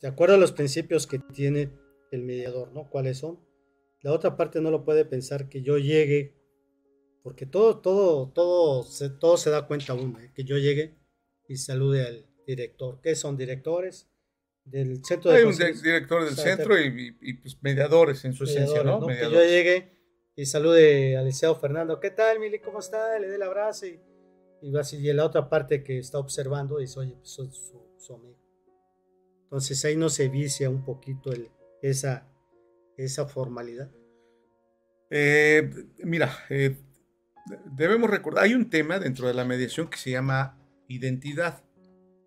de 0.01 0.07
acuerdo 0.07 0.35
a 0.35 0.37
los 0.37 0.51
principios 0.51 1.07
que 1.07 1.19
tiene 1.19 1.73
el 2.11 2.23
mediador, 2.23 2.71
¿no? 2.71 2.89
¿Cuáles 2.89 3.17
son? 3.17 3.39
La 4.01 4.13
otra 4.13 4.37
parte 4.37 4.61
no 4.61 4.71
lo 4.71 4.85
puede 4.85 5.03
pensar 5.03 5.49
que 5.49 5.61
yo 5.61 5.77
llegue, 5.77 6.38
porque 7.23 7.45
todo, 7.45 7.79
todo, 7.79 8.29
todo, 8.29 8.83
se, 8.83 9.09
todo 9.09 9.37
se 9.37 9.49
da 9.49 9.67
cuenta 9.67 9.93
uno, 9.93 10.19
¿eh? 10.19 10.31
que 10.33 10.43
yo 10.43 10.57
llegue 10.57 10.95
y 11.47 11.57
salude 11.57 12.05
al 12.05 12.25
director. 12.47 12.99
¿Qué 13.01 13.15
son 13.15 13.37
directores? 13.37 14.07
Del 14.63 15.03
centro 15.03 15.31
Hay 15.31 15.43
un 15.43 15.57
director 15.57 16.25
del 16.25 16.35
centro 16.35 16.79
y, 16.79 17.33
pues, 17.33 17.57
mediadores 17.61 18.23
en 18.25 18.33
su 18.33 18.43
esencia, 18.43 18.83
¿no? 18.83 19.05
Que 19.07 19.21
yo 19.21 19.43
llegue 19.43 19.99
y 20.35 20.45
salude 20.45 21.17
al 21.17 21.25
liceo 21.25 21.55
Fernando, 21.55 21.99
¿qué 21.99 22.11
tal, 22.11 22.39
Mili? 22.39 22.59
¿Cómo 22.59 22.79
está? 22.79 23.19
Le 23.19 23.27
dé 23.27 23.35
el 23.35 23.41
abrazo 23.41 23.87
y, 23.87 23.99
y 24.61 24.71
va 24.71 24.81
así. 24.81 24.95
Y 24.97 25.11
la 25.11 25.25
otra 25.25 25.49
parte 25.49 25.83
que 25.83 25.97
está 25.97 26.17
observando 26.17 26.77
dice, 26.77 26.99
oye, 26.99 27.15
pues 27.17 27.29
soy 27.29 27.51
su, 27.51 28.13
amigo. 28.13 28.39
Entonces 29.43 29.83
ahí 29.83 29.97
no 29.97 30.09
se 30.09 30.29
vicia 30.29 30.69
un 30.69 30.85
poquito 30.85 31.33
el, 31.33 31.49
esa, 31.81 32.31
esa 32.95 33.25
formalidad? 33.25 33.91
Eh, 35.09 35.69
mira, 36.03 36.31
eh, 36.49 36.77
debemos 37.65 38.09
recordar, 38.09 38.43
hay 38.43 38.53
un 38.53 38.69
tema 38.69 38.99
dentro 38.99 39.27
de 39.27 39.33
la 39.33 39.45
mediación 39.45 39.89
que 39.89 39.97
se 39.97 40.11
llama 40.11 40.57
identidad. 40.87 41.63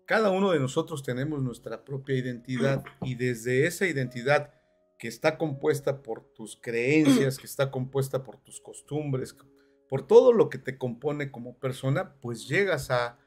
Cada 0.05 0.31
uno 0.31 0.51
de 0.51 0.59
nosotros 0.59 1.03
tenemos 1.03 1.41
nuestra 1.41 1.85
propia 1.85 2.17
identidad 2.17 2.83
y 3.01 3.15
desde 3.15 3.65
esa 3.65 3.87
identidad 3.87 4.53
que 4.99 5.07
está 5.07 5.37
compuesta 5.37 6.01
por 6.01 6.33
tus 6.33 6.57
creencias, 6.61 7.37
que 7.37 7.45
está 7.45 7.71
compuesta 7.71 8.23
por 8.23 8.37
tus 8.37 8.61
costumbres, 8.61 9.35
por 9.89 10.05
todo 10.05 10.33
lo 10.33 10.49
que 10.49 10.57
te 10.57 10.77
compone 10.77 11.31
como 11.31 11.57
persona, 11.57 12.15
pues 12.21 12.47
llegas 12.47 12.89
a, 12.91 13.19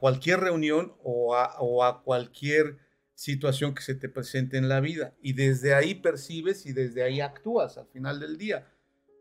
cualquier 0.00 0.40
reunión 0.40 0.94
o 1.02 1.34
o 1.58 1.82
a 1.82 2.02
cualquier 2.02 2.78
situación 3.20 3.74
que 3.74 3.82
se 3.82 3.94
te 3.94 4.08
presente 4.08 4.56
en 4.56 4.70
la 4.70 4.80
vida 4.80 5.14
y 5.20 5.34
desde 5.34 5.74
ahí 5.74 5.94
percibes 5.94 6.64
y 6.64 6.72
desde 6.72 7.02
ahí 7.02 7.20
actúas 7.20 7.76
al 7.76 7.86
final 7.88 8.18
del 8.18 8.38
día. 8.38 8.69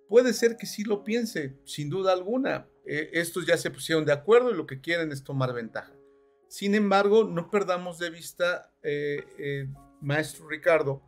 Puede 0.09 0.33
ser 0.33 0.57
que 0.57 0.65
sí 0.65 0.83
lo 0.83 1.03
piense, 1.03 1.55
sin 1.65 1.87
duda 1.87 2.13
alguna. 2.13 2.67
Eh, 2.83 3.11
estos 3.13 3.45
ya 3.45 3.55
se 3.57 3.69
pusieron 3.69 4.05
de 4.05 4.11
acuerdo 4.11 4.49
y 4.49 4.55
lo 4.55 4.65
que 4.65 4.81
quieren 4.81 5.11
es 5.11 5.23
tomar 5.23 5.53
ventaja. 5.53 5.93
Sin 6.47 6.73
embargo, 6.73 7.25
no 7.25 7.51
perdamos 7.51 7.99
de 7.99 8.09
vista, 8.09 8.73
eh, 8.81 9.23
eh, 9.37 9.69
maestro 10.01 10.49
Ricardo, 10.49 11.03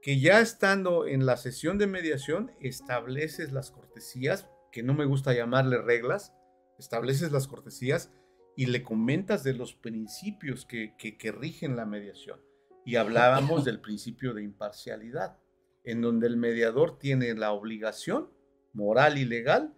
que 0.00 0.18
ya 0.18 0.40
estando 0.40 1.06
en 1.06 1.26
la 1.26 1.36
sesión 1.36 1.76
de 1.76 1.86
mediación 1.86 2.52
estableces 2.58 3.52
las 3.52 3.70
cortesías, 3.70 4.48
que 4.72 4.82
no 4.82 4.94
me 4.94 5.04
gusta 5.04 5.34
llamarle 5.34 5.82
reglas, 5.82 6.32
estableces 6.78 7.32
las 7.32 7.48
cortesías 7.48 8.10
y 8.56 8.64
le 8.64 8.82
comentas 8.82 9.44
de 9.44 9.52
los 9.52 9.74
principios 9.74 10.64
que, 10.64 10.94
rigen 11.38 11.76
la 11.76 11.84
mediación. 11.84 12.40
y 12.86 12.96
hablábamos 12.96 13.66
del 13.66 13.82
principio 13.82 14.32
de 14.32 14.42
imparcialidad, 14.42 15.36
en 15.84 16.00
donde 16.00 16.26
el 16.26 16.38
mediador 16.38 16.98
tiene 16.98 17.34
la 17.34 17.52
obligación 17.52 18.30
moral 18.72 19.18
y 19.18 19.24
legal 19.24 19.74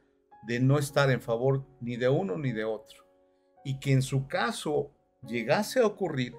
de 0.47 0.61
no 0.61 0.79
estar 0.79 1.11
en 1.11 1.21
favor 1.21 1.65
ni 1.81 1.97
de 1.97 2.09
uno 2.09 2.37
ni 2.37 2.53
de 2.53 2.65
otro. 2.65 3.05
Y 3.65 3.79
que 3.79 3.93
en 3.93 4.03
su 4.03 4.27
caso 4.27 4.93
llegase 5.23 5.81
a 5.81 5.87
ocurrir, 5.87 6.35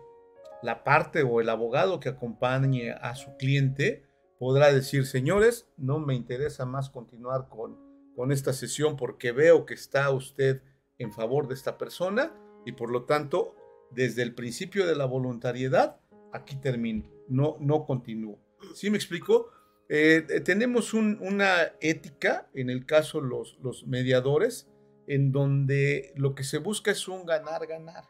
la 0.61 0.83
parte 0.83 1.23
o 1.23 1.41
el 1.41 1.49
abogado 1.49 1.99
que 1.99 2.09
acompañe 2.09 2.91
a 2.91 3.15
su 3.15 3.35
cliente 3.37 4.05
podrá 4.39 4.71
decir, 4.71 5.05
señores, 5.05 5.67
no 5.77 5.99
me 5.99 6.15
interesa 6.15 6.65
más 6.65 6.89
continuar 6.89 7.47
con, 7.49 7.77
con 8.15 8.31
esta 8.31 8.53
sesión 8.53 8.95
porque 8.95 9.31
veo 9.31 9.65
que 9.65 9.73
está 9.73 10.09
usted 10.11 10.61
en 10.97 11.11
favor 11.11 11.47
de 11.47 11.55
esta 11.55 11.77
persona 11.77 12.33
y 12.65 12.73
por 12.73 12.91
lo 12.91 13.05
tanto, 13.05 13.55
desde 13.91 14.21
el 14.21 14.35
principio 14.35 14.85
de 14.85 14.95
la 14.95 15.05
voluntariedad, 15.05 15.99
aquí 16.31 16.55
termino, 16.55 17.09
no, 17.27 17.57
no 17.59 17.85
continúo. 17.85 18.39
¿Sí 18.75 18.89
me 18.89 18.97
explico? 18.97 19.49
Eh, 19.93 20.25
eh, 20.29 20.39
tenemos 20.39 20.93
una 20.93 21.73
ética, 21.81 22.49
en 22.53 22.69
el 22.69 22.85
caso 22.85 23.19
los, 23.19 23.59
los 23.61 23.85
mediadores, 23.85 24.69
en 25.05 25.33
donde 25.33 26.13
lo 26.15 26.33
que 26.33 26.45
se 26.45 26.59
busca 26.59 26.91
es 26.91 27.09
un 27.09 27.25
ganar-ganar. 27.25 28.05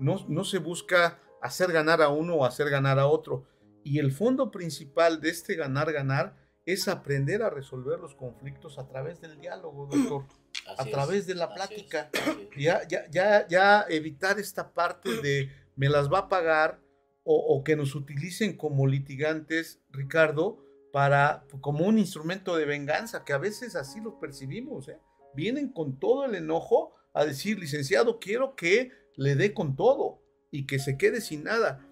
No, 0.00 0.16
no 0.28 0.42
se 0.42 0.58
busca 0.58 1.20
hacer 1.40 1.70
ganar 1.70 2.02
a 2.02 2.08
uno 2.08 2.34
o 2.34 2.44
hacer 2.44 2.68
ganar 2.70 2.98
a 2.98 3.06
otro. 3.06 3.46
Y 3.84 4.00
el 4.00 4.10
fondo 4.10 4.50
principal 4.50 5.20
de 5.20 5.30
este 5.30 5.54
ganar-ganar 5.54 6.34
es 6.66 6.88
aprender 6.88 7.44
a 7.44 7.50
resolver 7.50 8.00
los 8.00 8.16
conflictos 8.16 8.76
a 8.80 8.88
través 8.88 9.20
del 9.20 9.38
diálogo, 9.40 9.86
doctor. 9.86 10.24
a 10.76 10.84
través 10.86 11.28
de 11.28 11.36
la 11.36 11.54
plática. 11.54 12.10
ya, 12.58 12.86
ya, 12.88 13.08
ya, 13.12 13.46
ya 13.46 13.86
evitar 13.88 14.40
esta 14.40 14.74
parte 14.74 15.08
de 15.22 15.52
me 15.76 15.88
las 15.88 16.12
va 16.12 16.18
a 16.18 16.28
pagar 16.28 16.80
o, 17.24 17.62
que 17.62 17.76
nos 17.76 17.94
utilicen 17.94 18.56
como 18.56 18.88
litigantes, 18.88 19.80
Ricardo, 19.90 20.58
para 20.92 21.46
como 21.62 21.86
un 21.86 21.98
instrumento 21.98 22.54
de 22.56 22.66
venganza, 22.66 23.24
que 23.24 23.32
a 23.32 23.38
veces 23.38 23.74
así 23.74 24.00
lo 24.00 24.20
percibimos. 24.20 24.88
¿eh? 24.88 25.00
Vienen 25.34 25.72
con 25.72 25.98
todo 25.98 26.26
el 26.26 26.34
enojo 26.34 26.94
a 27.14 27.24
decir, 27.24 27.58
licenciado, 27.58 28.20
quiero 28.20 28.54
que 28.54 28.92
le 29.16 29.34
dé 29.34 29.54
con 29.54 29.74
todo 29.74 30.22
y 30.50 30.66
que 30.66 30.78
se 30.78 30.98
quede 30.98 31.20
sin 31.22 31.44
nada. 31.44 31.88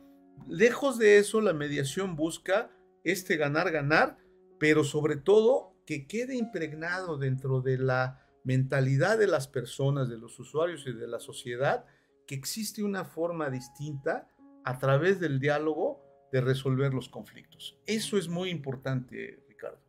Lejos 0.46 0.98
de 0.98 1.18
eso, 1.18 1.40
la 1.40 1.54
mediación 1.54 2.14
busca 2.14 2.70
este 3.02 3.36
ganar-ganar, 3.36 4.18
pero 4.58 4.84
sobre 4.84 5.16
todo 5.16 5.74
que 5.86 6.06
quede 6.06 6.36
impregnado 6.36 7.16
dentro 7.16 7.62
de 7.62 7.78
la 7.78 8.26
mentalidad 8.44 9.18
de 9.18 9.26
las 9.26 9.48
personas, 9.48 10.08
de 10.08 10.18
los 10.18 10.38
usuarios 10.38 10.84
y 10.86 10.92
de 10.92 11.08
la 11.08 11.20
sociedad, 11.20 11.86
que 12.26 12.34
existe 12.34 12.82
una 12.82 13.04
forma 13.04 13.50
distinta 13.50 14.28
a 14.64 14.78
través 14.78 15.20
del 15.20 15.40
diálogo 15.40 16.09
de 16.32 16.40
resolver 16.40 16.94
los 16.94 17.08
conflictos. 17.08 17.78
Eso 17.86 18.16
es 18.18 18.28
muy 18.28 18.50
importante, 18.50 19.42
Ricardo. 19.48 19.80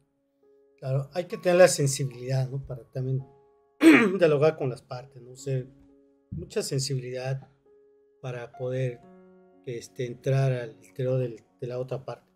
Claro, 0.80 1.10
hay 1.14 1.26
que 1.26 1.38
tener 1.38 1.60
la 1.60 1.68
sensibilidad, 1.68 2.50
¿no? 2.50 2.66
Para 2.66 2.84
también 2.92 3.24
dialogar 4.18 4.58
con 4.58 4.70
las 4.70 4.82
partes, 4.82 5.22
¿no? 5.22 5.36
sé 5.36 5.68
mucha 6.32 6.64
sensibilidad 6.64 7.50
para 8.22 8.54
poder 8.54 9.02
este, 9.66 10.06
entrar 10.06 10.52
al 10.54 10.78
interior 10.84 11.20
de 11.20 11.68
la 11.68 11.78
otra 11.78 12.06
parte. 12.06 12.32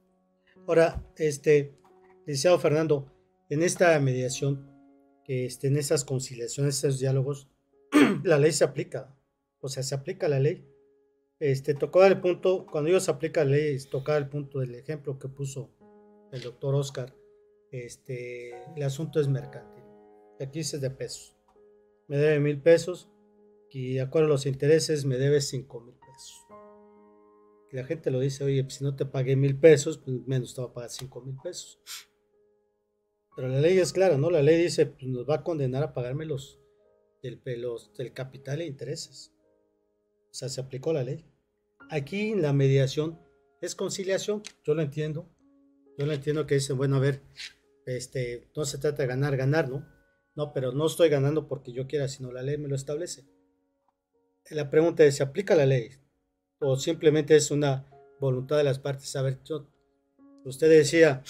Ahora, 0.68 1.04
este, 1.18 1.78
licenciado 2.26 2.60
Fernando, 2.60 3.12
en 3.50 3.64
esta 3.64 3.98
mediación, 4.00 4.70
este, 5.28 5.68
en 5.68 5.78
esas 5.78 6.04
conciliaciones, 6.04 6.78
esos 6.78 7.00
diálogos, 7.00 7.48
la 8.24 8.38
ley 8.38 8.52
se 8.52 8.64
aplica, 8.64 9.16
o 9.60 9.70
sea, 9.70 9.84
se 9.84 9.96
aplica 9.96 10.28
la 10.28 10.40
ley 10.40 10.68
este, 11.40 11.74
tocó 11.74 12.04
el 12.06 12.22
punto, 12.22 12.66
cuando 12.66 12.90
ellos 12.90 13.10
aplican 13.10 13.52
leyes, 13.52 13.90
tocar 13.90 14.22
el 14.22 14.30
punto 14.30 14.60
del 14.60 14.76
ejemplo 14.76 15.20
que 15.20 15.28
puso 15.28 15.72
el 16.32 16.42
doctor 16.42 16.76
Oscar, 16.76 17.16
este, 17.72 18.52
el 18.76 18.84
asunto 18.84 19.20
es 19.20 19.28
mercantil. 19.28 19.84
Aquí 20.40 20.60
es 20.60 20.80
de 20.80 20.90
pesos. 20.90 21.36
Me 22.08 22.18
debe 22.18 22.40
mil 22.40 22.62
pesos 22.62 23.10
y 23.70 23.96
de 23.96 24.02
acuerdo 24.02 24.28
a 24.28 24.32
los 24.32 24.46
intereses 24.46 25.06
me 25.06 25.18
debe 25.18 25.42
cinco 25.42 25.82
mil 25.82 25.96
pesos. 25.96 26.46
Y 27.72 27.76
la 27.76 27.84
gente 27.84 28.12
lo 28.12 28.20
dice, 28.20 28.44
oye, 28.44 28.64
pues 28.64 28.76
si 28.76 28.84
no 28.84 28.96
te 28.96 29.06
pagué 29.06 29.36
mil 29.36 29.60
pesos, 29.60 29.98
pues 29.98 30.18
menos 30.28 30.56
te 30.56 30.62
va 30.62 30.68
a 30.68 30.74
pagar 30.74 30.90
cinco 30.90 31.22
mil 31.22 31.36
pesos. 31.42 31.82
Pero 33.36 33.50
la 33.50 33.60
ley 33.60 33.78
es 33.78 33.92
clara, 33.92 34.18
¿no? 34.18 34.30
La 34.30 34.42
ley 34.42 34.62
dice, 34.62 34.86
pues 34.86 35.08
nos 35.08 35.28
va 35.28 35.36
a 35.36 35.44
condenar 35.44 35.84
a 35.84 35.94
pagarme 35.94 36.26
los, 36.26 36.62
del, 37.22 37.42
los, 37.62 37.94
del 37.94 38.14
capital 38.14 38.62
e 38.62 38.66
intereses. 38.66 39.35
O 40.36 40.38
sea, 40.38 40.50
se 40.50 40.60
aplicó 40.60 40.92
la 40.92 41.02
ley. 41.02 41.24
Aquí 41.90 42.36
la 42.36 42.52
mediación 42.52 43.18
es 43.62 43.74
conciliación, 43.74 44.44
yo 44.66 44.74
lo 44.76 44.82
entiendo. 44.82 45.30
Yo 45.98 46.06
lo 46.06 46.12
entiendo 46.12 46.46
que 46.46 46.56
dicen, 46.56 46.76
bueno, 46.76 46.98
a 46.98 47.00
ver, 47.00 47.22
este, 47.86 48.50
no 48.54 48.66
se 48.66 48.78
trata 48.78 49.04
de 49.04 49.08
ganar, 49.08 49.38
ganar, 49.38 49.70
¿no? 49.70 49.88
No, 50.36 50.52
pero 50.52 50.74
no 50.74 50.88
estoy 50.88 51.08
ganando 51.08 51.48
porque 51.48 51.72
yo 51.72 51.88
quiera, 51.88 52.10
sino 52.10 52.34
la 52.34 52.42
ley 52.42 52.58
me 52.58 52.68
lo 52.68 52.76
establece. 52.76 53.24
La 54.50 54.70
pregunta 54.70 55.06
es, 55.06 55.16
¿se 55.16 55.24
aplica 55.24 55.56
la 55.56 55.66
ley? 55.66 55.92
¿O 56.60 56.76
simplemente 56.76 57.38
es 57.38 57.50
una 57.50 57.90
voluntad 58.20 58.58
de 58.58 58.66
las 58.66 58.80
partes? 58.80 59.16
A 59.16 59.22
ver, 59.22 59.40
yo, 59.46 59.70
usted 60.44 60.70
decía, 60.70 61.24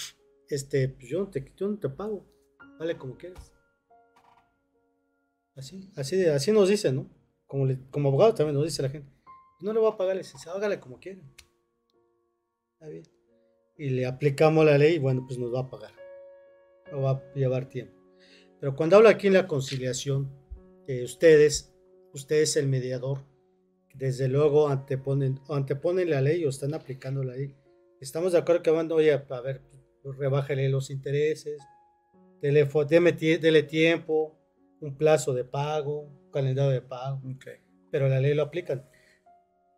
este, 0.49 0.89
pues 0.89 1.07
yo, 1.07 1.19
no 1.19 1.29
te, 1.29 1.53
yo 1.55 1.77
te 1.77 1.89
pago, 1.89 2.25
vale 2.79 2.97
como 2.97 3.19
quieras. 3.19 3.53
Así, 5.55 5.91
así, 5.95 6.25
así 6.25 6.51
nos 6.51 6.69
dicen, 6.69 6.95
¿no? 6.95 7.24
Como, 7.55 7.73
como 7.89 8.09
abogado 8.09 8.33
también 8.33 8.53
nos 8.53 8.65
dice 8.65 8.81
la 8.81 8.89
gente, 8.89 9.09
no 9.61 9.71
le 9.71 9.79
voy 9.79 9.89
a 9.89 9.95
pagar 9.95 10.11
el 10.11 10.17
licenciado, 10.17 10.57
hágale 10.57 10.77
como 10.77 10.99
quiera. 10.99 11.21
Está 12.73 12.89
bien. 12.89 13.03
Y 13.77 13.91
le 13.91 14.05
aplicamos 14.05 14.65
la 14.65 14.77
ley 14.77 14.99
bueno, 14.99 15.23
pues 15.25 15.39
nos 15.39 15.53
va 15.53 15.61
a 15.61 15.69
pagar. 15.69 15.93
No 16.91 17.03
va 17.03 17.11
a 17.11 17.33
llevar 17.33 17.69
tiempo. 17.69 17.93
Pero 18.59 18.75
cuando 18.75 18.97
habla 18.97 19.11
aquí 19.11 19.27
en 19.27 19.33
la 19.33 19.47
conciliación, 19.47 20.29
que 20.85 21.01
ustedes, 21.03 21.73
ustedes 22.13 22.57
el 22.57 22.67
mediador, 22.67 23.23
desde 23.93 24.27
luego 24.27 24.67
anteponen, 24.67 25.39
anteponen 25.47 26.09
la 26.09 26.19
ley 26.19 26.43
o 26.43 26.49
están 26.49 26.73
aplicando 26.73 27.23
la 27.23 27.37
ley. 27.37 27.55
Estamos 28.01 28.33
de 28.33 28.39
acuerdo 28.39 28.63
que 28.63 28.71
van, 28.71 28.91
oye, 28.91 29.13
a 29.13 29.41
ver, 29.41 29.61
rebájale 30.03 30.67
los 30.67 30.89
intereses, 30.89 31.61
dele, 32.41 32.67
dele 33.39 33.63
tiempo, 33.63 34.37
un 34.81 34.97
plazo 34.97 35.33
de 35.33 35.43
pago, 35.43 36.09
calendario 36.31 36.71
de 36.71 36.81
pago. 36.81 37.21
Pero 37.91 38.09
la 38.09 38.19
ley 38.19 38.33
lo 38.33 38.43
aplican. 38.43 38.85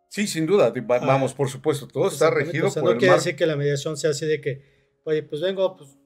Sí, 0.10 0.28
sin 0.28 0.46
duda. 0.46 0.74
Ah, 0.76 1.00
vamos, 1.06 1.34
por 1.34 1.50
supuesto, 1.50 1.88
todo 1.88 2.08
está 2.08 2.30
regido 2.30 2.72
por 2.74 2.94
no 2.94 2.98
quiere 2.98 3.16
decir 3.16 3.36
que 3.36 3.46
la 3.46 3.56
mediación 3.56 3.98
sea 3.98 4.12
así 4.12 4.26
de 4.26 4.42
que, 4.42 5.00
oye, 5.04 5.24
pues 5.24 5.42
vengo, 5.42 5.76
pues 5.76 5.98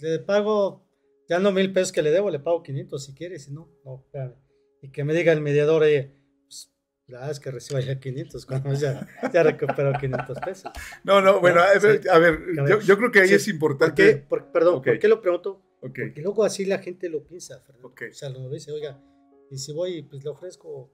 le 0.00 0.18
pago, 0.18 0.86
ya 1.28 1.38
no 1.38 1.52
mil 1.52 1.72
pesos 1.72 1.92
que 1.92 2.02
le 2.02 2.10
debo, 2.10 2.30
le 2.30 2.40
pago 2.40 2.62
500 2.62 3.04
si 3.04 3.14
quieres, 3.14 3.44
si 3.44 3.52
no, 3.52 3.70
no, 3.84 4.04
espérame. 4.04 4.34
Y 4.82 4.90
que 4.90 5.04
me 5.04 5.14
diga 5.14 5.32
el 5.32 5.40
mediador, 5.40 5.82
oye, 5.82 6.14
pues 6.44 6.72
la 7.06 7.18
verdad 7.18 7.32
es 7.32 7.40
que 7.40 7.50
reciba 7.50 7.80
ya 7.80 7.98
500, 7.98 8.46
cuando 8.46 8.74
ya, 8.74 9.08
ya 9.32 9.42
recuperó 9.42 9.92
500 9.98 10.38
pesos. 10.40 10.72
No, 11.04 11.20
no, 11.20 11.40
bueno, 11.40 11.60
a 11.60 11.78
ver, 11.78 12.02
a 12.10 12.18
ver 12.18 12.40
yo, 12.68 12.80
yo, 12.80 12.98
creo 12.98 13.10
que 13.10 13.20
ahí 13.20 13.32
es 13.32 13.48
importante. 13.48 14.26
perdón, 14.52 14.82
¿por 14.82 14.98
qué 14.98 15.08
lo 15.08 15.22
pregunto? 15.22 15.62
Porque 15.82 16.12
luego 16.22 16.44
así 16.44 16.64
la 16.64 16.78
gente 16.78 17.08
lo 17.08 17.24
piensa, 17.24 17.58
Fernando. 17.58 17.88
O 17.88 18.14
sea, 18.14 18.28
lo 18.30 18.48
dice, 18.48 18.70
oiga, 18.70 19.02
y 19.50 19.58
si 19.58 19.72
voy, 19.72 20.02
pues 20.02 20.22
le 20.22 20.30
ofrezco 20.30 20.88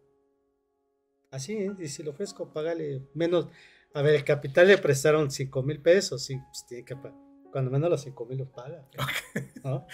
así, 1.30 1.52
¿eh? 1.52 1.72
y 1.78 1.88
si 1.88 2.02
le 2.02 2.08
ofrezco, 2.08 2.50
págale 2.50 3.02
menos. 3.12 3.48
A 3.92 4.00
ver, 4.00 4.14
el 4.14 4.24
capital 4.24 4.66
le 4.66 4.78
prestaron 4.78 5.30
5 5.30 5.62
mil 5.62 5.82
pesos, 5.82 6.24
sí, 6.24 6.38
pues 6.38 6.64
tiene 6.66 6.86
que 6.86 6.96
Cuando 7.52 7.70
menos 7.70 7.90
los 7.90 8.00
5 8.00 8.26
mil 8.26 8.38
los 8.38 8.48
paga. 8.48 8.88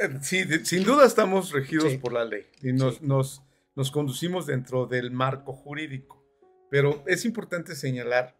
Eh, 0.00 0.18
sí, 0.22 0.44
sin 0.64 0.84
duda 0.84 1.04
estamos 1.04 1.50
regidos 1.50 1.92
por 1.96 2.12
la 2.12 2.24
ley 2.24 2.46
y 2.62 2.72
nos, 2.72 3.02
nos, 3.02 3.42
nos 3.74 3.90
conducimos 3.90 4.46
dentro 4.46 4.86
del 4.86 5.10
marco 5.10 5.52
jurídico. 5.52 6.24
Pero 6.70 7.02
es 7.08 7.24
importante 7.24 7.74
señalar 7.74 8.36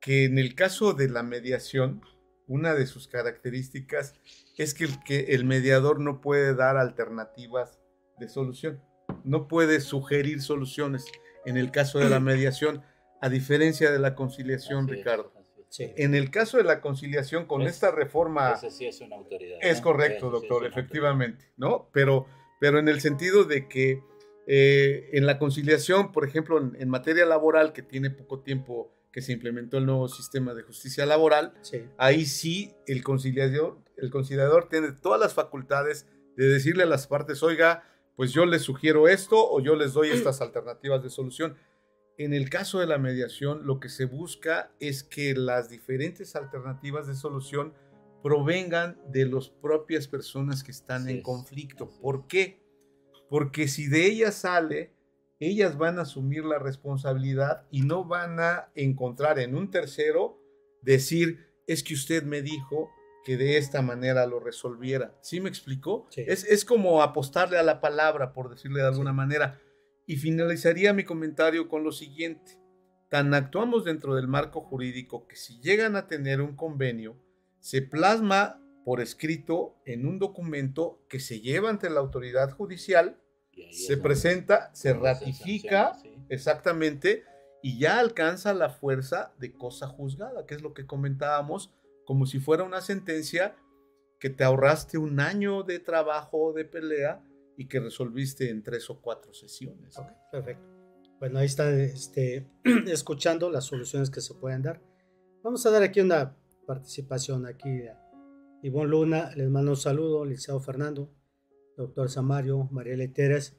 que 0.00 0.26
en 0.26 0.38
el 0.38 0.54
caso 0.54 0.92
de 0.92 1.08
la 1.08 1.22
mediación, 1.22 2.02
una 2.48 2.74
de 2.74 2.86
sus 2.86 3.06
características 3.06 4.14
es 4.56 4.74
que 4.74 4.84
el, 4.84 5.02
que 5.04 5.20
el 5.34 5.44
mediador 5.44 6.00
no 6.00 6.20
puede 6.20 6.54
dar 6.54 6.76
alternativas 6.76 7.78
de 8.18 8.28
solución, 8.28 8.82
no 9.24 9.46
puede 9.46 9.80
sugerir 9.80 10.42
soluciones 10.42 11.04
en 11.44 11.56
el 11.56 11.70
caso 11.70 11.98
de 11.98 12.08
la 12.08 12.20
mediación, 12.20 12.82
a 13.20 13.28
diferencia 13.28 13.90
de 13.90 13.98
la 13.98 14.14
conciliación, 14.14 14.88
Ricardo. 14.88 15.32
En 15.78 16.14
el 16.14 16.30
caso 16.30 16.56
de 16.56 16.64
la 16.64 16.80
conciliación, 16.80 17.46
con 17.46 17.62
esta 17.62 17.90
reforma... 17.90 18.52
Esa 18.52 18.70
sí 18.70 18.86
es 18.86 19.00
una 19.00 19.16
autoridad. 19.16 19.58
Es 19.60 19.80
correcto, 19.80 20.30
doctor, 20.30 20.64
efectivamente, 20.66 21.52
¿no? 21.56 21.90
Pero, 21.92 22.26
pero 22.58 22.78
en 22.78 22.88
el 22.88 23.00
sentido 23.00 23.44
de 23.44 23.68
que 23.68 24.02
eh, 24.46 25.10
en 25.12 25.26
la 25.26 25.38
conciliación, 25.38 26.10
por 26.10 26.26
ejemplo, 26.26 26.58
en, 26.58 26.88
materia 26.88 27.26
laboral, 27.26 27.74
que 27.74 27.82
tiene 27.82 28.08
poco 28.08 28.40
tiempo 28.40 28.90
que 29.12 29.22
se 29.22 29.32
implementó 29.32 29.78
el 29.78 29.86
nuevo 29.86 30.08
sistema 30.08 30.54
de 30.54 30.62
justicia 30.62 31.06
laboral, 31.06 31.54
ahí 31.96 32.26
sí 32.26 32.74
el 32.86 33.02
conciliador, 33.02 33.78
el 33.96 34.10
conciliador 34.10 34.68
tiene 34.68 34.92
todas 34.92 35.20
las 35.20 35.34
facultades 35.34 36.06
de 36.36 36.46
decirle 36.46 36.84
a 36.84 36.86
las 36.86 37.06
partes, 37.06 37.42
oiga, 37.42 37.84
pues 38.16 38.32
yo 38.32 38.46
les 38.46 38.62
sugiero 38.62 39.08
esto 39.08 39.36
o 39.38 39.60
yo 39.60 39.76
les 39.76 39.92
doy 39.92 40.10
estas 40.10 40.40
alternativas 40.42 41.02
de 41.02 41.10
solución. 41.10 41.56
en 42.16 42.34
el 42.34 42.50
caso 42.50 42.80
de 42.80 42.86
la 42.86 42.98
mediación, 42.98 43.66
lo 43.66 43.80
que 43.80 43.88
se 43.88 44.04
busca 44.04 44.72
es 44.80 45.04
que 45.04 45.34
las 45.34 45.68
diferentes 45.68 46.36
alternativas 46.36 47.06
de 47.06 47.14
solución 47.14 47.74
provengan 48.22 49.00
de 49.08 49.26
las 49.26 49.48
propias 49.48 50.08
personas 50.08 50.64
que 50.64 50.72
están 50.72 51.08
en 51.08 51.22
conflicto. 51.22 51.88
¿Por 52.00 52.26
qué? 52.26 52.60
Porque 53.28 53.68
si 53.68 53.86
de 53.86 54.06
ellas 54.06 54.34
sale, 54.34 54.92
ellas 55.40 55.78
van 55.78 55.98
a 55.98 56.02
asumir 56.02 56.44
la 56.44 56.58
responsabilidad 56.58 57.66
y 57.70 57.82
no 57.82 58.04
van 58.04 58.40
a 58.40 58.70
encontrar 58.74 59.38
en 59.38 59.54
un 59.54 59.70
tercero 59.70 60.40
decir, 60.82 61.46
es 61.66 61.82
que 61.82 61.94
usted 61.94 62.24
me 62.24 62.42
dijo 62.42 62.90
que 63.24 63.36
de 63.36 63.58
esta 63.58 63.82
manera 63.82 64.26
lo 64.26 64.40
resolviera. 64.40 65.16
¿Sí 65.20 65.40
me 65.40 65.48
explicó? 65.48 66.08
Es, 66.16 66.64
como 66.64 67.02
apostarle 67.02 67.58
a 67.58 67.62
la 67.62 67.80
palabra, 67.80 68.32
por 68.32 68.48
decirle 68.48 68.80
de 68.80 68.88
alguna 68.88 69.12
manera. 69.12 69.60
Y 70.06 70.16
finalizaría 70.16 70.94
mi 70.94 71.04
comentario 71.04 71.68
con 71.68 71.84
lo 71.84 71.92
siguiente. 71.92 72.58
Tan 73.10 73.34
actuamos 73.34 73.84
dentro 73.84 74.14
del 74.14 74.28
marco 74.28 74.62
jurídico 74.62 75.26
que 75.26 75.36
si 75.36 75.60
llegan 75.60 75.94
a 75.96 76.06
tener 76.06 76.40
un 76.40 76.56
convenio, 76.56 77.16
se 77.60 77.82
plasma 77.82 78.62
por 78.84 79.00
escrito 79.00 79.76
en 79.84 80.06
un 80.06 80.18
documento 80.18 81.04
que 81.08 81.20
se 81.20 81.40
lleva 81.40 81.68
ante 81.68 81.90
la 81.90 82.00
autoridad 82.00 82.50
judicial, 82.52 83.20
se 83.70 83.96
presenta, 83.96 84.74
se 84.74 84.92
ratifica 84.92 85.96
exactamente 86.28 87.24
y 87.62 87.78
ya 87.78 87.98
alcanza 87.98 88.54
la 88.54 88.70
fuerza 88.70 89.32
de 89.38 89.52
cosa 89.52 89.88
juzgada, 89.88 90.46
que 90.46 90.54
es 90.54 90.62
lo 90.62 90.74
que 90.74 90.86
comentábamos, 90.86 91.72
como 92.04 92.26
si 92.26 92.38
fuera 92.38 92.64
una 92.64 92.80
sentencia 92.80 93.56
que 94.20 94.30
te 94.30 94.44
ahorraste 94.44 94.98
un 94.98 95.20
año 95.20 95.62
de 95.62 95.78
trabajo, 95.78 96.52
de 96.52 96.64
pelea, 96.64 97.22
y 97.58 97.66
que 97.66 97.80
resolviste 97.80 98.50
en 98.50 98.62
tres 98.62 98.88
o 98.88 99.00
cuatro 99.00 99.34
sesiones. 99.34 99.96
perfecto. 100.30 100.64
Bueno, 101.18 101.40
ahí 101.40 101.46
está 101.46 101.68
este, 101.72 102.48
escuchando 102.86 103.50
las 103.50 103.64
soluciones 103.64 104.10
que 104.10 104.20
se 104.20 104.34
pueden 104.34 104.62
dar. 104.62 104.80
Vamos 105.42 105.66
a 105.66 105.70
dar 105.70 105.82
aquí 105.82 106.00
una 106.00 106.36
participación. 106.68 107.46
Aquí 107.46 107.82
Ivonne 108.62 108.90
Luna, 108.90 109.32
les 109.34 109.50
mando 109.50 109.72
un 109.72 109.76
saludo, 109.76 110.24
Liceo 110.24 110.60
Fernando, 110.60 111.10
doctor 111.78 112.10
Samario, 112.10 112.68
María 112.70 112.96
Leteres, 112.96 113.56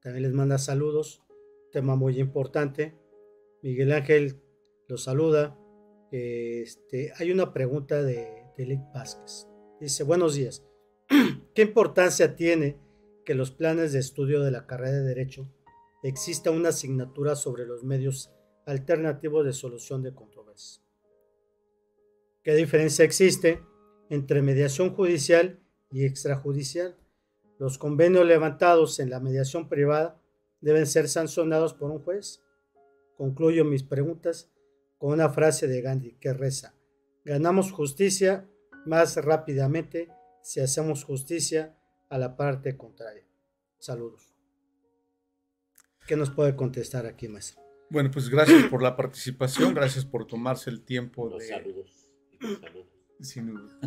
también 0.00 0.22
les 0.22 0.32
manda 0.32 0.58
saludos, 0.58 1.24
tema 1.72 1.96
muy 1.96 2.20
importante. 2.20 2.94
Miguel 3.62 3.90
Ángel 3.90 4.40
los 4.86 5.02
saluda. 5.02 5.58
Este, 6.12 7.12
hay 7.16 7.32
una 7.32 7.52
pregunta 7.52 8.02
de, 8.02 8.28
de 8.56 8.66
Lick 8.66 8.92
Vázquez. 8.94 9.48
Dice, 9.80 10.04
buenos 10.04 10.36
días. 10.36 10.64
¿Qué 11.54 11.62
importancia 11.62 12.36
tiene 12.36 12.78
que 13.24 13.34
los 13.34 13.50
planes 13.50 13.92
de 13.92 13.98
estudio 13.98 14.42
de 14.42 14.50
la 14.50 14.66
carrera 14.66 14.92
de 14.92 15.02
Derecho 15.02 15.50
exista 16.02 16.50
una 16.50 16.68
asignatura 16.68 17.34
sobre 17.34 17.66
los 17.66 17.82
medios 17.82 18.30
alternativos 18.66 19.44
de 19.44 19.52
solución 19.52 20.02
de 20.02 20.14
controversias. 20.14 20.82
¿Qué 22.42 22.54
diferencia 22.54 23.04
existe 23.04 23.62
entre 24.10 24.42
mediación 24.42 24.94
judicial 24.94 25.60
y 25.90 26.04
extrajudicial? 26.04 26.96
Los 27.58 27.78
convenios 27.78 28.26
levantados 28.26 28.98
en 28.98 29.10
la 29.10 29.20
mediación 29.20 29.68
privada 29.68 30.20
deben 30.60 30.86
ser 30.86 31.08
sancionados 31.08 31.74
por 31.74 31.90
un 31.90 32.00
juez. 32.00 32.42
Concluyo 33.16 33.64
mis 33.64 33.82
preguntas 33.82 34.50
con 34.98 35.12
una 35.12 35.28
frase 35.28 35.68
de 35.68 35.80
Gandhi 35.80 36.16
que 36.20 36.32
reza, 36.32 36.74
ganamos 37.24 37.72
justicia 37.72 38.48
más 38.86 39.16
rápidamente 39.16 40.08
si 40.42 40.60
hacemos 40.60 41.04
justicia 41.04 41.76
a 42.08 42.18
la 42.18 42.36
parte 42.36 42.76
contraria. 42.76 43.24
Saludos. 43.78 44.34
¿Qué 46.06 46.16
nos 46.16 46.30
puede 46.30 46.54
contestar 46.54 47.06
aquí, 47.06 47.28
maestro? 47.28 47.62
Bueno, 47.90 48.10
pues 48.10 48.28
gracias 48.28 48.64
por 48.64 48.82
la 48.82 48.96
participación, 48.96 49.74
gracias 49.74 50.04
por 50.04 50.26
tomarse 50.26 50.70
el 50.70 50.82
tiempo 50.82 51.28
los 51.28 51.46
Saludos. 51.46 52.10
Y 52.32 52.46
los 52.46 52.60
saludos. 53.26 53.78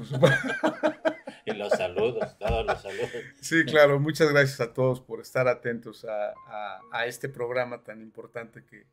Los 1.54 1.72
saludos, 1.74 2.38
todos 2.38 2.66
los 2.66 2.82
saludos. 2.82 3.12
Sí, 3.41 3.66
claro, 3.66 4.00
muchas 4.00 4.30
gracias 4.30 4.60
a 4.62 4.74
todos 4.74 5.02
por 5.02 5.22
estar 5.22 5.48
atentos 5.48 6.06
a, 6.06 7.06
este 7.06 7.30
programa 7.30 7.84
tan 7.84 8.02
importante 8.02 8.66
que, 8.66 8.86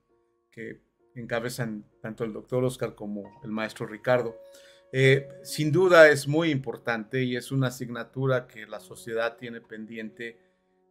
que, 0.51 0.81
encabezan 1.17 1.85
tanto 2.03 2.25
el 2.25 2.33
doctor 2.33 2.65
Oscar 2.65 2.97
como 2.97 3.41
el 3.45 3.51
maestro 3.51 3.87
Ricardo. 3.87 4.37
Eh, 4.93 5.29
sin 5.43 5.71
duda 5.73 6.09
es 6.09 6.27
muy 6.27 6.51
importante 6.51 7.23
y 7.23 7.37
es 7.37 7.53
una 7.53 7.69
asignatura 7.69 8.47
que 8.47 8.67
la 8.67 8.81
sociedad 8.81 9.37
tiene 9.37 9.61
pendiente 9.61 10.39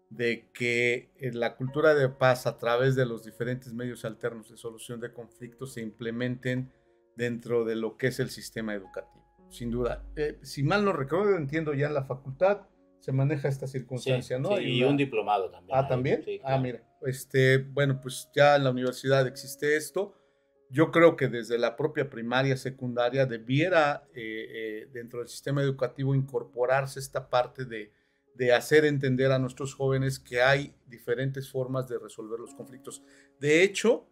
de 0.09 0.49
que 0.53 1.11
eh, 1.17 1.31
la 1.33 1.55
cultura 1.55 1.95
de 1.95 2.07
paz 2.09 2.45
a 2.45 2.57
través 2.57 2.95
de 2.95 3.05
los 3.05 3.23
diferentes 3.23 3.73
medios 3.73 4.05
alternos 4.05 4.49
de 4.49 4.57
solución 4.57 4.99
de 4.99 5.11
conflictos 5.11 5.73
se 5.73 5.81
implementen 5.81 6.71
dentro 7.15 7.65
de 7.65 7.75
lo 7.75 7.97
que 7.97 8.07
es 8.07 8.19
el 8.19 8.29
sistema 8.29 8.73
educativo. 8.73 9.22
Sin 9.53 9.71
duda. 9.71 10.03
Eh, 10.15 10.37
si 10.41 10.63
mal 10.63 10.83
no 10.83 10.93
recuerdo, 10.93 11.37
entiendo 11.37 11.73
ya 11.73 11.87
en 11.87 11.93
la 11.93 12.03
facultad 12.03 12.61
se 12.99 13.11
maneja 13.11 13.49
esta 13.49 13.67
circunstancia, 13.67 14.39
¿no? 14.39 14.59
y 14.59 14.83
un 14.83 14.95
diplomado 14.97 15.49
también. 15.51 15.77
Ah, 15.77 15.87
también. 15.87 16.23
Ah, 16.43 16.57
mira. 16.57 16.81
Este, 17.01 17.57
bueno, 17.57 17.99
pues 18.01 18.29
ya 18.33 18.55
en 18.55 18.63
la 18.63 18.71
universidad 18.71 19.27
existe 19.27 19.75
esto 19.75 20.15
yo 20.73 20.91
creo 20.91 21.15
que 21.15 21.27
desde 21.27 21.59
la 21.59 21.75
propia 21.75 22.09
primaria, 22.09 22.57
secundaria, 22.57 23.27
debiera 23.27 24.07
eh, 24.15 24.47
eh, 24.49 24.89
dentro 24.91 25.19
del 25.19 25.27
sistema 25.27 25.61
educativo 25.61 26.15
incorporarse 26.15 26.99
esta 26.99 27.29
parte 27.29 27.65
de, 27.65 27.91
de, 28.33 28.53
hacer 28.53 28.83
entender 28.83 29.31
a 29.31 29.37
nuestros 29.37 29.75
jóvenes 29.75 30.17
que 30.17 30.41
hay 30.41 30.73
diferentes 30.87 31.47
formas 31.51 31.87
de 31.87 31.99
resolver 31.99 32.39
los 32.39 32.55
conflictos. 32.55 33.03
De 33.39 33.61
hecho, 33.61 34.07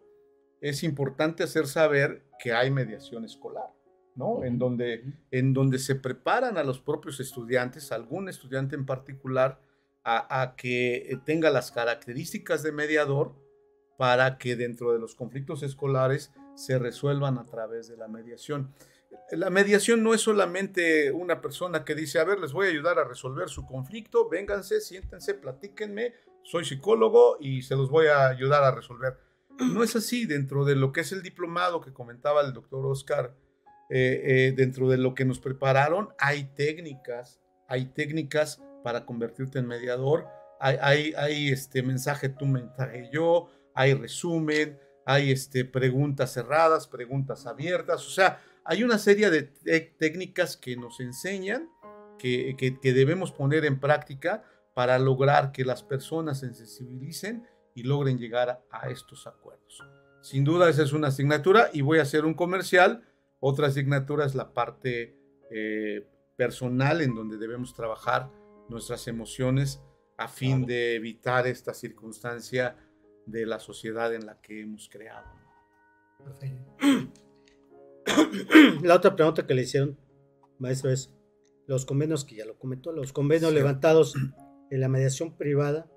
es 0.60 0.84
importante 0.84 1.42
hacer 1.42 1.66
saber 1.66 2.22
que 2.38 2.52
hay 2.52 2.70
mediación 2.70 3.24
escolar, 3.24 3.66
¿no? 4.14 4.44
En 4.44 4.58
donde, 4.58 5.04
en 5.30 5.52
donde 5.54 5.78
se 5.78 5.94
preparan 5.94 6.58
a 6.58 6.64
los 6.64 6.80
propios 6.80 7.20
estudiantes, 7.20 7.92
algún 7.92 8.28
estudiante 8.28 8.76
en 8.76 8.86
particular, 8.86 9.60
a, 10.04 10.42
a 10.42 10.56
que 10.56 11.18
tenga 11.24 11.50
las 11.50 11.70
características 11.70 12.62
de 12.62 12.72
mediador 12.72 13.34
para 13.96 14.38
que 14.38 14.56
dentro 14.56 14.92
de 14.92 14.98
los 14.98 15.14
conflictos 15.14 15.62
escolares 15.62 16.32
se 16.54 16.78
resuelvan 16.78 17.38
a 17.38 17.44
través 17.44 17.88
de 17.88 17.96
la 17.96 18.08
mediación. 18.08 18.74
La 19.30 19.50
mediación 19.50 20.02
no 20.02 20.14
es 20.14 20.22
solamente 20.22 21.12
una 21.12 21.40
persona 21.40 21.84
que 21.84 21.94
dice, 21.94 22.18
a 22.18 22.24
ver, 22.24 22.40
les 22.40 22.52
voy 22.52 22.66
a 22.66 22.70
ayudar 22.70 22.98
a 22.98 23.04
resolver 23.04 23.48
su 23.48 23.66
conflicto, 23.66 24.28
vénganse, 24.28 24.80
siéntense, 24.80 25.34
platíquenme, 25.34 26.14
soy 26.42 26.64
psicólogo 26.64 27.36
y 27.40 27.62
se 27.62 27.76
los 27.76 27.90
voy 27.90 28.06
a 28.06 28.28
ayudar 28.28 28.64
a 28.64 28.72
resolver. 28.72 29.18
No 29.58 29.82
es 29.82 29.94
así, 29.96 30.26
dentro 30.26 30.64
de 30.64 30.76
lo 30.76 30.92
que 30.92 31.02
es 31.02 31.12
el 31.12 31.22
diplomado 31.22 31.80
que 31.80 31.92
comentaba 31.92 32.40
el 32.40 32.52
doctor 32.52 32.84
Oscar, 32.86 33.36
eh, 33.94 34.22
eh, 34.48 34.54
dentro 34.56 34.88
de 34.88 34.96
lo 34.96 35.14
que 35.14 35.24
nos 35.24 35.38
prepararon, 35.38 36.08
hay 36.18 36.44
técnicas, 36.54 37.40
hay 37.68 37.86
técnicas 37.86 38.62
para 38.82 39.04
convertirte 39.04 39.58
en 39.58 39.66
mediador, 39.66 40.26
hay, 40.60 40.76
hay, 40.80 41.14
hay 41.16 41.48
este 41.48 41.82
mensaje 41.82 42.28
tú, 42.28 42.46
mensaje 42.46 43.10
yo, 43.12 43.50
hay 43.74 43.94
resumen, 43.94 44.78
hay 45.04 45.30
este, 45.30 45.64
preguntas 45.64 46.32
cerradas, 46.32 46.86
preguntas 46.86 47.46
abiertas, 47.46 48.06
o 48.06 48.10
sea, 48.10 48.40
hay 48.64 48.84
una 48.84 48.98
serie 48.98 49.28
de 49.28 49.42
técnicas 49.98 50.56
que 50.56 50.76
nos 50.76 51.00
enseñan 51.00 51.68
que, 52.22 52.78
que, 52.80 52.92
debemos 52.92 53.32
poner 53.32 53.64
en 53.64 53.80
práctica 53.80 54.44
para 54.74 54.98
lograr 54.98 55.50
que 55.50 55.64
las 55.64 55.82
personas 55.82 56.38
se 56.38 56.54
sensibilicen 56.54 57.46
y 57.74 57.82
logren 57.82 58.18
llegar 58.18 58.64
a, 58.70 58.90
estos 58.90 59.26
acuerdos. 59.26 59.82
Sin 60.20 60.44
duda 60.44 60.70
esa 60.70 60.84
es 60.84 60.92
una 60.92 61.08
asignatura 61.08 61.70
y 61.72 61.80
voy 61.80 61.98
a 61.98 62.02
hacer 62.02 62.24
un 62.24 62.34
comercial. 62.34 63.02
Otra 63.44 63.66
asignatura 63.66 64.24
es 64.24 64.36
la 64.36 64.54
parte 64.54 65.18
eh, 65.50 66.06
personal 66.36 67.00
en 67.00 67.16
donde 67.16 67.38
debemos 67.38 67.74
trabajar 67.74 68.30
nuestras 68.68 69.08
emociones 69.08 69.82
a 70.16 70.28
fin 70.28 70.64
de 70.64 70.94
evitar 70.94 71.48
esta 71.48 71.74
circunstancia 71.74 72.76
de 73.26 73.44
la 73.44 73.58
sociedad 73.58 74.14
en 74.14 74.26
la 74.26 74.40
que 74.40 74.60
hemos 74.60 74.88
creado. 74.88 75.26
La 78.82 78.94
otra 78.94 79.16
pregunta 79.16 79.44
que 79.44 79.54
le 79.54 79.62
hicieron, 79.62 79.98
maestro, 80.60 80.90
es 80.90 81.12
los 81.66 81.84
convenios, 81.84 82.24
que 82.24 82.36
ya 82.36 82.44
lo 82.44 82.56
comentó, 82.60 82.92
los 82.92 83.12
convenios 83.12 83.52
levantados 83.52 84.14
en 84.70 84.80
la 84.80 84.88
mediación 84.88 85.36
privada 85.36 85.90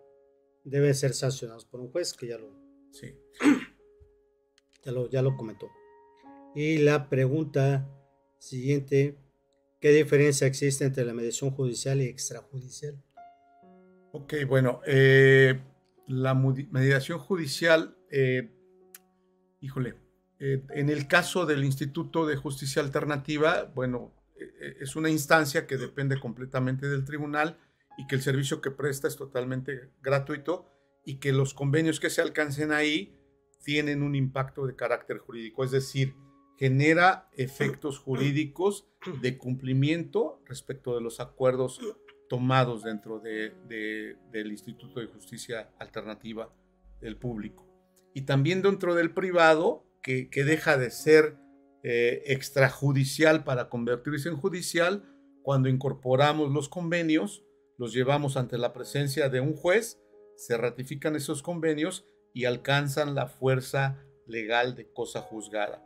deben 0.63 0.95
ser 0.95 1.13
sancionados 1.13 1.65
por 1.65 1.79
un 1.79 1.91
juez, 1.91 2.13
que 2.13 2.27
ya 2.27 2.39
lo, 2.39 2.49
sí. 2.91 3.15
ya 4.83 4.91
lo, 4.91 5.07
ya 5.11 5.21
lo 5.21 5.37
comentó. 5.37 5.69
Y 6.56 6.78
la 6.78 7.10
pregunta 7.10 7.86
siguiente, 8.39 9.18
¿qué 9.82 9.91
diferencia 9.91 10.47
existe 10.47 10.86
entre 10.86 11.03
la 11.03 11.14
mediación 11.14 11.51
judicial 11.51 12.01
y 12.01 12.06
extrajudicial? 12.06 12.95
Ok, 14.14 14.34
bueno, 14.47 14.80
eh, 14.88 15.60
la 16.08 16.34
mediación 16.34 17.20
judicial, 17.20 17.97
eh, 18.10 18.49
híjole, 19.60 19.95
eh, 20.39 20.64
en 20.70 20.89
el 20.89 21.08
caso 21.08 21.45
del 21.45 21.66
Instituto 21.66 22.26
de 22.26 22.38
Justicia 22.38 22.82
Alternativa, 22.82 23.72
bueno, 23.76 24.14
eh, 24.39 24.78
es 24.80 24.95
una 24.95 25.10
instancia 25.10 25.68
que 25.68 25.78
depende 25.78 26.20
completamente 26.20 26.88
del 26.88 27.03
tribunal 27.03 27.58
y 27.97 28.08
que 28.08 28.16
el 28.16 28.22
servicio 28.22 28.62
que 28.62 28.72
presta 28.72 29.08
es 29.08 29.16
totalmente 29.16 29.89
gratuito 30.01 30.72
y 31.03 31.16
que 31.16 31.32
los 31.32 31.53
convenios 31.53 31.99
que 31.99 32.10
se 32.10 32.22
alcancen 32.22 32.72
ahí 32.72 33.18
tienen 33.64 34.03
un 34.03 34.16
impacto 34.16 34.68
de 34.68 34.76
carácter 34.76 35.18
jurídico, 35.18 35.64
es 35.64 35.72
decir, 35.72 36.16
genera 36.58 37.30
efectos 37.34 37.99
jurídicos 37.99 38.88
de 39.22 39.38
cumplimiento 39.38 40.41
respecto 40.45 40.95
de 40.95 41.01
los 41.01 41.20
acuerdos 41.20 41.80
tomados 42.30 42.84
dentro 42.84 43.20
del 43.20 44.51
Instituto 44.51 44.99
de 44.99 45.08
Justicia 45.08 45.72
Alternativa 45.80 46.53
del 47.01 47.18
Público. 47.18 47.68
Y 48.14 48.22
también 48.22 48.62
dentro 48.62 48.95
del 48.95 49.14
privado, 49.14 49.86
que, 50.01 50.30
deja 50.32 50.78
de 50.78 50.91
ser 50.91 51.38
eh, 51.84 52.24
extrajudicial 52.28 53.43
para 53.43 53.70
convertirse 53.70 54.30
en 54.30 54.38
judicial, 54.38 55.03
cuando 55.41 55.70
incorporamos 55.70 56.51
los 56.51 56.70
convenios, 56.70 57.43
los 57.78 57.93
llevamos 57.93 58.38
ante 58.38 58.58
la 58.58 58.74
presencia 58.74 59.30
de 59.30 59.41
un 59.41 59.53
juez, 59.53 60.01
se 60.38 60.58
ratifican 60.58 61.16
esos 61.16 61.43
convenios 61.43 62.08
y 62.34 62.45
alcanzan 62.45 63.16
la 63.16 63.28
fuerza 63.28 64.03
legal 64.28 64.76
de 64.76 64.91
cosa 64.91 65.22
juzgada. 65.22 65.84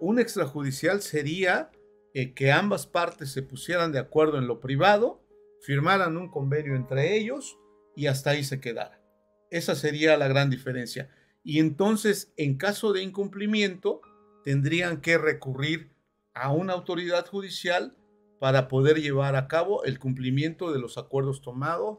Un 0.00 0.18
extrajudicial 0.18 1.02
sería 1.02 1.70
eh, 2.14 2.32
que 2.34 2.52
ambas 2.52 2.86
partes 2.86 3.30
se 3.32 3.42
pusieran 3.42 3.92
de 3.92 3.98
acuerdo 3.98 4.38
en 4.38 4.46
lo 4.46 4.60
privado, 4.60 5.20
firmaran 5.60 6.16
un 6.16 6.30
convenio 6.30 6.74
entre 6.74 7.16
ellos 7.16 7.58
y 7.96 8.06
hasta 8.06 8.30
ahí 8.30 8.44
se 8.44 8.60
quedara. 8.60 9.02
Esa 9.50 9.74
sería 9.74 10.16
la 10.16 10.28
gran 10.28 10.50
diferencia. 10.50 11.10
Y 11.42 11.58
entonces, 11.58 12.32
en 12.36 12.56
caso 12.56 12.92
de 12.92 13.02
incumplimiento, 13.02 14.00
tendrían 14.44 15.00
que 15.00 15.18
recurrir 15.18 15.90
a 16.34 16.52
una 16.52 16.74
autoridad 16.74 17.26
judicial 17.26 17.96
para 18.38 18.68
poder 18.68 19.00
llevar 19.00 19.36
a 19.36 19.48
cabo 19.48 19.84
el 19.84 19.98
cumplimiento 19.98 20.72
de 20.72 20.78
los 20.78 20.98
acuerdos 20.98 21.42
tomados 21.42 21.98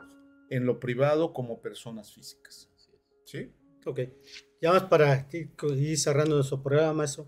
en 0.50 0.66
lo 0.66 0.80
privado 0.80 1.34
como 1.34 1.62
personas 1.62 2.14
físicas. 2.14 2.70
¿Sí? 3.26 3.52
Ok. 3.86 4.02
Ya 4.62 4.72
más 4.72 4.84
para 4.84 5.28
ir 5.32 5.98
cerrando 5.98 6.36
nuestro 6.36 6.62
programa, 6.62 7.06
eso 7.06 7.26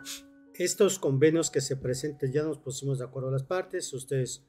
estos 0.55 0.99
convenios 0.99 1.49
que 1.49 1.61
se 1.61 1.77
presenten 1.77 2.31
ya 2.31 2.43
nos 2.43 2.59
pusimos 2.59 2.99
de 2.99 3.05
acuerdo 3.05 3.31
las 3.31 3.43
partes, 3.43 3.93
ustedes, 3.93 4.45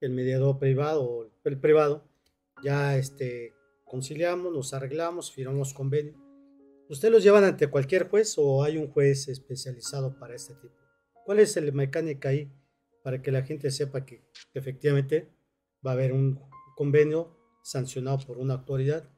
el 0.00 0.10
mediador 0.12 0.58
privado 0.58 1.04
o 1.04 1.30
el 1.44 1.58
privado, 1.60 2.04
ya 2.62 2.96
este, 2.96 3.54
conciliamos, 3.84 4.52
nos 4.52 4.74
arreglamos, 4.74 5.32
firmamos 5.32 5.72
convenio. 5.72 6.14
¿Ustedes 6.88 7.12
los 7.12 7.22
llevan 7.22 7.44
ante 7.44 7.68
cualquier 7.68 8.08
juez 8.08 8.34
o 8.36 8.62
hay 8.62 8.76
un 8.76 8.90
juez 8.90 9.28
especializado 9.28 10.18
para 10.18 10.34
este 10.34 10.54
tipo? 10.54 10.74
¿Cuál 11.24 11.38
es 11.38 11.56
la 11.56 11.72
mecánica 11.72 12.28
ahí 12.28 12.52
para 13.02 13.22
que 13.22 13.32
la 13.32 13.42
gente 13.42 13.70
sepa 13.70 14.04
que 14.04 14.22
efectivamente 14.52 15.32
va 15.84 15.92
a 15.92 15.94
haber 15.94 16.12
un 16.12 16.40
convenio 16.76 17.36
sancionado 17.62 18.18
por 18.26 18.38
una 18.38 18.54
autoridad 18.54 19.08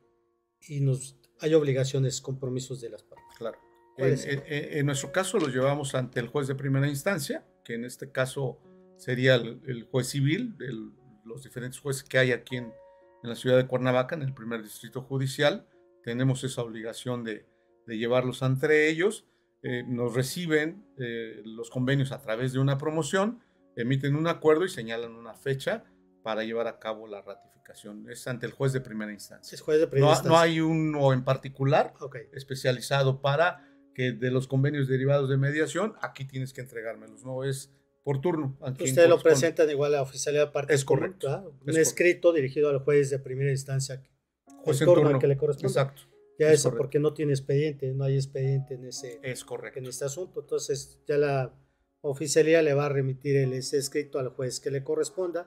y 0.69 0.81
nos 0.81 1.19
hay 1.41 1.55
obligaciones, 1.55 2.21
compromisos 2.21 2.81
de 2.81 2.91
las 2.91 3.03
partes? 3.03 3.27
Claro. 3.37 3.66
En, 3.99 4.87
nuestro 4.87 5.13
caso 5.13 5.39
lo 5.39 5.49
llevamos 5.49 5.95
ante 5.95 6.21
el 6.21 6.29
juez 6.29 6.47
de 6.47 6.55
primera 6.55 6.89
instancia, 6.89 7.47
que 7.65 7.75
en 7.75 7.85
este 7.85 8.11
caso 8.11 8.61
sería 8.97 9.35
el, 9.37 9.89
juez 9.91 10.09
civil, 10.09 10.55
los 11.25 11.43
diferentes 11.43 11.81
jueces 11.81 12.05
que 12.05 12.19
hay 12.19 12.33
aquí 12.33 12.57
en, 12.57 12.73
la 13.23 13.35
ciudad 13.35 13.57
de 13.57 13.67
Cuernavaca, 13.67 14.15
en 14.15 14.23
el 14.23 14.33
primer 14.33 14.63
distrito 14.63 15.03
judicial. 15.03 15.67
Tenemos 16.05 16.45
esa 16.45 16.63
obligación 16.63 17.25
de, 17.25 17.45
llevarlos 17.87 18.43
entre 18.43 18.89
ellos. 18.89 19.27
Eh, 19.63 19.83
nos 19.85 20.15
reciben 20.15 20.87
eh, 20.99 21.43
los 21.45 21.71
convenios 21.71 22.13
a 22.13 22.21
través 22.21 22.53
de 22.53 22.61
una 22.61 22.79
promoción, 22.79 23.41
emiten 23.75 24.15
un 24.15 24.29
acuerdo 24.29 24.65
y 24.65 24.69
señalan 24.69 25.13
una 25.13 25.35
fecha 25.35 25.85
para 26.23 26.45
llevar 26.45 26.69
a 26.69 26.79
cabo 26.79 27.09
la 27.09 27.23
ratificación. 27.23 28.09
Es 28.11 28.29
ante 28.29 28.47
el 28.47 28.53
juez 28.53 28.73
de 28.73 28.81
primera 28.81 29.13
instancia. 29.13 29.59
no, 30.25 30.39
hay 30.39 30.61
uno 30.61 31.13
en 31.13 31.25
particular 31.25 31.95
especializado 32.33 33.21
para 33.21 33.66
que 33.97 34.13
de 34.13 34.31
los 34.31 34.47
convenios 34.47 34.89
derivados 34.89 35.31
de 35.31 35.39
mediación, 35.39 35.95
aquí 36.03 36.27
tienes 36.27 36.53
que 36.53 36.61
entregármelos, 36.61 37.25
no 37.25 37.45
es 37.45 37.73
por 38.05 38.21
turno. 38.21 38.55
Ustedes 38.61 39.09
lo 39.09 39.19
presentan 39.19 39.71
igual 39.71 39.95
a 39.95 39.97
la 39.97 40.03
oficialidad 40.03 40.53
parte. 40.53 40.75
Es 40.75 40.85
correcto. 40.85 41.59
Un 41.67 41.79
escrito 41.79 42.35
dirigido 42.35 42.69
al 42.69 42.81
juez 42.81 43.09
de 43.09 43.19
primera 43.19 43.51
instancia. 43.51 44.03
Juez 44.59 44.83
en 44.83 44.87
turno. 44.87 45.19
que 45.19 45.27
le 45.27 45.39
corresponde. 45.39 45.69
Exacto. 45.69 46.03
Ya 46.39 46.53
eso 46.53 46.77
porque 46.77 46.99
no 46.99 47.15
tiene 47.15 47.33
expediente, 47.33 47.91
no 47.95 48.05
hay 48.05 48.17
expediente 48.17 48.75
en 48.75 48.85
ese 48.85 49.19
es 49.23 49.43
correcto. 49.47 49.79
en 49.79 49.87
este 49.87 50.05
asunto. 50.05 50.41
Entonces 50.41 51.01
ya 51.09 51.17
la 51.17 51.55
oficialía 52.03 52.61
le 52.61 52.75
va 52.75 52.85
a 52.85 52.91
remitir 52.91 53.37
el, 53.37 53.55
ese 53.55 53.79
escrito 53.79 54.19
al 54.19 54.29
juez 54.29 54.61
que 54.61 54.71
le 54.71 54.85
corresponda. 54.85 55.43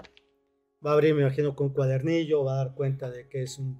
Va 0.83 0.89
a 0.89 0.93
abrir, 0.95 1.13
me 1.13 1.21
imagino, 1.21 1.55
con 1.55 1.67
un 1.67 1.73
cuadernillo, 1.73 2.43
va 2.43 2.53
a 2.53 2.65
dar 2.65 2.73
cuenta 2.73 3.11
de 3.11 3.29
que 3.29 3.43
es 3.43 3.59
un, 3.59 3.79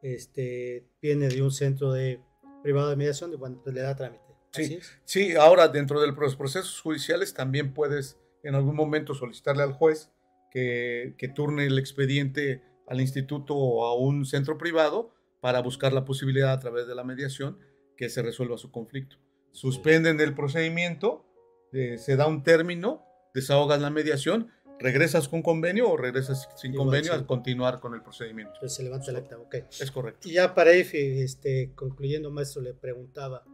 este, 0.00 0.88
viene 1.02 1.28
de 1.28 1.42
un 1.42 1.50
centro 1.50 1.92
de 1.92 2.20
privado 2.62 2.90
de 2.90 2.96
mediación, 2.96 3.32
y 3.32 3.36
bueno, 3.36 3.60
pues 3.62 3.74
le 3.74 3.82
da 3.82 3.96
trámite. 3.96 4.22
Sí, 4.52 4.78
sí, 5.04 5.34
ahora 5.34 5.68
dentro 5.68 6.00
de 6.00 6.08
los 6.08 6.36
procesos 6.36 6.80
judiciales 6.80 7.32
también 7.32 7.72
puedes 7.72 8.18
en 8.42 8.54
algún 8.54 8.76
momento 8.76 9.14
solicitarle 9.14 9.62
al 9.62 9.72
juez 9.72 10.10
que, 10.50 11.14
que 11.16 11.28
turne 11.28 11.66
el 11.66 11.78
expediente 11.78 12.62
al 12.86 13.00
instituto 13.00 13.56
o 13.56 13.86
a 13.86 13.96
un 13.96 14.26
centro 14.26 14.58
privado 14.58 15.14
para 15.40 15.60
buscar 15.60 15.92
la 15.92 16.04
posibilidad 16.04 16.52
a 16.52 16.60
través 16.60 16.86
de 16.86 16.94
la 16.94 17.04
mediación 17.04 17.58
que 17.96 18.08
se 18.08 18.22
resuelva 18.22 18.58
su 18.58 18.70
conflicto. 18.70 19.16
Suspenden 19.50 20.20
el 20.20 20.34
procedimiento, 20.34 21.24
eh, 21.72 21.98
se 21.98 22.16
da 22.16 22.26
un 22.26 22.42
término, 22.42 23.04
desahogas 23.34 23.80
la 23.80 23.90
mediación 23.90 24.50
regresas 24.82 25.28
con 25.28 25.42
convenio 25.42 25.88
o 25.90 25.96
regresas 25.96 26.48
sin 26.56 26.74
convenio 26.74 27.12
al 27.12 27.26
continuar 27.26 27.80
con 27.80 27.94
el 27.94 28.02
procedimiento. 28.02 28.52
Entonces 28.54 28.76
se 28.76 28.82
levanta 28.82 29.10
el 29.10 29.16
acta, 29.16 29.38
ok. 29.38 29.54
Es 29.80 29.90
correcto. 29.90 30.28
Y 30.28 30.32
ya 30.32 30.54
para 30.54 30.74
ir 30.74 30.88
este, 30.92 31.72
concluyendo, 31.74 32.30
maestro, 32.30 32.62
le 32.62 32.74
preguntaba, 32.74 33.44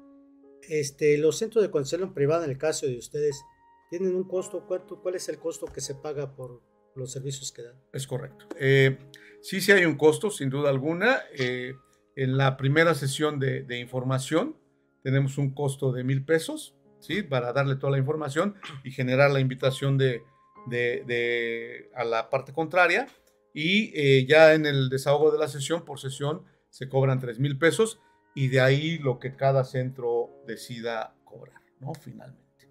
este, 0.68 1.16
los 1.18 1.38
centros 1.38 1.62
de 1.62 1.70
conservación 1.70 2.14
privada, 2.14 2.44
en 2.44 2.50
el 2.50 2.58
caso 2.58 2.86
de 2.86 2.98
ustedes, 2.98 3.42
¿tienen 3.90 4.14
un 4.14 4.24
costo? 4.24 4.64
¿Cuánto, 4.66 5.00
¿Cuál 5.00 5.14
es 5.14 5.28
el 5.28 5.38
costo 5.38 5.66
que 5.66 5.80
se 5.80 5.94
paga 5.94 6.34
por 6.34 6.62
los 6.94 7.12
servicios 7.12 7.52
que 7.52 7.62
dan? 7.62 7.76
Es 7.92 8.06
correcto. 8.06 8.46
Eh, 8.58 8.98
sí, 9.40 9.60
sí 9.60 9.72
hay 9.72 9.84
un 9.84 9.96
costo, 9.96 10.30
sin 10.30 10.50
duda 10.50 10.70
alguna. 10.70 11.20
Eh, 11.38 11.74
en 12.16 12.36
la 12.36 12.56
primera 12.56 12.94
sesión 12.94 13.38
de, 13.38 13.62
de 13.62 13.78
información 13.78 14.56
tenemos 15.02 15.38
un 15.38 15.54
costo 15.54 15.92
de 15.92 16.04
mil 16.04 16.24
pesos, 16.24 16.74
¿sí? 16.98 17.22
Para 17.22 17.52
darle 17.52 17.76
toda 17.76 17.92
la 17.92 17.98
información 17.98 18.56
y 18.84 18.90
generar 18.90 19.30
la 19.30 19.40
invitación 19.40 19.96
de 19.96 20.22
de, 20.68 21.90
a 21.94 22.04
la 22.04 22.30
parte 22.30 22.52
contraria 22.52 23.06
y 23.52 23.92
eh, 23.94 24.26
ya 24.26 24.54
en 24.54 24.66
el 24.66 24.88
desahogo 24.88 25.30
de 25.30 25.38
la 25.38 25.48
sesión 25.48 25.84
por 25.84 25.98
sesión 25.98 26.44
se 26.70 26.88
cobran 26.88 27.18
3 27.18 27.38
mil 27.40 27.58
pesos 27.58 28.00
y 28.34 28.48
de 28.48 28.60
ahí 28.60 28.98
lo 28.98 29.18
que 29.18 29.34
cada 29.34 29.64
centro 29.64 30.30
decida 30.46 31.14
cobrar, 31.24 31.60
¿no? 31.80 31.92
Finalmente. 31.94 32.70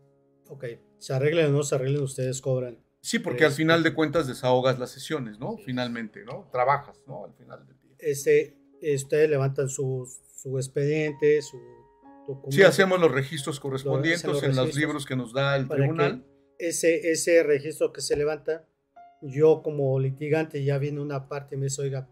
Ok, 0.50 0.66
se 0.98 1.14
arreglen 1.14 1.48
o 1.48 1.50
no 1.50 1.64
se 1.64 1.76
arreglen, 1.76 2.04
ustedes 2.04 2.42
cobran. 2.42 2.80
Sí, 3.02 3.20
porque 3.20 3.46
al 3.46 3.52
final 3.52 3.84
de 3.84 3.94
cuentas 3.94 4.28
desahogas 4.28 4.80
las 4.80 4.92
sesiones, 4.92 5.40
¿no? 5.40 5.58
Finalmente, 5.58 6.24
¿no? 6.24 6.50
Trabajas, 6.52 7.02
¿no? 7.06 7.26
Al 7.26 7.34
final 7.34 7.66
del 7.66 7.80
día. 7.82 7.96
Este, 8.00 8.58
ustedes 8.96 9.30
levantan 9.30 9.70
su, 9.70 10.08
su 10.36 10.58
expediente, 10.58 11.42
su 11.42 11.58
documento. 12.28 12.52
Sí, 12.52 12.64
hacemos 12.64 13.00
los 13.00 13.12
registros 13.12 13.60
correspondientes 13.60 14.44
en 14.44 14.56
los 14.56 14.76
libros 14.76 15.06
que 15.06 15.16
nos 15.16 15.34
da 15.34 15.56
el 15.56 15.68
tribunal 15.68 16.26
ese, 16.60 17.12
ese 17.12 17.44
registro 17.44 17.94
que 17.94 18.02
se 18.02 18.16
levanta, 18.16 18.66
yo 19.22 19.62
como 19.64 20.00
litigante 20.00 20.64
ya 20.64 20.78
viene 20.78 21.02
una 21.02 21.28
parte 21.28 21.56
y 21.56 21.58
me 21.58 21.66
dice, 21.66 21.82
oiga, 21.82 22.10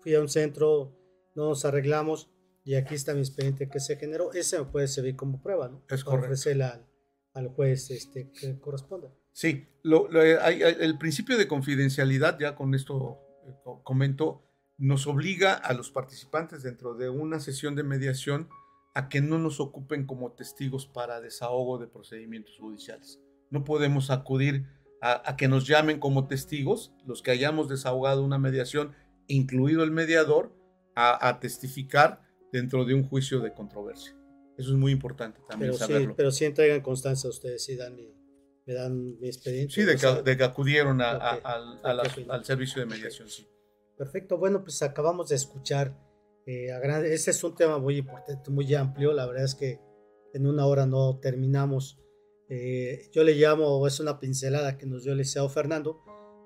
fui 0.00 0.14
a 0.14 0.20
un 0.20 0.28
centro, 0.28 0.96
no 1.34 1.48
nos 1.48 1.64
arreglamos 1.64 2.30
y 2.64 2.74
aquí 2.74 2.94
está 2.94 3.14
mi 3.14 3.20
expediente 3.20 3.68
que 3.68 3.80
se 3.80 3.96
generó, 3.96 4.32
ese 4.32 4.58
me 4.58 4.66
puede 4.66 4.88
servir 4.88 5.16
como 5.16 5.42
prueba, 5.42 5.68
¿no? 5.68 5.82
Es 5.88 6.04
correcto. 6.04 6.50
Al, 6.50 6.86
al 7.34 7.48
juez 7.48 7.90
este, 7.90 8.30
que 8.30 8.58
corresponda. 8.58 9.12
Sí, 9.32 9.66
lo, 9.82 10.08
hay, 10.42 10.62
el 10.62 10.98
principio 10.98 11.38
de 11.38 11.48
confidencialidad, 11.48 12.38
ya 12.38 12.56
con 12.56 12.74
esto 12.74 13.20
eh, 13.46 13.54
comento, 13.84 14.42
nos 14.76 15.06
obliga 15.06 15.54
a 15.54 15.72
los 15.72 15.90
participantes 15.90 16.62
dentro 16.62 16.94
de 16.94 17.08
una 17.08 17.40
sesión 17.40 17.74
de 17.74 17.84
mediación 17.84 18.48
a 18.94 19.08
que 19.08 19.20
no 19.20 19.38
nos 19.38 19.60
ocupen 19.60 20.06
como 20.06 20.32
testigos 20.32 20.86
para 20.86 21.20
desahogo 21.20 21.78
de 21.78 21.86
procedimientos 21.86 22.56
judiciales 22.58 23.20
no 23.50 23.64
podemos 23.64 24.10
acudir 24.10 24.66
a, 25.00 25.36
que 25.36 25.48
nos 25.48 25.66
llamen 25.66 26.00
como 26.00 26.26
testigos, 26.26 26.92
los 27.06 27.22
que 27.22 27.30
hayamos 27.30 27.68
desahogado 27.68 28.24
una 28.24 28.38
mediación, 28.38 28.94
incluido 29.26 29.84
el 29.84 29.90
mediador, 29.90 30.52
a, 30.94 31.38
testificar 31.38 32.22
dentro 32.52 32.84
de 32.84 32.94
un 32.94 33.04
juicio 33.04 33.38
de 33.40 33.54
controversia. 33.54 34.16
Eso 34.56 34.70
es 34.70 34.76
muy 34.76 34.90
importante 34.90 35.40
también 35.48 35.70
pero 35.70 35.78
saberlo. 35.78 36.08
Sí, 36.08 36.14
pero 36.16 36.30
sí 36.32 36.44
entregan 36.44 36.80
constancia 36.80 37.30
ustedes 37.30 37.68
y 37.68 37.76
dan 37.76 37.96
me 38.68 38.74
dan 38.74 39.18
mi 39.18 39.28
expediente. 39.28 39.72
Sí, 39.72 39.82
de 39.82 39.96
que, 40.36 40.44
acudieron 40.44 41.00
al, 41.00 42.44
servicio 42.44 42.80
de 42.80 42.86
mediación, 42.86 43.28
sí. 43.28 43.48
Perfecto, 43.96 44.36
bueno, 44.36 44.62
pues 44.62 44.82
acabamos 44.82 45.30
de 45.30 45.36
escuchar. 45.36 45.96
Eh, 46.46 46.68
ese 47.06 47.30
es 47.30 47.44
un 47.44 47.54
tema 47.54 47.78
muy 47.78 47.96
importante, 47.96 48.50
muy 48.50 48.72
amplio. 48.74 49.14
La 49.14 49.26
verdad 49.26 49.44
es 49.44 49.54
que 49.54 49.80
en 50.34 50.46
una 50.46 50.66
hora 50.66 50.84
no 50.84 51.18
terminamos 51.18 51.98
eh, 52.48 53.08
yo 53.12 53.24
le 53.24 53.34
llamo, 53.34 53.86
es 53.86 54.00
una 54.00 54.18
pincelada 54.18 54.78
que 54.78 54.86
nos 54.86 55.04
dio 55.04 55.12
el 55.12 55.18
licenciado 55.18 55.48
Fernando, 55.48 56.00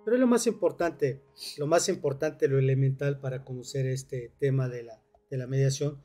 pero 0.05 0.17
lo 0.17 0.27
más 0.27 0.47
importante, 0.47 1.23
lo 1.59 1.67
más 1.67 1.89
importante, 1.89 2.49
lo 2.49 2.59
elemental 2.59 3.21
para 3.21 3.45
conocer 3.45 3.87
este 3.87 4.33
tema 4.39 4.69
de 4.69 4.83
la, 4.83 5.03
de 5.31 5.37
la 5.37 5.47
mediación, 5.47 6.03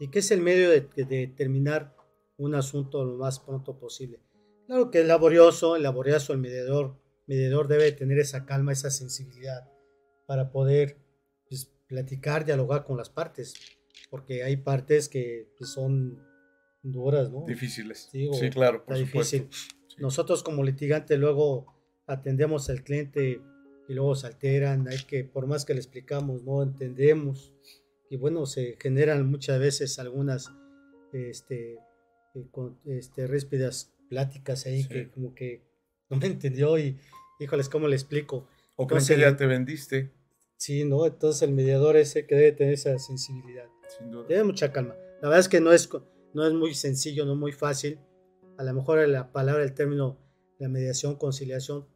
y 0.00 0.08
que 0.08 0.18
es 0.18 0.30
el 0.30 0.40
medio 0.40 0.70
de, 0.70 0.80
de 0.80 1.26
terminar 1.28 1.96
un 2.38 2.54
asunto 2.54 3.04
lo 3.04 3.16
más 3.16 3.38
pronto 3.40 3.78
posible. 3.78 4.20
Claro 4.66 4.90
que 4.90 5.00
es 5.00 5.06
laborioso, 5.06 5.76
el 5.76 5.84
laborioso, 5.84 6.32
el 6.32 6.40
mediador, 6.40 6.98
mediador 7.26 7.68
debe 7.68 7.92
tener 7.92 8.18
esa 8.18 8.44
calma, 8.46 8.72
esa 8.72 8.90
sensibilidad 8.90 9.70
para 10.26 10.50
poder 10.50 10.98
pues, 11.48 11.70
platicar, 11.86 12.44
dialogar 12.44 12.84
con 12.84 12.96
las 12.96 13.10
partes, 13.10 13.54
porque 14.10 14.42
hay 14.42 14.56
partes 14.56 15.08
que 15.08 15.48
pues, 15.56 15.70
son 15.70 16.20
duras, 16.92 17.30
¿no? 17.30 17.44
Difíciles. 17.46 18.08
Sí, 18.10 18.28
claro, 18.50 18.84
por 18.84 18.96
difícil. 18.96 19.48
Nosotros 19.98 20.42
como 20.42 20.62
litigante 20.62 21.16
luego 21.16 21.74
atendemos 22.06 22.68
al 22.70 22.82
cliente 22.82 23.40
y 23.88 23.94
luego 23.94 24.14
se 24.14 24.26
alteran, 24.26 24.88
hay 24.88 24.98
que, 25.04 25.24
por 25.24 25.46
más 25.46 25.64
que 25.64 25.74
le 25.74 25.80
explicamos, 25.80 26.42
no 26.42 26.62
entendemos. 26.62 27.52
Y 28.10 28.16
bueno, 28.16 28.46
se 28.46 28.76
generan 28.80 29.28
muchas 29.28 29.58
veces 29.58 29.98
algunas 29.98 30.52
este, 31.12 31.74
eh, 32.34 32.46
con, 32.50 32.78
este, 32.84 33.26
ríspidas 33.26 33.94
pláticas 34.08 34.66
ahí 34.66 34.86
que 34.86 35.10
como 35.10 35.34
que 35.34 35.62
no 36.10 36.16
me 36.18 36.26
entendió 36.26 36.78
y 36.78 36.98
híjoles, 37.40 37.68
¿cómo 37.68 37.88
le 37.88 37.96
explico? 37.96 38.48
O 38.76 38.86
creen 38.86 39.06
que 39.06 39.18
ya 39.18 39.36
te 39.36 39.46
vendiste. 39.46 40.12
Sí, 40.56 40.84
¿no? 40.84 41.06
Entonces 41.06 41.42
el 41.42 41.52
mediador 41.52 41.96
ese 41.96 42.26
que 42.26 42.34
debe 42.34 42.52
tener 42.52 42.74
esa 42.74 42.98
sensibilidad. 42.98 43.66
Sin 43.98 44.10
duda. 44.10 44.26
Debe 44.28 44.44
mucha 44.44 44.72
calma. 44.72 44.94
La 45.22 45.28
verdad 45.28 45.40
es 45.40 45.48
que 45.48 45.60
no 45.60 45.72
es, 45.72 45.88
no 46.36 46.46
es 46.46 46.52
muy 46.52 46.74
sencillo, 46.74 47.24
no 47.24 47.34
muy 47.34 47.52
fácil. 47.52 47.98
A 48.58 48.62
lo 48.62 48.74
mejor 48.74 49.08
la 49.08 49.32
palabra, 49.32 49.64
el 49.64 49.72
término, 49.72 50.18
la 50.58 50.68
mediación, 50.68 51.16
conciliación, 51.16 51.88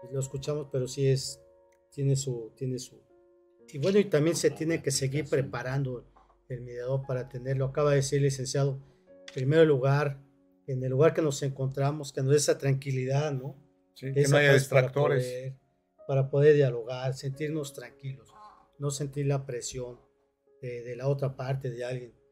pues 0.00 0.12
lo 0.12 0.18
escuchamos, 0.18 0.66
pero 0.72 0.88
sí 0.88 1.06
es, 1.06 1.40
tiene 1.92 2.16
su, 2.16 2.52
tiene 2.56 2.80
su. 2.80 3.00
Y 3.68 3.78
bueno, 3.78 4.00
y 4.00 4.06
también 4.06 4.34
se 4.34 4.50
tiene 4.50 4.82
que 4.82 4.90
seguir 4.90 5.26
preparando 5.30 6.04
el 6.48 6.62
mediador 6.62 7.06
para 7.06 7.28
tenerlo. 7.28 7.66
Acaba 7.66 7.90
de 7.90 7.96
decir 7.98 8.20
licenciado, 8.20 8.80
primero 9.32 9.64
lugar, 9.64 10.20
en 10.66 10.82
el 10.82 10.90
lugar 10.90 11.14
que 11.14 11.22
nos 11.22 11.40
encontramos, 11.44 12.12
que 12.12 12.20
nos 12.20 12.32
dé 12.32 12.38
esa 12.38 12.58
tranquilidad, 12.58 13.32
¿no? 13.32 13.56
que 13.94 14.26
no 14.28 14.36
haya 14.36 14.54
distractores. 14.54 15.54
Para 16.08 16.30
poder, 16.30 16.56
dialogar, 16.56 17.14
sentirnos 17.14 17.72
tranquilos, 17.72 18.28
no 18.80 18.90
sentir 18.90 19.26
la 19.26 19.46
presión 19.46 20.00
de, 20.60 20.96
la 20.96 21.06
otra 21.06 21.36
parte, 21.36 21.70
de 21.70 21.84
alguien. 21.84 22.23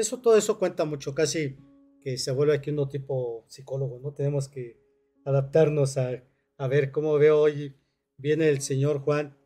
Eso, 0.00 0.20
todo 0.20 0.36
eso 0.36 0.58
cuenta 0.58 0.84
mucho, 0.84 1.14
casi 1.14 1.58
que 2.00 2.16
se 2.16 2.32
vuelve 2.32 2.54
aquí 2.54 2.70
uno 2.70 2.88
tipo 2.88 3.44
psicólogo, 3.48 3.98
¿no? 3.98 4.12
Tenemos 4.12 4.48
que 4.48 4.80
adaptarnos 5.24 5.98
a, 5.98 6.24
a 6.56 6.68
ver 6.68 6.90
cómo 6.90 7.18
veo 7.18 7.40
hoy, 7.40 7.76
viene 8.16 8.48
el 8.48 8.62
señor 8.62 9.00
Juan 9.00 9.36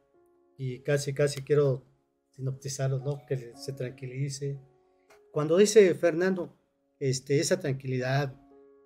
y 0.57 0.81
casi, 0.81 1.13
casi 1.13 1.43
quiero 1.43 1.85
sinoptizarlo, 2.31 2.99
¿no? 2.99 3.25
Que 3.27 3.53
se 3.57 3.73
tranquilice. 3.73 4.61
Cuando 5.33 5.57
dice 5.57 5.93
Fernando, 5.95 6.57
este, 7.01 7.41
esa 7.41 7.59
tranquilidad, 7.59 8.35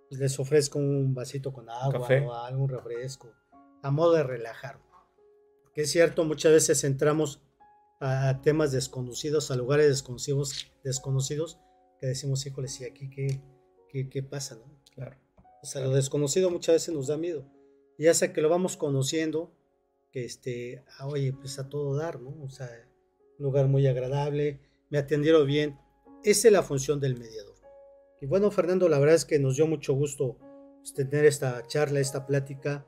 pues, 0.08 0.20
les 0.20 0.38
ofrezco 0.38 0.78
un 0.78 1.14
vasito 1.14 1.52
con 1.52 1.68
agua 1.68 2.08
o 2.26 2.34
algún 2.34 2.68
refresco, 2.68 3.30
a 3.82 3.90
modo 3.90 4.14
de 4.14 4.22
relajar. 4.22 4.80
Porque 5.62 5.82
es 5.82 5.90
cierto, 5.90 6.24
muchas 6.24 6.52
veces 6.52 6.82
entramos 6.84 7.42
a 8.00 8.40
temas 8.42 8.72
desconocidos, 8.72 9.50
a 9.50 9.56
lugares 9.56 9.88
desconocidos, 9.88 10.70
desconocidos 10.84 11.58
que 11.98 12.06
decimos, 12.06 12.46
híjole, 12.46 12.68
¿y 12.80 12.84
aquí 12.84 13.10
qué, 13.10 13.40
qué, 13.88 14.08
qué 14.08 14.22
pasa? 14.22 14.56
No? 14.56 14.80
Claro. 14.94 15.16
O 15.62 15.66
sea, 15.66 15.82
lo 15.82 15.92
desconocido 15.92 16.50
muchas 16.50 16.76
veces 16.76 16.94
nos 16.94 17.08
da 17.08 17.16
miedo. 17.16 17.44
Y 17.98 18.04
ya 18.04 18.14
sea 18.14 18.32
que 18.32 18.40
lo 18.40 18.48
vamos 18.48 18.76
conociendo, 18.76 19.52
que 20.12 20.24
este, 20.24 20.84
ah, 20.98 21.08
oye, 21.08 21.32
pues 21.32 21.58
a 21.58 21.68
todo 21.68 21.96
dar, 21.96 22.20
¿no? 22.20 22.34
O 22.44 22.48
sea, 22.48 22.70
un 23.38 23.44
lugar 23.44 23.66
muy 23.66 23.86
agradable, 23.86 24.60
me 24.90 24.98
atendieron 24.98 25.46
bien. 25.46 25.78
Esa 26.22 26.48
es 26.48 26.52
la 26.52 26.62
función 26.62 27.00
del 27.00 27.18
mediador. 27.18 27.56
Y 28.20 28.26
bueno, 28.26 28.50
Fernando, 28.50 28.88
la 28.88 28.98
verdad 28.98 29.16
es 29.16 29.24
que 29.24 29.38
nos 29.38 29.56
dio 29.56 29.66
mucho 29.66 29.94
gusto 29.94 30.38
pues, 30.78 30.94
tener 30.94 31.24
esta 31.24 31.66
charla, 31.66 32.00
esta 32.00 32.26
plática, 32.26 32.86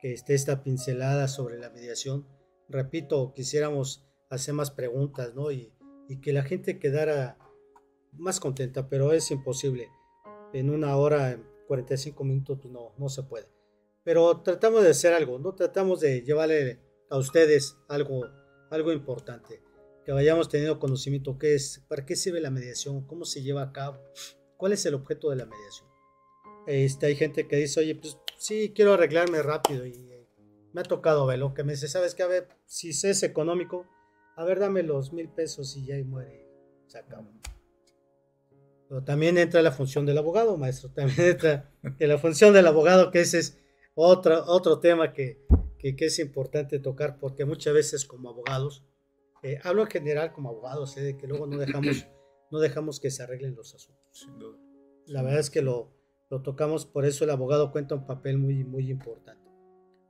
que 0.00 0.12
esté 0.12 0.34
esta 0.34 0.62
pincelada 0.62 1.28
sobre 1.28 1.58
la 1.58 1.70
mediación. 1.70 2.26
Repito, 2.68 3.32
quisiéramos 3.34 4.07
hacer 4.30 4.54
más 4.54 4.70
preguntas, 4.70 5.34
¿no? 5.34 5.50
Y, 5.50 5.72
que 6.22 6.32
la 6.32 6.42
gente 6.42 6.78
quedara 6.78 7.36
más 8.12 8.40
contenta, 8.40 8.88
pero 8.88 9.12
es 9.12 9.30
imposible. 9.30 9.90
En 10.54 10.70
una 10.70 10.96
hora, 10.96 11.32
en 11.32 11.44
45 11.66 12.24
minutos, 12.24 12.58
pues 12.62 12.72
no, 12.72 12.94
no 12.96 13.10
se 13.10 13.24
puede. 13.24 13.46
Pero 14.04 14.40
tratamos 14.40 14.82
de 14.82 14.90
hacer 14.90 15.12
algo, 15.12 15.38
¿no? 15.38 15.54
Tratamos 15.54 16.00
de 16.00 16.22
llevarle 16.22 16.80
a 17.10 17.18
ustedes 17.18 17.76
algo, 17.88 18.24
algo 18.70 18.90
importante. 18.92 19.62
Que 20.06 20.12
vayamos 20.12 20.48
teniendo 20.48 20.78
conocimiento 20.78 21.38
qué 21.38 21.54
es, 21.54 21.84
para 21.88 22.06
qué 22.06 22.16
sirve 22.16 22.40
la 22.40 22.50
mediación, 22.50 23.06
cómo 23.06 23.26
se 23.26 23.42
lleva 23.42 23.60
a 23.60 23.72
cabo, 23.72 23.98
¿Cuál 24.58 24.72
es 24.72 24.84
el 24.86 24.94
objeto 24.94 25.30
de 25.30 25.36
la 25.36 25.46
mediación? 25.46 25.88
Este, 26.66 27.06
hay 27.06 27.14
gente 27.14 27.46
que 27.46 27.56
dice, 27.56 27.78
oye, 27.78 27.94
pues 27.94 28.18
sí, 28.38 28.72
quiero 28.74 28.92
arreglarme 28.92 29.40
rápido 29.40 29.86
y 29.86 29.92
me 30.72 30.80
ha 30.80 30.84
tocado 30.84 31.26
verlo, 31.26 31.54
que 31.54 31.62
me 31.62 31.74
dice, 31.74 31.86
¿sabes 31.86 32.16
qué? 32.16 32.24
A 32.24 32.26
ver, 32.26 32.48
si 32.66 32.90
es 32.90 33.22
económico, 33.22 33.86
a 34.38 34.44
ver, 34.44 34.60
dame 34.60 34.84
los 34.84 35.12
mil 35.12 35.28
pesos 35.28 35.76
y 35.76 35.84
ya 35.84 35.98
y 35.98 36.04
muere, 36.04 36.46
se 36.86 36.96
acabó. 36.96 37.28
Pero 38.88 39.02
también 39.02 39.36
entra 39.36 39.60
la 39.62 39.72
función 39.72 40.06
del 40.06 40.16
abogado, 40.16 40.56
maestro, 40.56 40.90
también 40.90 41.18
entra 41.30 41.68
la 41.98 42.18
función 42.18 42.54
del 42.54 42.68
abogado, 42.68 43.10
que 43.10 43.20
ese 43.20 43.40
es 43.40 43.58
otro, 43.96 44.44
otro 44.46 44.78
tema 44.78 45.12
que, 45.12 45.44
que, 45.80 45.96
es 45.98 46.20
importante 46.20 46.78
tocar, 46.78 47.18
porque 47.18 47.44
muchas 47.44 47.74
veces 47.74 48.04
como 48.04 48.30
abogados, 48.30 48.86
eh, 49.42 49.58
hablo 49.64 49.82
en 49.82 49.88
general 49.88 50.32
como 50.32 50.50
abogados, 50.50 50.96
eh, 50.98 51.02
de 51.02 51.16
que 51.16 51.26
luego 51.26 51.48
no 51.48 51.58
dejamos 51.58 52.06
no 52.52 52.60
dejamos 52.60 53.00
que 53.00 53.10
se 53.10 53.24
arreglen 53.24 53.56
los 53.56 53.74
asuntos. 53.74 54.06
Sin 54.12 54.38
duda. 54.38 54.56
La 55.06 55.22
verdad 55.22 55.40
es 55.40 55.50
que 55.50 55.62
lo, 55.62 55.92
lo 56.30 56.42
tocamos, 56.42 56.86
por 56.86 57.04
eso 57.06 57.24
el 57.24 57.30
abogado 57.30 57.72
cuenta 57.72 57.96
un 57.96 58.06
papel 58.06 58.38
muy, 58.38 58.62
muy 58.62 58.88
importante. 58.88 59.50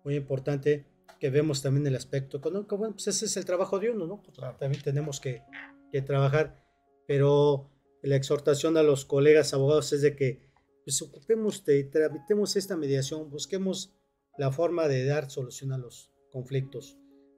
Muy 0.04 0.16
importante 0.16 0.86
que 1.18 1.30
vemos 1.30 1.62
también 1.62 1.86
el 1.86 1.96
aspecto 1.96 2.38
económico. 2.38 2.76
Bueno, 2.76 2.94
pues 2.94 3.08
ese 3.08 3.26
es 3.26 3.36
el 3.36 3.44
trabajo 3.44 3.78
de 3.78 3.90
uno, 3.90 4.06
¿no? 4.06 4.22
También 4.58 4.82
tenemos 4.82 5.20
que, 5.20 5.42
que, 5.92 6.02
trabajar, 6.02 6.62
pero 7.06 7.70
la 8.02 8.16
exhortación 8.16 8.76
a 8.76 8.82
los 8.82 9.04
colegas 9.04 9.52
abogados 9.54 9.92
es 9.92 10.02
de 10.02 10.14
que 10.14 10.48
pues, 10.84 11.02
ocupemos 11.02 11.64
de, 11.64 11.84
tramitemos 11.84 12.56
esta 12.56 12.76
mediación, 12.76 13.30
busquemos 13.30 13.94
la 14.36 14.52
forma 14.52 14.88
de 14.88 15.04
dar 15.04 15.30
solución 15.30 15.72
a 15.72 15.78
los 15.78 16.12
conflictos 16.30 16.96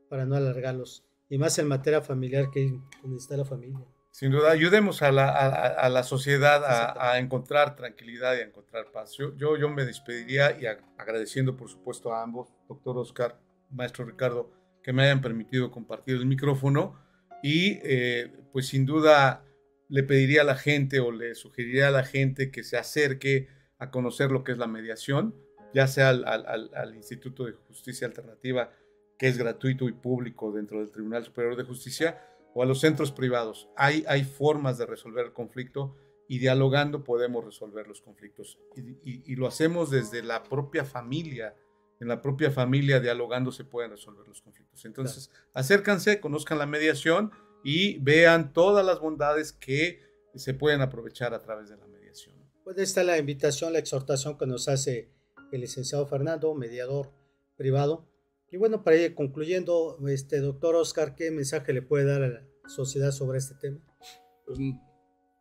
para 0.09 0.27
no 0.27 0.37
alargarlos, 0.37 1.05
y 1.29 1.39
más 1.39 1.59
en 1.59 1.69
materia 1.69 2.03
familiar 2.03 2.51
que 2.51 2.79
está 3.17 3.37
la 3.37 3.45
familia. 3.45 3.79
Sin 4.13 4.33
duda, 4.33 4.51
ayudemos 4.51 5.03
a 5.03 5.13
la, 5.13 5.29
a, 5.29 5.89
la 5.89 6.03
sociedad 6.03 6.65
a, 6.65 7.13
a, 7.13 7.19
encontrar 7.21 7.77
tranquilidad 7.77 8.35
y 8.35 8.41
a 8.41 8.45
encontrar 8.45 8.91
paz. 8.91 9.13
Yo, 9.17 9.37
yo, 9.37 9.57
yo 9.57 9.69
me 9.69 9.85
despediría 9.85 10.61
y 10.61 10.67
agradeciendo, 10.67 11.57
por 11.57 11.71
supuesto, 11.71 12.13
a 12.13 12.23
ambos, 12.23 12.49
doctor 12.69 12.99
Oscar, 12.99 13.39
maestro 13.71 14.05
Ricardo, 14.05 14.53
que 14.83 14.93
me 14.93 15.03
hayan 15.03 15.21
permitido 15.21 15.71
compartir 15.71 16.17
el 16.17 16.27
micrófono. 16.27 16.99
Y 17.43 17.79
eh, 17.83 18.33
pues 18.53 18.69
sin 18.69 18.87
duda 18.87 19.45
le 19.89 20.03
pediría 20.03 20.43
a 20.43 20.45
la 20.45 20.57
gente 20.57 21.01
o 21.01 21.11
le 21.11 21.35
sugeriría 21.35 21.89
a 21.89 21.91
la 21.91 22.05
gente 22.05 22.51
que 22.51 22.63
se 22.63 22.77
acerque 22.77 23.49
a 23.79 23.91
conocer 23.91 24.31
lo 24.31 24.45
que 24.45 24.53
es 24.53 24.59
la 24.59 24.67
mediación, 24.67 25.35
ya 25.75 25.87
sea 25.87 26.11
al, 26.11 26.95
Instituto 26.95 27.45
de 27.47 27.53
Justicia 27.53 28.07
Alternativa, 28.07 28.73
que 29.19 29.29
es 29.29 29.39
gratuito 29.39 29.89
y 29.89 29.93
público 29.93 30.53
dentro 30.53 30.81
del 30.81 30.91
Tribunal 30.91 31.25
Superior 31.25 31.57
de 31.57 31.65
Justicia, 31.65 32.23
o 32.55 32.63
a 32.63 32.67
los 32.67 32.81
centros 32.81 33.11
privados. 33.11 33.69
Hay, 33.77 34.05
hay 34.07 34.25
formas 34.25 34.77
de 34.79 34.87
resolver 34.87 35.27
el 35.27 35.33
conflicto 35.33 35.97
y 36.31 36.39
dialogando 36.39 37.03
podemos 37.03 37.45
resolver 37.45 37.89
los 37.89 38.01
conflictos. 38.03 38.57
Y, 39.05 39.35
lo 39.35 39.49
hacemos 39.49 39.91
desde 39.91 40.23
la 40.23 40.45
propia 40.45 40.85
familia. 40.85 41.57
En 42.01 42.09
la 42.09 42.21
propia 42.21 42.51
familia 42.51 42.99
dialogando 42.99 43.53
se 43.53 43.65
pueden 43.65 43.91
resolver 43.93 44.27
los 44.27 44.41
conflictos. 44.41 44.85
Entonces, 44.85 45.31
acércanse, 45.55 46.21
conozcan 46.21 46.59
la 46.59 46.67
mediación 46.67 47.31
y 47.63 47.99
vean 47.99 48.53
todas 48.53 48.85
las 48.85 49.01
bondades 49.01 49.53
que 49.53 50.01
se 50.35 50.55
pueden 50.55 50.81
aprovechar 50.81 51.35
a 51.35 51.41
través 51.41 51.69
de 51.69 51.77
la 51.77 51.87
mediación. 51.87 52.35
Pues 52.65 52.79
está 52.79 53.05
la 53.05 53.19
invitación, 53.19 53.73
la 53.73 53.79
exhortación 53.79 54.39
que 54.39 54.47
nos 54.47 54.69
hace 54.69 55.11
el 55.53 55.61
licenciado 55.61 56.07
Fernando, 56.07 56.55
mediador 56.55 57.13
privado, 57.57 58.11
y 58.53 58.57
bueno, 58.57 58.83
para 58.83 58.97
ir 58.97 59.15
concluyendo, 59.15 59.97
este 60.09 60.41
doctor 60.41 60.75
Oscar, 60.75 61.15
¿qué 61.15 61.31
mensaje 61.31 61.73
le 61.73 61.83
puede 61.83 62.05
dar 62.05 62.23
a 62.23 62.29
la 62.29 62.43
sociedad 62.67 63.13
sobre 63.13 63.39
este 63.39 63.55
tema? 63.55 63.81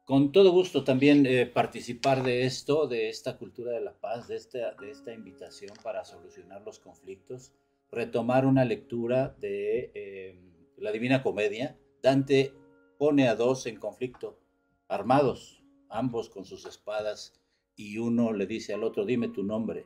Con 0.09 0.31
todo 0.31 0.51
gusto 0.51 0.83
también 0.83 1.27
eh, 1.27 1.45
participar 1.45 2.23
de 2.23 2.43
esto, 2.43 2.87
de 2.87 3.09
esta 3.09 3.37
cultura 3.37 3.73
de 3.73 3.81
la 3.81 3.93
paz, 3.93 4.27
de 4.27 4.37
esta, 4.37 4.73
de 4.73 4.89
esta 4.89 5.13
invitación 5.13 5.69
para 5.83 6.03
solucionar 6.03 6.63
los 6.63 6.79
conflictos, 6.79 7.53
retomar 7.91 8.47
una 8.47 8.65
lectura 8.65 9.35
de 9.39 9.91
eh, 9.93 10.41
la 10.77 10.91
Divina 10.91 11.21
Comedia. 11.21 11.77
Dante 12.01 12.55
pone 12.97 13.27
a 13.27 13.35
dos 13.35 13.67
en 13.67 13.75
conflicto, 13.75 14.39
armados, 14.87 15.63
ambos 15.89 16.29
con 16.29 16.43
sus 16.43 16.65
espadas, 16.65 17.39
y 17.75 17.99
uno 17.99 18.33
le 18.33 18.47
dice 18.47 18.73
al 18.73 18.83
otro, 18.83 19.05
dime 19.05 19.27
tu 19.27 19.43
nombre, 19.43 19.85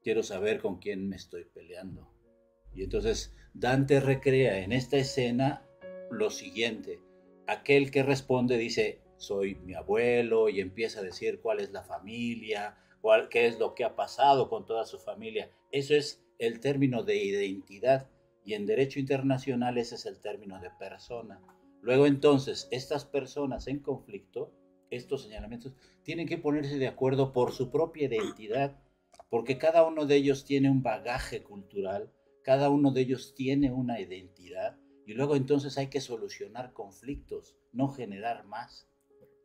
quiero 0.00 0.22
saber 0.22 0.60
con 0.60 0.78
quién 0.78 1.08
me 1.08 1.16
estoy 1.16 1.46
peleando. 1.46 2.08
Y 2.72 2.84
entonces 2.84 3.34
Dante 3.54 3.98
recrea 3.98 4.60
en 4.60 4.70
esta 4.70 4.98
escena 4.98 5.66
lo 6.12 6.30
siguiente. 6.30 7.00
Aquel 7.48 7.90
que 7.90 8.04
responde 8.04 8.56
dice, 8.56 9.02
soy 9.18 9.56
mi 9.56 9.74
abuelo 9.74 10.48
y 10.48 10.60
empieza 10.60 11.00
a 11.00 11.02
decir 11.04 11.40
cuál 11.40 11.60
es 11.60 11.70
la 11.70 11.82
familia, 11.82 12.78
cuál, 13.00 13.28
qué 13.28 13.46
es 13.46 13.58
lo 13.58 13.74
que 13.74 13.84
ha 13.84 13.94
pasado 13.94 14.48
con 14.48 14.64
toda 14.64 14.86
su 14.86 14.98
familia. 14.98 15.50
Eso 15.70 15.94
es 15.94 16.24
el 16.38 16.60
término 16.60 17.02
de 17.02 17.16
identidad 17.16 18.08
y 18.44 18.54
en 18.54 18.64
derecho 18.64 18.98
internacional 18.98 19.76
ese 19.76 19.96
es 19.96 20.06
el 20.06 20.20
término 20.20 20.58
de 20.60 20.70
persona. 20.70 21.40
Luego 21.82 22.06
entonces, 22.06 22.66
estas 22.70 23.04
personas 23.04 23.66
en 23.66 23.80
conflicto, 23.80 24.52
estos 24.90 25.22
señalamientos, 25.22 25.74
tienen 26.02 26.26
que 26.26 26.38
ponerse 26.38 26.78
de 26.78 26.88
acuerdo 26.88 27.32
por 27.32 27.52
su 27.52 27.70
propia 27.70 28.06
identidad, 28.06 28.80
porque 29.28 29.58
cada 29.58 29.86
uno 29.86 30.06
de 30.06 30.16
ellos 30.16 30.44
tiene 30.44 30.70
un 30.70 30.82
bagaje 30.82 31.42
cultural, 31.42 32.10
cada 32.42 32.70
uno 32.70 32.90
de 32.90 33.02
ellos 33.02 33.34
tiene 33.34 33.70
una 33.70 34.00
identidad, 34.00 34.78
y 35.06 35.12
luego 35.14 35.36
entonces 35.36 35.76
hay 35.78 35.88
que 35.88 36.00
solucionar 36.00 36.72
conflictos, 36.72 37.56
no 37.72 37.88
generar 37.88 38.44
más. 38.44 38.87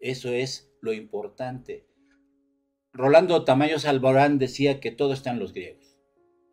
Eso 0.03 0.33
es 0.33 0.69
lo 0.81 0.91
importante. 0.91 1.87
Rolando 2.91 3.45
Tamayo 3.45 3.77
Alborán 3.87 4.37
decía 4.37 4.81
que 4.81 4.91
todo 4.91 5.13
está 5.13 5.31
en 5.31 5.39
los 5.39 5.53
griegos. 5.53 5.97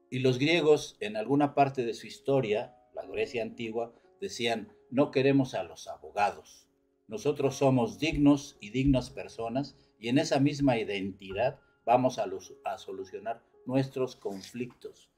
Y 0.08 0.20
los 0.20 0.38
griegos, 0.38 0.96
en 1.00 1.16
alguna 1.16 1.52
parte 1.52 1.84
de 1.84 1.94
su 1.94 2.06
historia, 2.06 2.76
la 2.94 3.04
Grecia 3.06 3.42
antigua, 3.42 3.92
decían, 4.20 4.72
no 4.88 5.10
queremos 5.10 5.54
a 5.54 5.64
los 5.64 5.88
abogados. 5.88 6.68
Nosotros 7.08 7.56
somos 7.56 7.98
dignos 7.98 8.56
y 8.60 8.70
dignas 8.70 9.10
personas 9.10 9.76
y 9.98 10.10
en 10.10 10.18
esa 10.18 10.38
misma 10.38 10.78
identidad 10.78 11.58
vamos 11.84 12.20
a, 12.20 12.26
a 12.66 12.78
solucionar 12.78 13.42
nuestros 13.66 14.14
conflictos. 14.14 15.10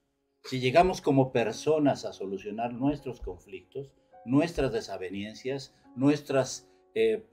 Si 0.45 0.59
llegamos 0.59 1.03
como 1.03 1.33
personas 1.33 2.07
a 2.07 2.14
solucionar 2.14 2.72
nuestros 2.72 3.20
conflictos, 3.20 3.93
nuestras 4.24 4.72
desavenencias, 4.72 5.74
nuestras 5.97 6.70
eh, 6.95 7.26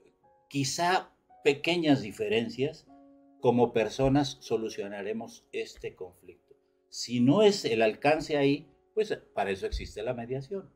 quizá 0.50 1.14
pequeñas 1.44 2.02
diferencias, 2.02 2.86
como 3.40 3.72
personas 3.72 4.36
solucionaremos 4.40 5.46
este 5.52 5.94
conflicto. 5.94 6.56
Si 6.88 7.20
no 7.20 7.42
es 7.42 7.64
el 7.64 7.82
alcance 7.82 8.36
ahí, 8.36 8.68
pues 8.92 9.16
para 9.32 9.50
eso 9.50 9.64
existe 9.64 10.02
la 10.02 10.12
mediación. 10.12 10.68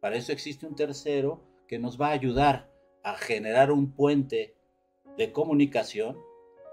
Para 0.00 0.16
eso 0.16 0.32
existe 0.32 0.66
un 0.66 0.74
tercero 0.74 1.42
que 1.68 1.78
nos 1.78 1.98
va 1.98 2.08
a 2.08 2.12
ayudar 2.12 2.70
a 3.04 3.14
generar 3.14 3.70
un 3.70 3.92
puente 3.92 4.56
de 5.16 5.32
comunicación 5.32 6.18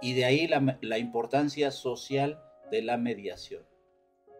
y 0.01 0.15
de 0.15 0.25
ahí 0.25 0.47
la, 0.47 0.79
la 0.81 0.97
importancia 0.97 1.69
social 1.69 2.41
de 2.71 2.81
la 2.81 2.97
mediación. 2.97 3.63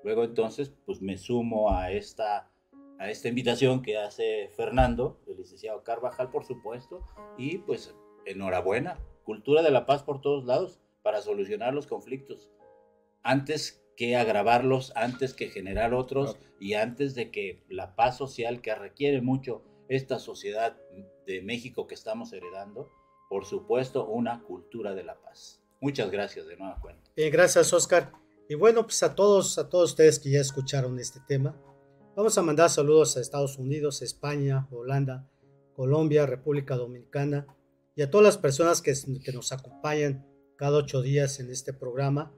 Luego 0.04 0.24
entonces, 0.24 0.74
pues 0.86 1.02
me 1.02 1.18
sumo 1.18 1.72
a 1.72 1.92
esta 1.92 2.52
a 3.00 3.10
esta 3.10 3.28
invitación 3.28 3.82
que 3.82 3.98
hace 3.98 4.50
Fernando, 4.56 5.20
el 5.28 5.38
licenciado 5.38 5.84
Carvajal, 5.84 6.32
por 6.32 6.46
supuesto, 6.46 7.06
y 7.38 7.60
pues 7.60 7.96
enhorabuena, 8.28 9.00
cultura 9.24 9.62
de 9.62 9.72
la 9.72 9.86
paz 9.86 10.04
por 10.04 10.22
todos 10.22 10.46
lados 10.46 10.80
para 11.02 11.22
solucionar 11.22 11.74
los 11.74 11.88
conflictos, 11.88 12.50
antes 13.24 13.84
que 13.96 14.16
agravarlos, 14.16 14.94
antes 14.96 15.34
que 15.34 15.50
generar 15.50 15.94
otros 15.94 16.38
y 16.60 16.76
antes 16.76 17.16
de 17.16 17.32
que 17.32 17.64
la 17.68 17.96
paz 17.96 18.18
social 18.18 18.62
que 18.62 18.74
requiere 18.76 19.22
mucho 19.22 19.64
esta 19.90 20.20
sociedad 20.20 20.78
de 21.26 21.42
México 21.42 21.88
que 21.88 21.96
estamos 21.96 22.32
heredando, 22.32 22.92
por 23.30 23.46
supuesto, 23.46 24.08
una 24.08 24.44
cultura 24.44 24.94
de 24.94 25.04
la 25.04 25.20
paz. 25.20 25.62
Muchas 25.82 26.12
gracias 26.12 26.48
de 26.48 26.58
nueva 26.58 26.80
cuenta. 26.80 27.12
Bien, 27.16 27.32
gracias 27.32 27.74
Oscar. 27.74 28.12
Y 28.50 28.56
bueno, 28.56 28.84
pues 28.84 29.04
a 29.04 29.16
todos, 29.16 29.58
a 29.58 29.70
todos 29.70 29.92
ustedes 29.92 30.20
que 30.20 30.32
ya 30.32 30.40
escucharon 30.40 31.00
este 31.00 31.20
tema, 31.28 31.60
vamos 32.16 32.38
a 32.38 32.42
mandar 32.42 32.70
saludos 32.70 33.18
a 33.18 33.22
Estados 33.22 33.58
Unidos, 33.58 34.02
España, 34.02 34.68
Holanda, 34.72 35.28
Colombia, 35.74 36.26
República 36.26 36.76
Dominicana, 36.76 37.46
y 37.98 38.04
a 38.04 38.12
todas 38.12 38.24
las 38.24 38.38
personas 38.38 38.84
que, 38.84 38.94
nos 39.34 39.52
acompañan 39.52 40.24
cada 40.56 40.78
ocho 40.78 41.02
días 41.02 41.40
en 41.40 41.50
este 41.50 41.74
programa. 41.74 42.32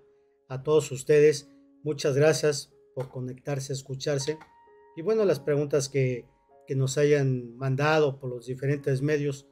A 0.47 0.63
todos 0.63 0.89
ustedes, 0.91 1.49
muchas 1.83 2.15
gracias 2.15 2.71
por 2.95 3.09
conectarse, 3.09 3.73
escucharse. 3.73 4.39
Y 4.95 5.01
bueno, 5.01 5.25
las 5.25 5.41
preguntas 5.41 5.89
que, 5.89 6.25
que 6.65 6.75
nos 6.75 6.97
hayan 6.97 7.57
mandado 7.57 8.21
por 8.21 8.29
los 8.29 8.45
diferentes 8.45 9.01
medios, 9.01 9.47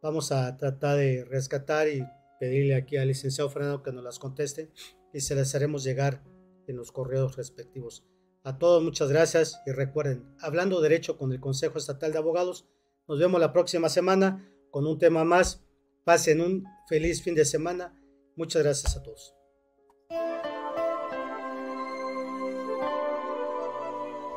vamos 0.00 0.30
a 0.30 0.56
tratar 0.56 0.98
de 0.98 1.24
rescatar 1.24 1.88
y 1.88 2.06
pedirle 2.38 2.76
aquí 2.76 2.96
al 2.96 3.08
licenciado 3.08 3.50
Fernando 3.50 3.82
que 3.82 3.92
nos 3.92 4.04
las 4.04 4.20
conteste 4.20 4.70
y 5.12 5.20
se 5.20 5.34
las 5.34 5.52
haremos 5.56 5.82
llegar 5.82 6.22
en 6.68 6.76
los 6.76 6.92
correos 6.92 7.36
respectivos. 7.36 8.04
A 8.44 8.56
todos 8.56 8.84
muchas 8.84 9.08
gracias 9.08 9.60
y 9.66 9.72
recuerden, 9.72 10.32
hablando 10.38 10.80
derecho 10.80 11.18
con 11.18 11.32
el 11.32 11.40
Consejo 11.40 11.76
Estatal 11.76 12.12
de 12.12 12.18
Abogados, 12.18 12.68
nos 13.08 13.18
vemos 13.18 13.40
la 13.40 13.52
próxima 13.52 13.88
semana 13.88 14.49
con 14.70 14.86
un 14.86 14.98
tema 14.98 15.24
más. 15.24 15.62
Pasen 16.04 16.40
un 16.40 16.64
feliz 16.88 17.22
fin 17.22 17.34
de 17.34 17.44
semana. 17.44 17.94
Muchas 18.36 18.62
gracias 18.62 18.96
a 18.96 19.02
todos. 19.02 19.34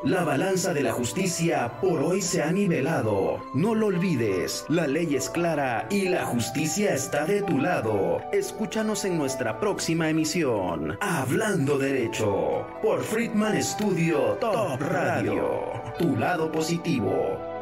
La 0.04 0.22
balanza 0.22 0.74
de 0.74 0.82
la 0.82 0.92
justicia 0.92 1.80
por 1.80 2.02
hoy 2.02 2.20
se 2.20 2.42
ha 2.42 2.52
nivelado. 2.52 3.42
No 3.54 3.74
lo 3.74 3.86
olvides, 3.86 4.66
la 4.68 4.86
ley 4.86 5.16
es 5.16 5.30
clara 5.30 5.86
y 5.90 6.10
la 6.10 6.26
justicia 6.26 6.92
está 6.92 7.24
de 7.24 7.40
tu 7.40 7.58
lado. 7.58 8.20
Escúchanos 8.30 9.06
en 9.06 9.16
nuestra 9.16 9.58
próxima 9.58 10.10
emisión, 10.10 10.98
Hablando 11.00 11.78
Derecho, 11.78 12.66
por 12.82 13.02
Friedman 13.02 13.62
Studio 13.62 14.36
Top 14.42 14.78
Radio. 14.78 15.80
Tu 15.98 16.14
lado 16.16 16.52
positivo. 16.52 17.53